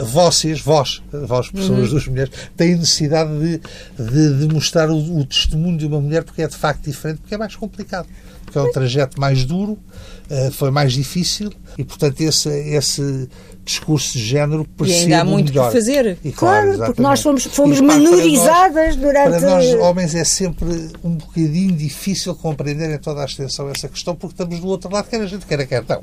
uh, 0.00 0.04
vocês, 0.04 0.60
vós, 0.60 1.02
vós, 1.10 1.50
pessoas, 1.50 1.78
uhum. 1.78 1.88
duas 1.88 2.06
mulheres, 2.08 2.32
têm 2.56 2.76
necessidade 2.76 3.30
de, 3.38 3.60
de, 3.98 4.46
de 4.46 4.54
mostrar 4.54 4.90
o, 4.90 5.18
o, 5.18 5.24
testemunho 5.24 5.76
de 5.76 5.86
uma 5.86 6.00
mulher 6.00 6.24
porque 6.24 6.42
é 6.42 6.48
de 6.48 6.56
facto 6.56 6.84
diferente, 6.84 7.18
porque 7.20 7.34
é 7.34 7.38
mais 7.38 7.54
complicado. 7.56 8.08
Porque 8.44 8.58
é 8.58 8.62
um 8.62 8.70
trajeto 8.70 9.20
mais 9.20 9.44
duro, 9.44 9.72
uh, 9.72 10.52
foi 10.52 10.70
mais 10.70 10.92
difícil 10.92 11.52
e, 11.76 11.84
portanto, 11.84 12.20
esse, 12.20 12.48
esse 12.48 13.28
discurso 13.66 14.12
de 14.12 14.24
género 14.24 14.64
percebe 14.64 15.00
E 15.00 15.02
ainda 15.02 15.20
há 15.20 15.24
muito 15.24 15.48
melhor. 15.48 15.72
fazer. 15.72 16.16
E, 16.24 16.30
claro, 16.30 16.74
claro 16.74 16.84
porque 16.86 17.02
nós 17.02 17.20
fomos, 17.20 17.44
fomos 17.44 17.80
menorizadas 17.80 18.72
para 18.72 18.84
nós, 18.84 18.96
durante... 18.96 19.40
Para 19.40 19.50
nós, 19.50 19.74
homens, 19.74 20.14
é 20.14 20.24
sempre 20.24 20.90
um 21.02 21.16
bocadinho 21.16 21.72
difícil 21.76 22.34
compreender 22.56 22.90
em 22.90 22.98
toda 22.98 23.20
a 23.20 23.24
extensão 23.26 23.68
essa 23.68 23.88
questão, 23.88 24.16
porque 24.16 24.32
estamos 24.32 24.58
do 24.60 24.66
outro 24.66 24.90
lado, 24.90 25.08
quer 25.08 25.20
a 25.20 25.26
gente 25.26 25.44
queira, 25.44 25.66
quer 25.66 25.84
não. 25.86 26.02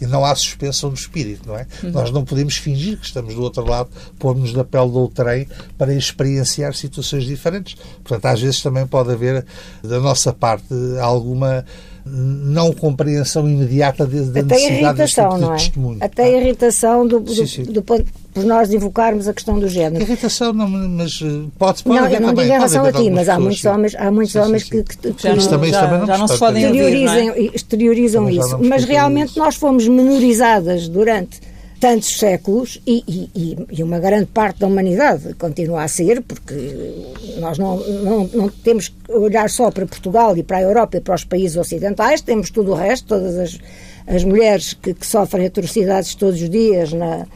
E 0.00 0.06
não 0.06 0.24
há 0.24 0.34
suspensão 0.34 0.90
do 0.90 0.96
espírito, 0.96 1.48
não 1.48 1.56
é? 1.56 1.66
Uhum. 1.82 1.90
Nós 1.90 2.10
não 2.10 2.24
podemos 2.24 2.56
fingir 2.56 2.98
que 2.98 3.06
estamos 3.06 3.34
do 3.34 3.42
outro 3.42 3.64
lado, 3.64 3.88
pôr-nos 4.18 4.52
na 4.52 4.64
pele 4.64 4.90
do 4.90 5.08
trem 5.08 5.48
para 5.78 5.94
experienciar 5.94 6.74
situações 6.74 7.24
diferentes. 7.24 7.76
Portanto, 8.04 8.26
às 8.26 8.40
vezes 8.40 8.62
também 8.62 8.86
pode 8.86 9.10
haver, 9.10 9.44
da 9.82 9.98
nossa 9.98 10.32
parte, 10.32 10.66
alguma 11.00 11.64
não 12.10 12.72
compreensão 12.72 13.48
imediata 13.48 14.06
da 14.06 14.40
Até 14.40 14.42
necessidade 14.42 14.98
deste 14.98 15.20
tipo 15.20 15.38
de 15.38 15.44
é? 15.44 15.54
testemunho. 15.54 15.98
Até 16.00 16.24
a 16.24 16.40
irritação 16.40 17.06
do, 17.06 17.20
do, 17.20 17.34
sim, 17.34 17.46
sim. 17.46 17.62
do 17.64 17.82
ponto 17.82 18.06
por 18.32 18.44
nós 18.44 18.72
invocarmos 18.72 19.26
a 19.26 19.34
questão 19.34 19.58
do 19.58 19.68
género. 19.68 20.02
Irritação, 20.04 20.52
não, 20.52 20.68
mas 20.68 21.20
eh, 21.22 21.48
pode, 21.58 21.82
pode 21.82 21.98
não, 21.98 22.06
haver 22.06 22.20
não 22.20 22.28
também. 22.28 22.44
digo 22.44 22.54
em 22.54 22.56
relação 22.56 22.84
a 22.84 22.92
ti, 22.92 23.10
mas 23.10 23.28
há 23.28 23.38
muitos 23.38 23.64
homens, 23.64 23.94
há 23.96 24.10
muitos 24.10 24.32
sim, 24.32 24.38
homens 24.38 24.64
que, 24.64 24.82
que, 24.82 25.12
que, 25.12 25.22
já, 25.22 25.34
não, 25.34 25.46
também, 25.46 25.70
já, 25.72 25.80
também 25.82 25.98
não, 25.98 26.06
já 26.06 26.18
não 26.18 26.28
se 26.28 26.38
podem 26.38 26.64
exteriorizam, 26.64 27.28
ouvir, 27.28 27.40
é? 27.40 27.56
exteriorizam 27.56 28.30
isso. 28.30 28.58
Mas 28.60 28.84
realmente 28.84 29.30
isso. 29.30 29.38
nós 29.38 29.56
fomos 29.56 29.88
menorizadas 29.88 30.88
durante 30.88 31.40
tantos 31.78 32.18
séculos 32.18 32.80
e, 32.86 33.04
e, 33.34 33.66
e, 33.70 33.82
uma 33.82 33.98
grande 33.98 34.26
parte 34.26 34.60
da 34.60 34.66
humanidade 34.66 35.34
continua 35.34 35.82
a 35.82 35.88
ser, 35.88 36.22
porque 36.22 36.54
nós 37.38 37.58
não, 37.58 37.76
não, 37.78 38.24
não 38.26 38.48
temos 38.48 38.88
que 38.88 39.12
olhar 39.12 39.48
só 39.48 39.70
para 39.70 39.86
Portugal 39.86 40.36
e 40.36 40.42
para 40.42 40.58
a 40.58 40.62
Europa 40.62 40.96
e 40.96 41.00
para 41.00 41.14
os 41.14 41.24
países 41.24 41.56
ocidentais, 41.56 42.20
temos 42.20 42.50
tudo 42.50 42.72
o 42.72 42.74
resto, 42.74 43.08
todas 43.08 43.36
as, 43.36 43.58
as 44.06 44.24
mulheres 44.24 44.74
que, 44.74 44.94
que 44.94 45.06
sofrem 45.06 45.46
atrocidades 45.46 46.14
todos 46.14 46.40
os 46.42 46.50
dias 46.50 46.92
na, 46.92 47.26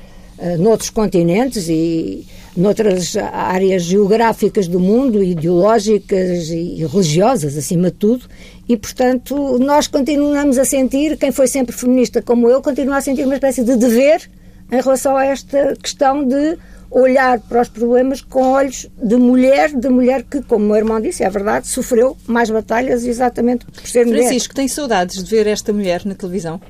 noutros 0.59 0.91
continentes 0.91 1.69
e 1.69 2.27
noutras 2.57 3.17
áreas 3.17 3.83
geográficas 3.83 4.69
do 4.69 4.79
mundo, 4.79 5.23
ideológicas 5.23 6.51
e 6.51 6.85
religiosas, 6.85 7.57
acima 7.57 7.91
de 7.91 7.97
tudo, 7.97 8.27
e, 8.69 8.77
portanto, 8.77 9.59
nós 9.59 9.87
continuamos 9.87 10.59
a 10.59 10.65
sentir, 10.65 11.17
quem 11.17 11.33
foi 11.33 11.47
sempre 11.47 11.75
feminista 11.75 12.21
como 12.21 12.49
eu, 12.49 12.61
continua 12.61 12.99
a 12.99 13.01
sentir 13.01 13.25
uma 13.25 13.35
espécie 13.35 13.65
de 13.65 13.77
dever 13.77 14.29
em 14.71 14.81
relação 14.81 15.17
a 15.17 15.25
esta 15.25 15.77
questão 15.77 16.25
de 16.27 16.59
olhar 16.91 17.41
para 17.41 17.63
os 17.63 17.69
problemas 17.69 18.21
com 18.21 18.53
olhos 18.53 18.87
de 19.03 19.17
mulher, 19.17 19.75
de 19.75 19.89
mulher 19.89 20.23
que, 20.23 20.43
como 20.43 20.65
o 20.65 20.69
meu 20.69 20.77
irmão 20.77 21.01
disse, 21.01 21.25
é 21.25 21.31
verdade, 21.31 21.67
sofreu 21.67 22.17
mais 22.27 22.51
batalhas 22.51 23.05
exatamente 23.05 23.65
por 23.65 23.87
ser 23.87 24.05
mulher. 24.05 24.25
Francisco, 24.25 24.55
tem 24.55 24.69
saudades 24.69 25.23
de 25.23 25.31
ver 25.31 25.47
esta 25.47 25.73
mulher 25.73 26.05
na 26.05 26.15
televisão? 26.15 26.61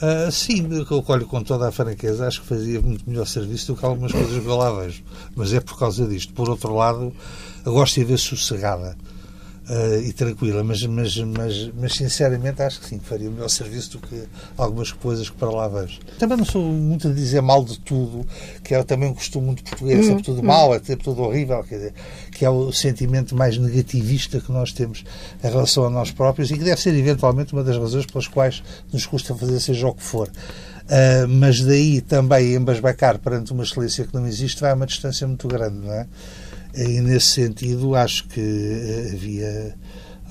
Uh, 0.00 0.32
sim, 0.32 0.66
eu 0.72 1.04
olho 1.08 1.26
com 1.26 1.42
toda 1.42 1.68
a 1.68 1.72
franqueza, 1.72 2.26
acho 2.26 2.40
que 2.40 2.46
fazia 2.46 2.80
muito 2.80 3.08
melhor 3.08 3.26
serviço 3.26 3.72
do 3.72 3.78
que 3.78 3.84
algumas 3.84 4.10
coisas 4.12 4.42
que 4.42 4.48
eu 4.48 4.56
lá 4.56 4.72
vejo. 4.72 5.02
Mas 5.36 5.52
é 5.52 5.60
por 5.60 5.78
causa 5.78 6.06
disto. 6.06 6.32
Por 6.32 6.48
outro 6.48 6.74
lado, 6.74 7.12
gosto 7.64 7.96
de 7.96 8.04
ver 8.04 8.18
sossegada. 8.18 8.96
Uh, 9.70 10.02
e 10.02 10.12
tranquila, 10.12 10.64
mas, 10.64 10.82
mas, 10.82 11.16
mas, 11.16 11.70
mas 11.74 11.92
sinceramente 11.94 12.60
acho 12.60 12.80
que 12.80 12.86
sim, 12.86 12.98
faria 12.98 13.28
o 13.28 13.32
melhor 13.32 13.48
serviço 13.48 13.92
do 13.92 14.06
que 14.06 14.24
algumas 14.58 14.90
coisas 14.90 15.30
que 15.30 15.36
para 15.36 15.50
lá 15.50 15.68
vejo. 15.68 16.00
Também 16.18 16.36
não 16.36 16.44
sou 16.44 16.62
muito 16.62 17.08
a 17.08 17.12
dizer 17.12 17.40
mal 17.40 17.64
de 17.64 17.78
tudo, 17.78 18.26
que 18.64 18.74
é 18.74 18.82
também 18.82 19.08
um 19.08 19.14
costume 19.14 19.46
muito 19.46 19.62
português, 19.62 20.00
é 20.00 20.02
sempre 20.02 20.24
tudo 20.24 20.42
mal, 20.42 20.74
é 20.74 20.78
sempre 20.80 21.04
tudo 21.04 21.22
horrível, 21.22 21.62
quer 21.62 21.76
dizer, 21.76 21.94
que 22.32 22.44
é 22.44 22.50
o 22.50 22.72
sentimento 22.72 23.36
mais 23.36 23.56
negativista 23.56 24.40
que 24.40 24.50
nós 24.50 24.72
temos 24.72 25.04
em 25.42 25.46
relação 25.46 25.84
a 25.84 25.90
nós 25.90 26.10
próprios 26.10 26.50
e 26.50 26.58
que 26.58 26.64
deve 26.64 26.80
ser 26.80 26.94
eventualmente 26.94 27.52
uma 27.52 27.62
das 27.62 27.76
razões 27.76 28.06
pelas 28.06 28.26
quais 28.26 28.62
nos 28.92 29.06
custa 29.06 29.34
fazer 29.34 29.60
seja 29.60 29.86
o 29.86 29.94
que 29.94 30.02
for. 30.02 30.28
Uh, 30.28 31.28
mas 31.28 31.60
daí 31.60 32.00
também 32.00 32.54
embasbacar 32.54 33.16
perante 33.20 33.52
uma 33.52 33.62
excelência 33.62 34.04
que 34.04 34.12
não 34.12 34.26
existe 34.26 34.60
vai 34.60 34.72
a 34.72 34.74
uma 34.74 34.86
distância 34.86 35.24
muito 35.24 35.46
grande, 35.46 35.86
não 35.86 35.92
é? 35.92 36.08
E 36.74 37.00
nesse 37.00 37.26
sentido 37.26 37.94
acho 37.94 38.28
que 38.28 38.40
uh, 38.40 39.14
havia 39.14 39.74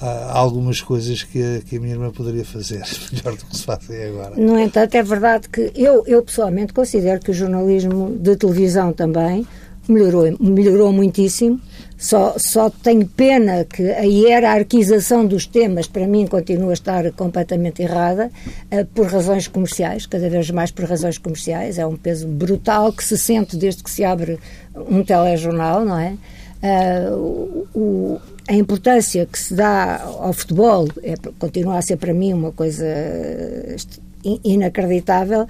uh, 0.01 0.05
algumas 0.29 0.81
coisas 0.81 1.23
que 1.23 1.41
a, 1.41 1.61
que 1.61 1.77
a 1.77 1.79
minha 1.79 1.93
irmã 1.93 2.11
poderia 2.11 2.45
fazer 2.45 2.81
melhor 3.11 3.37
do 3.37 3.45
que 3.45 3.57
se 3.57 3.63
fazem 3.63 4.03
agora. 4.05 4.35
No 4.35 4.57
entanto, 4.57 4.95
é 4.95 5.03
verdade 5.03 5.49
que 5.49 5.71
eu, 5.75 6.03
eu 6.07 6.21
pessoalmente 6.23 6.73
considero 6.73 7.19
que 7.19 7.31
o 7.31 7.33
jornalismo 7.33 8.17
de 8.17 8.35
televisão 8.35 8.93
também 8.93 9.45
melhorou, 9.91 10.35
melhorou 10.39 10.91
muitíssimo. 10.91 11.59
Só, 11.97 12.35
só 12.37 12.69
tenho 12.69 13.05
pena 13.05 13.65
que 13.65 13.91
a 13.91 14.03
hierarquização 14.03 15.25
dos 15.25 15.45
temas, 15.45 15.85
para 15.85 16.07
mim, 16.07 16.27
continua 16.27 16.69
a 16.69 16.73
estar 16.73 17.11
completamente 17.11 17.81
errada, 17.81 18.31
uh, 18.71 18.85
por 18.93 19.07
razões 19.07 19.49
comerciais, 19.49 20.05
cada 20.05 20.29
vez 20.29 20.49
mais 20.49 20.71
por 20.71 20.85
razões 20.85 21.17
comerciais. 21.17 21.77
É 21.77 21.85
um 21.85 21.97
peso 21.97 22.25
brutal 22.25 22.93
que 22.93 23.03
se 23.03 23.17
sente 23.17 23.57
desde 23.57 23.83
que 23.83 23.91
se 23.91 24.05
abre 24.05 24.39
um 24.73 25.03
telejornal, 25.03 25.83
não 25.83 25.99
é? 25.99 26.15
Uh, 26.63 27.67
o, 27.73 28.21
a 28.47 28.53
importância 28.53 29.25
que 29.25 29.37
se 29.37 29.53
dá 29.53 30.01
ao 30.01 30.33
futebol 30.33 30.87
é, 31.03 31.15
continua 31.37 31.77
a 31.77 31.81
ser 31.81 31.97
para 31.97 32.13
mim 32.13 32.33
uma 32.33 32.51
coisa 32.51 32.85
inacreditável, 34.43 35.47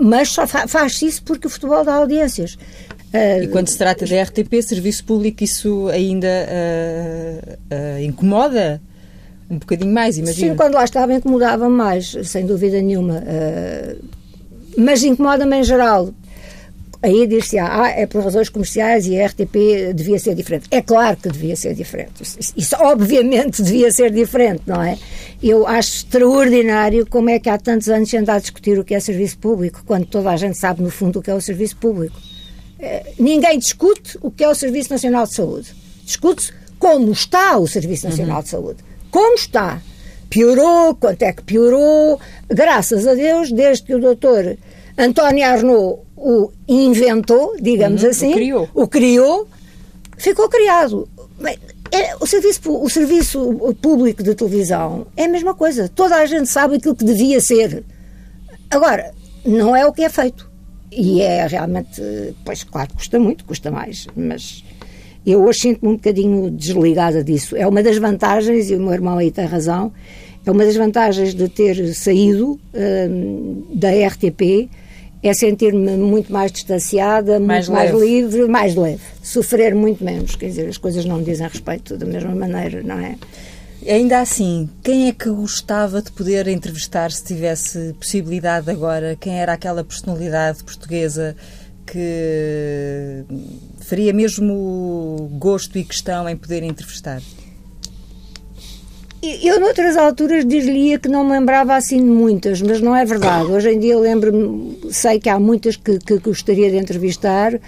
mas 0.00 0.30
só 0.30 0.46
faz-se 0.46 1.06
isso 1.06 1.22
porque 1.22 1.46
o 1.46 1.50
futebol 1.50 1.84
dá 1.84 1.94
audiências. 1.94 2.56
Uh, 3.14 3.44
e 3.44 3.46
quando 3.46 3.68
se 3.68 3.78
trata 3.78 4.04
da 4.04 4.22
RTP, 4.22 4.60
serviço 4.60 5.04
público, 5.04 5.44
isso 5.44 5.86
ainda 5.86 6.26
uh, 6.26 7.52
uh, 7.72 8.02
incomoda 8.02 8.82
um 9.48 9.58
bocadinho 9.58 9.92
mais, 9.92 10.18
imagino. 10.18 10.50
Sim, 10.50 10.56
quando 10.56 10.74
lá 10.74 10.82
estava 10.82 11.14
incomodava 11.14 11.68
mais, 11.68 12.16
sem 12.24 12.44
dúvida 12.44 12.82
nenhuma. 12.82 13.22
mas 14.76 15.04
incomoda-me 15.04 15.60
em 15.60 15.62
geral. 15.62 16.12
Aí 17.00 17.26
diz-se, 17.26 17.58
ah, 17.58 17.92
é 17.94 18.06
por 18.06 18.24
razões 18.24 18.48
comerciais 18.48 19.06
e 19.06 19.20
a 19.20 19.26
RTP 19.26 19.92
devia 19.94 20.18
ser 20.18 20.34
diferente. 20.34 20.68
É 20.70 20.80
claro 20.80 21.18
que 21.18 21.28
devia 21.28 21.54
ser 21.54 21.74
diferente. 21.74 22.22
Isso, 22.22 22.54
isso 22.56 22.74
obviamente 22.80 23.60
devia 23.62 23.92
ser 23.92 24.10
diferente, 24.10 24.62
não 24.66 24.82
é? 24.82 24.96
Eu 25.42 25.66
acho 25.66 25.98
extraordinário 25.98 27.06
como 27.06 27.28
é 27.28 27.38
que 27.38 27.50
há 27.50 27.58
tantos 27.58 27.90
anos 27.90 28.08
se 28.08 28.16
anda 28.16 28.32
a 28.32 28.38
discutir 28.38 28.78
o 28.78 28.82
que 28.84 28.94
é 28.94 29.00
serviço 29.00 29.36
público, 29.36 29.82
quando 29.84 30.06
toda 30.06 30.30
a 30.30 30.36
gente 30.38 30.56
sabe, 30.56 30.82
no 30.82 30.90
fundo, 30.90 31.18
o 31.18 31.22
que 31.22 31.30
é 31.30 31.34
o 31.34 31.40
serviço 31.42 31.76
público. 31.76 32.18
Ninguém 33.18 33.58
discute 33.58 34.18
o 34.22 34.30
que 34.30 34.44
é 34.44 34.48
o 34.48 34.54
Serviço 34.54 34.90
Nacional 34.90 35.26
de 35.26 35.34
Saúde. 35.34 35.74
Discute 36.04 36.52
como 36.78 37.12
está 37.12 37.56
o 37.56 37.66
Serviço 37.66 38.08
Nacional 38.08 38.38
uhum. 38.38 38.42
de 38.42 38.48
Saúde. 38.48 38.84
Como 39.10 39.34
está? 39.34 39.80
Piorou? 40.28 40.94
Quanto 40.96 41.22
é 41.22 41.32
que 41.32 41.42
piorou? 41.42 42.20
Graças 42.48 43.06
a 43.06 43.14
Deus, 43.14 43.52
desde 43.52 43.84
que 43.84 43.94
o 43.94 44.00
doutor 44.00 44.56
António 44.98 45.46
Arnaud 45.46 46.00
o 46.16 46.50
inventou, 46.66 47.56
digamos 47.60 48.02
uhum, 48.02 48.10
assim, 48.10 48.30
o 48.30 48.34
criou. 48.34 48.68
o 48.74 48.88
criou, 48.88 49.48
ficou 50.16 50.48
criado. 50.48 51.08
É, 51.90 52.16
o, 52.20 52.26
serviço, 52.26 52.60
o 52.72 52.88
serviço 52.88 53.76
público 53.80 54.22
de 54.22 54.34
televisão 54.34 55.06
é 55.16 55.24
a 55.24 55.28
mesma 55.28 55.54
coisa. 55.54 55.88
Toda 55.88 56.16
a 56.16 56.26
gente 56.26 56.48
sabe 56.48 56.76
aquilo 56.76 56.96
que 56.96 57.04
devia 57.04 57.40
ser. 57.40 57.84
Agora, 58.70 59.12
não 59.44 59.76
é 59.76 59.86
o 59.86 59.92
que 59.92 60.02
é 60.02 60.08
feito. 60.08 60.50
E 60.96 61.20
é 61.22 61.46
realmente, 61.46 62.00
pois 62.44 62.62
claro, 62.62 62.90
custa 62.94 63.18
muito, 63.18 63.44
custa 63.44 63.70
mais, 63.70 64.06
mas 64.14 64.64
eu 65.26 65.42
hoje 65.42 65.60
sinto-me 65.60 65.92
um 65.92 65.96
bocadinho 65.96 66.50
desligada 66.50 67.24
disso. 67.24 67.56
É 67.56 67.66
uma 67.66 67.82
das 67.82 67.98
vantagens, 67.98 68.70
e 68.70 68.74
o 68.74 68.80
meu 68.80 68.92
irmão 68.92 69.18
aí 69.18 69.30
tem 69.30 69.46
razão, 69.46 69.92
é 70.46 70.50
uma 70.50 70.64
das 70.64 70.76
vantagens 70.76 71.34
de 71.34 71.48
ter 71.48 71.94
saído 71.94 72.60
hum, 72.74 73.64
da 73.74 73.88
RTP, 73.90 74.68
é 75.22 75.32
sentir-me 75.32 75.96
muito 75.96 76.30
mais 76.30 76.52
distanciada, 76.52 77.40
mais 77.40 77.66
muito 77.66 77.80
leve. 77.80 77.92
mais 77.92 78.04
livre, 78.04 78.48
mais 78.48 78.74
leve. 78.74 79.00
Sofrer 79.22 79.74
muito 79.74 80.04
menos, 80.04 80.36
quer 80.36 80.46
dizer, 80.48 80.68
as 80.68 80.76
coisas 80.76 81.06
não 81.06 81.16
me 81.16 81.24
dizem 81.24 81.48
respeito 81.48 81.96
da 81.96 82.04
mesma 82.04 82.34
maneira, 82.34 82.82
não 82.82 82.98
é? 82.98 83.16
Ainda 83.86 84.20
assim, 84.20 84.68
quem 84.82 85.08
é 85.08 85.12
que 85.12 85.28
gostava 85.28 86.00
de 86.00 86.10
poder 86.10 86.48
entrevistar 86.48 87.12
se 87.12 87.22
tivesse 87.22 87.94
possibilidade 87.98 88.70
agora? 88.70 89.14
Quem 89.14 89.38
era 89.38 89.52
aquela 89.52 89.84
personalidade 89.84 90.64
portuguesa 90.64 91.36
que 91.86 93.24
faria 93.80 94.12
mesmo 94.12 95.28
gosto 95.38 95.78
e 95.78 95.84
questão 95.84 96.26
em 96.26 96.36
poder 96.36 96.62
entrevistar? 96.62 97.20
Eu, 99.22 99.58
noutras 99.60 99.96
alturas, 99.96 100.46
diria 100.46 100.98
que 100.98 101.08
não 101.08 101.24
me 101.24 101.32
lembrava 101.32 101.74
assim 101.74 101.96
de 101.96 102.10
muitas, 102.10 102.60
mas 102.60 102.80
não 102.80 102.94
é 102.94 103.04
verdade. 103.04 103.50
Hoje 103.50 103.70
em 103.70 103.78
dia 103.78 103.98
lembro-me, 103.98 104.78
sei 104.90 105.18
que 105.18 105.28
há 105.28 105.38
muitas 105.38 105.76
que, 105.76 105.98
que 105.98 106.18
gostaria 106.18 106.70
de 106.70 106.76
entrevistar, 106.76 107.58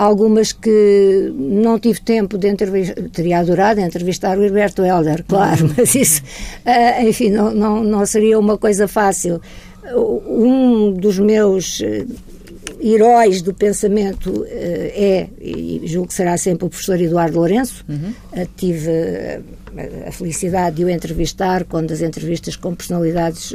algumas 0.00 0.50
que 0.50 1.30
não 1.34 1.78
tive 1.78 2.00
tempo 2.00 2.38
de 2.38 2.48
entrevistar, 2.48 3.02
teria 3.12 3.40
adorado 3.40 3.80
entrevistar 3.80 4.38
o 4.38 4.42
Herberto 4.42 4.82
Helder, 4.82 5.22
claro, 5.28 5.66
uhum. 5.66 5.74
mas 5.76 5.94
isso, 5.94 6.22
uh, 6.64 7.06
enfim, 7.06 7.28
não, 7.28 7.50
não, 7.50 7.84
não 7.84 8.06
seria 8.06 8.38
uma 8.38 8.56
coisa 8.56 8.88
fácil. 8.88 9.42
Um 9.94 10.92
dos 10.92 11.18
meus 11.18 11.82
eh, 11.82 12.06
heróis 12.80 13.42
do 13.42 13.52
pensamento 13.52 14.30
uh, 14.30 14.46
é, 14.48 15.28
e 15.40 15.82
julgo 15.84 16.08
que 16.08 16.14
será 16.14 16.36
sempre 16.36 16.66
o 16.66 16.68
professor 16.68 17.00
Eduardo 17.00 17.36
Lourenço. 17.36 17.84
Uhum. 17.88 18.12
Uh, 18.32 18.48
tive 18.56 18.90
a 20.06 20.10
felicidade 20.10 20.76
de 20.76 20.84
o 20.84 20.90
entrevistar 20.90 21.64
quando 21.64 21.92
as 21.92 22.00
entrevistas 22.00 22.56
com 22.56 22.74
personalidades 22.74 23.54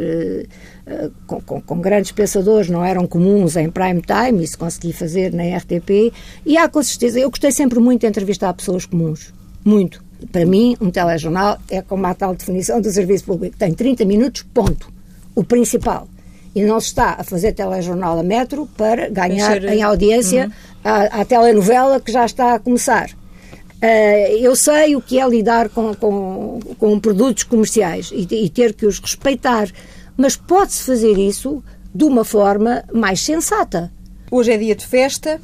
com, 1.27 1.41
com, 1.41 1.61
com, 1.61 1.81
grandes 1.81 2.13
pensadores 2.13 2.69
não 2.69 2.85
eram 2.85 3.05
comuns 3.05 3.57
em 3.57 3.69
prime 3.69 4.01
time, 4.01 4.41
isso 4.41 4.57
consegui 4.57 4.93
fazer 4.93 5.33
na 5.33 5.43
RTP. 5.57 6.13
E 6.45 6.57
há 6.57 6.69
com 6.69 6.81
certeza, 6.81 7.19
eu 7.19 7.29
gostei 7.29 7.51
sempre 7.51 7.79
muito 7.79 8.01
de 8.01 8.07
entrevistar 8.07 8.53
pessoas 8.53 8.85
comuns. 8.85 9.33
Muito. 9.65 10.01
Para 10.31 10.45
mim, 10.45 10.77
um 10.79 10.89
telejornal 10.89 11.57
é 11.69 11.81
como 11.81 12.05
a 12.05 12.13
tal 12.13 12.33
definição 12.33 12.79
do 12.79 12.89
serviço 12.89 13.25
público. 13.25 13.57
Tem 13.57 13.73
30 13.73 14.05
minutos, 14.05 14.45
ponto. 14.53 14.89
O 15.35 15.43
principal 15.43 16.07
e 16.55 16.63
não 16.63 16.79
se 16.79 16.87
está 16.87 17.17
a 17.19 17.23
fazer 17.23 17.51
telejornal 17.51 18.17
a 18.17 18.23
metro 18.23 18.67
para 18.77 19.09
ganhar 19.09 19.61
em 19.65 19.83
audiência 19.83 20.45
uhum. 20.45 20.51
a, 20.83 21.21
a, 21.21 21.25
telenovela 21.25 21.99
que 21.99 22.11
já 22.11 22.25
está 22.25 22.55
a 22.55 22.59
começar. 22.59 23.09
Uh, 23.11 24.37
eu 24.39 24.55
sei 24.55 24.95
o 24.95 25.01
que 25.01 25.19
é 25.19 25.27
lidar 25.27 25.67
com, 25.67 25.93
com, 25.93 26.59
com 26.79 26.99
produtos 26.99 27.43
comerciais 27.43 28.09
e, 28.13 28.25
e 28.45 28.49
ter 28.49 28.73
que 28.73 28.85
os 28.85 28.99
respeitar, 28.99 29.67
mas 30.15 30.37
pode-se 30.37 30.83
fazer 30.83 31.17
isso 31.17 31.61
de 31.93 32.05
uma 32.05 32.23
forma 32.23 32.83
mais 32.93 33.21
sensata. 33.21 33.91
Hoje 34.31 34.53
é 34.53 34.57
dia 34.57 34.75
de 34.75 34.85
festa. 34.85 35.41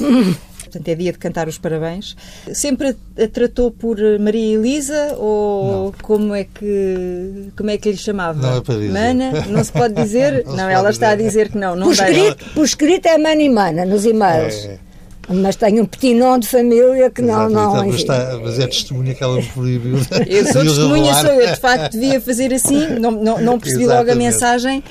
portanto 0.74 0.88
é 0.88 0.94
dia 0.94 1.12
de 1.12 1.18
cantar 1.18 1.48
os 1.48 1.58
parabéns. 1.58 2.16
Sempre 2.52 2.96
a 3.18 3.28
tratou 3.28 3.70
por 3.70 3.96
Maria 4.18 4.54
Elisa 4.54 5.14
ou 5.16 5.84
não. 5.86 5.94
como 6.02 6.34
é 6.34 6.44
que 6.44 7.50
como 7.56 7.70
é 7.70 7.78
que 7.78 7.90
lhe 7.90 7.96
chamava? 7.96 8.40
Não 8.40 8.56
é 8.58 8.60
para 8.60 8.74
dizer. 8.74 8.92
Mana? 8.92 9.46
Não 9.48 9.64
se 9.64 9.72
pode 9.72 9.94
dizer? 9.94 10.44
não, 10.46 10.56
não 10.56 10.68
ela 10.68 10.90
está 10.90 11.10
a 11.10 11.14
dizer 11.14 11.50
que 11.50 11.58
não. 11.58 11.76
não 11.76 11.86
por, 11.86 11.92
escrito, 11.92 12.44
por 12.54 12.64
escrito 12.64 13.06
é 13.06 13.18
Mana 13.18 13.42
e 13.42 13.48
Mana 13.48 13.84
nos 13.84 14.04
e-mails. 14.04 14.64
É, 14.64 14.68
é. 14.72 14.78
Mas 15.26 15.56
tenho 15.56 15.82
um 15.82 15.86
petinon 15.86 16.38
de 16.38 16.46
família 16.46 17.10
que 17.10 17.22
não. 17.22 17.48
não 17.48 17.86
mas, 17.86 17.94
está, 17.94 18.38
mas 18.42 18.58
é 18.58 18.66
testemunha 18.66 19.14
que 19.14 19.24
ela 19.24 19.36
me 19.36 19.42
proibiu. 19.42 19.96
Eu 20.26 20.52
sou 20.52 20.62
testemunha, 20.62 21.14
sou 21.14 21.30
eu. 21.30 21.54
De 21.54 21.60
facto, 21.60 21.92
devia 21.92 22.20
fazer 22.20 22.52
assim. 22.52 22.98
Não, 23.00 23.10
não, 23.10 23.40
não 23.40 23.58
percebi 23.58 23.84
Exatamente. 23.84 24.08
logo 24.08 24.10
a 24.10 24.14
mensagem. 24.14 24.84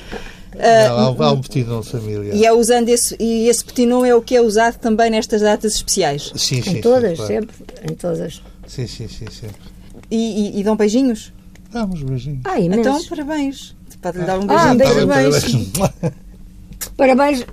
Não, 0.54 0.98
há, 0.98 1.10
um, 1.10 1.22
há 1.22 1.32
um 1.32 1.40
petinon 1.40 1.80
de 1.80 1.90
família. 1.90 2.34
E, 2.34 2.44
é 2.46 2.52
usando 2.52 2.88
esse, 2.88 3.16
e 3.20 3.48
esse 3.48 3.64
petinon 3.64 4.04
é 4.04 4.14
o 4.14 4.22
que 4.22 4.36
é 4.36 4.40
usado 4.40 4.78
também 4.78 5.10
nestas 5.10 5.40
datas 5.42 5.74
especiais? 5.74 6.32
Sim, 6.36 6.62
sim. 6.62 6.78
Em 6.78 6.80
todas, 6.80 7.10
sim, 7.10 7.16
claro. 7.16 7.32
sempre. 7.32 7.56
Em 7.90 7.94
todas. 7.94 8.42
Sim, 8.66 8.86
sim, 8.86 9.08
sim, 9.08 9.26
sempre. 9.30 9.60
E, 10.10 10.56
e, 10.56 10.60
e 10.60 10.64
dão 10.64 10.76
beijinhos? 10.76 11.32
Damos 11.72 12.02
beijinhos. 12.02 12.40
Ah, 12.44 12.60
Então, 12.60 13.04
parabéns. 13.04 13.74
Pode 14.00 14.18
lhe 14.18 14.24
dar 14.24 14.38
um 14.38 14.46
beijinho. 14.46 14.82
Ah, 14.82 15.06
parabéns. 15.06 16.14
Parabéns. 16.96 17.46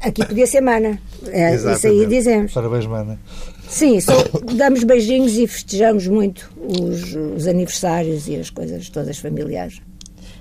Aqui 0.00 0.24
podia 0.24 0.46
ser 0.46 0.60
Mana. 0.60 1.00
É, 1.26 1.54
isso 1.54 1.86
aí 1.86 2.06
dizemos. 2.06 2.52
Parabéns, 2.52 2.86
Mana. 2.86 3.20
Sim, 3.68 4.00
só 4.00 4.12
damos 4.56 4.82
beijinhos 4.82 5.36
e 5.36 5.46
festejamos 5.46 6.06
muito 6.06 6.50
os, 6.56 7.14
os 7.14 7.46
aniversários 7.46 8.26
e 8.28 8.36
as 8.36 8.50
coisas 8.50 8.88
todas 8.88 9.18
familiares. 9.18 9.80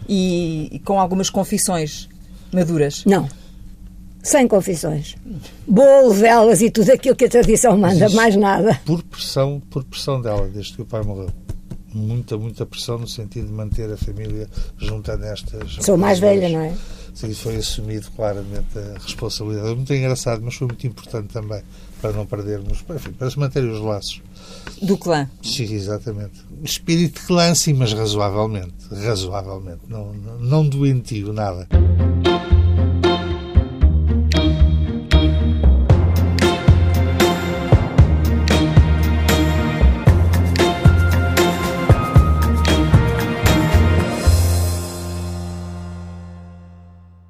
E, 0.10 0.68
e 0.72 0.80
com 0.80 1.00
algumas 1.00 1.30
confissões 1.30 2.10
maduras? 2.52 3.04
Não. 3.06 3.30
Sem 4.24 4.48
confissões. 4.48 5.16
Bolo, 5.68 6.12
velas 6.12 6.62
e 6.62 6.72
tudo 6.72 6.92
aquilo 6.92 7.16
que 7.16 7.26
a 7.26 7.30
tradição 7.30 7.78
manda, 7.78 8.10
mais 8.10 8.36
nada. 8.36 8.80
Por 8.86 9.04
pressão, 9.04 9.62
por 9.70 9.84
pressão 9.84 10.20
dela, 10.20 10.48
desde 10.50 10.74
que 10.74 10.82
o 10.82 10.86
pai 10.86 11.04
morreu. 11.04 11.30
muita, 11.94 12.38
muita 12.38 12.66
pressão 12.66 12.98
no 12.98 13.08
sentido 13.08 13.48
de 13.48 13.54
manter 13.54 13.92
a 13.92 13.98
família 13.98 14.50
junta 14.78 15.16
nestas. 15.16 15.78
Sou 15.82 15.96
mais 15.98 16.20
velha, 16.20 16.50
não 16.50 16.62
é? 16.62 16.74
Sim, 17.14 17.34
foi 17.34 17.56
assumido 17.58 18.10
claramente 18.16 18.78
a 18.78 19.00
responsabilidade. 19.00 19.76
Muito 19.76 19.94
engraçado, 19.94 20.42
mas 20.44 20.56
foi 20.56 20.68
muito 20.68 20.86
importante 20.88 21.28
também 21.32 21.62
para 22.02 22.12
não 22.14 22.26
perdermos, 22.26 22.84
enfim, 22.90 23.12
para 23.12 23.30
se 23.30 23.38
manterem 23.40 23.70
os 23.70 23.80
laços. 23.80 24.22
Do 24.82 24.98
clã. 24.98 25.30
Sim, 25.42 25.74
exatamente. 25.74 26.44
Espírito 26.64 27.20
de 27.20 27.28
clã, 27.28 27.54
sim, 27.54 27.74
mas 27.74 27.94
razoavelmente. 27.94 28.74
Razoavelmente. 28.92 29.82
Não, 29.88 30.14
não, 30.14 30.40
não 30.40 30.68
doentio, 30.68 31.34
nada. 31.34 31.68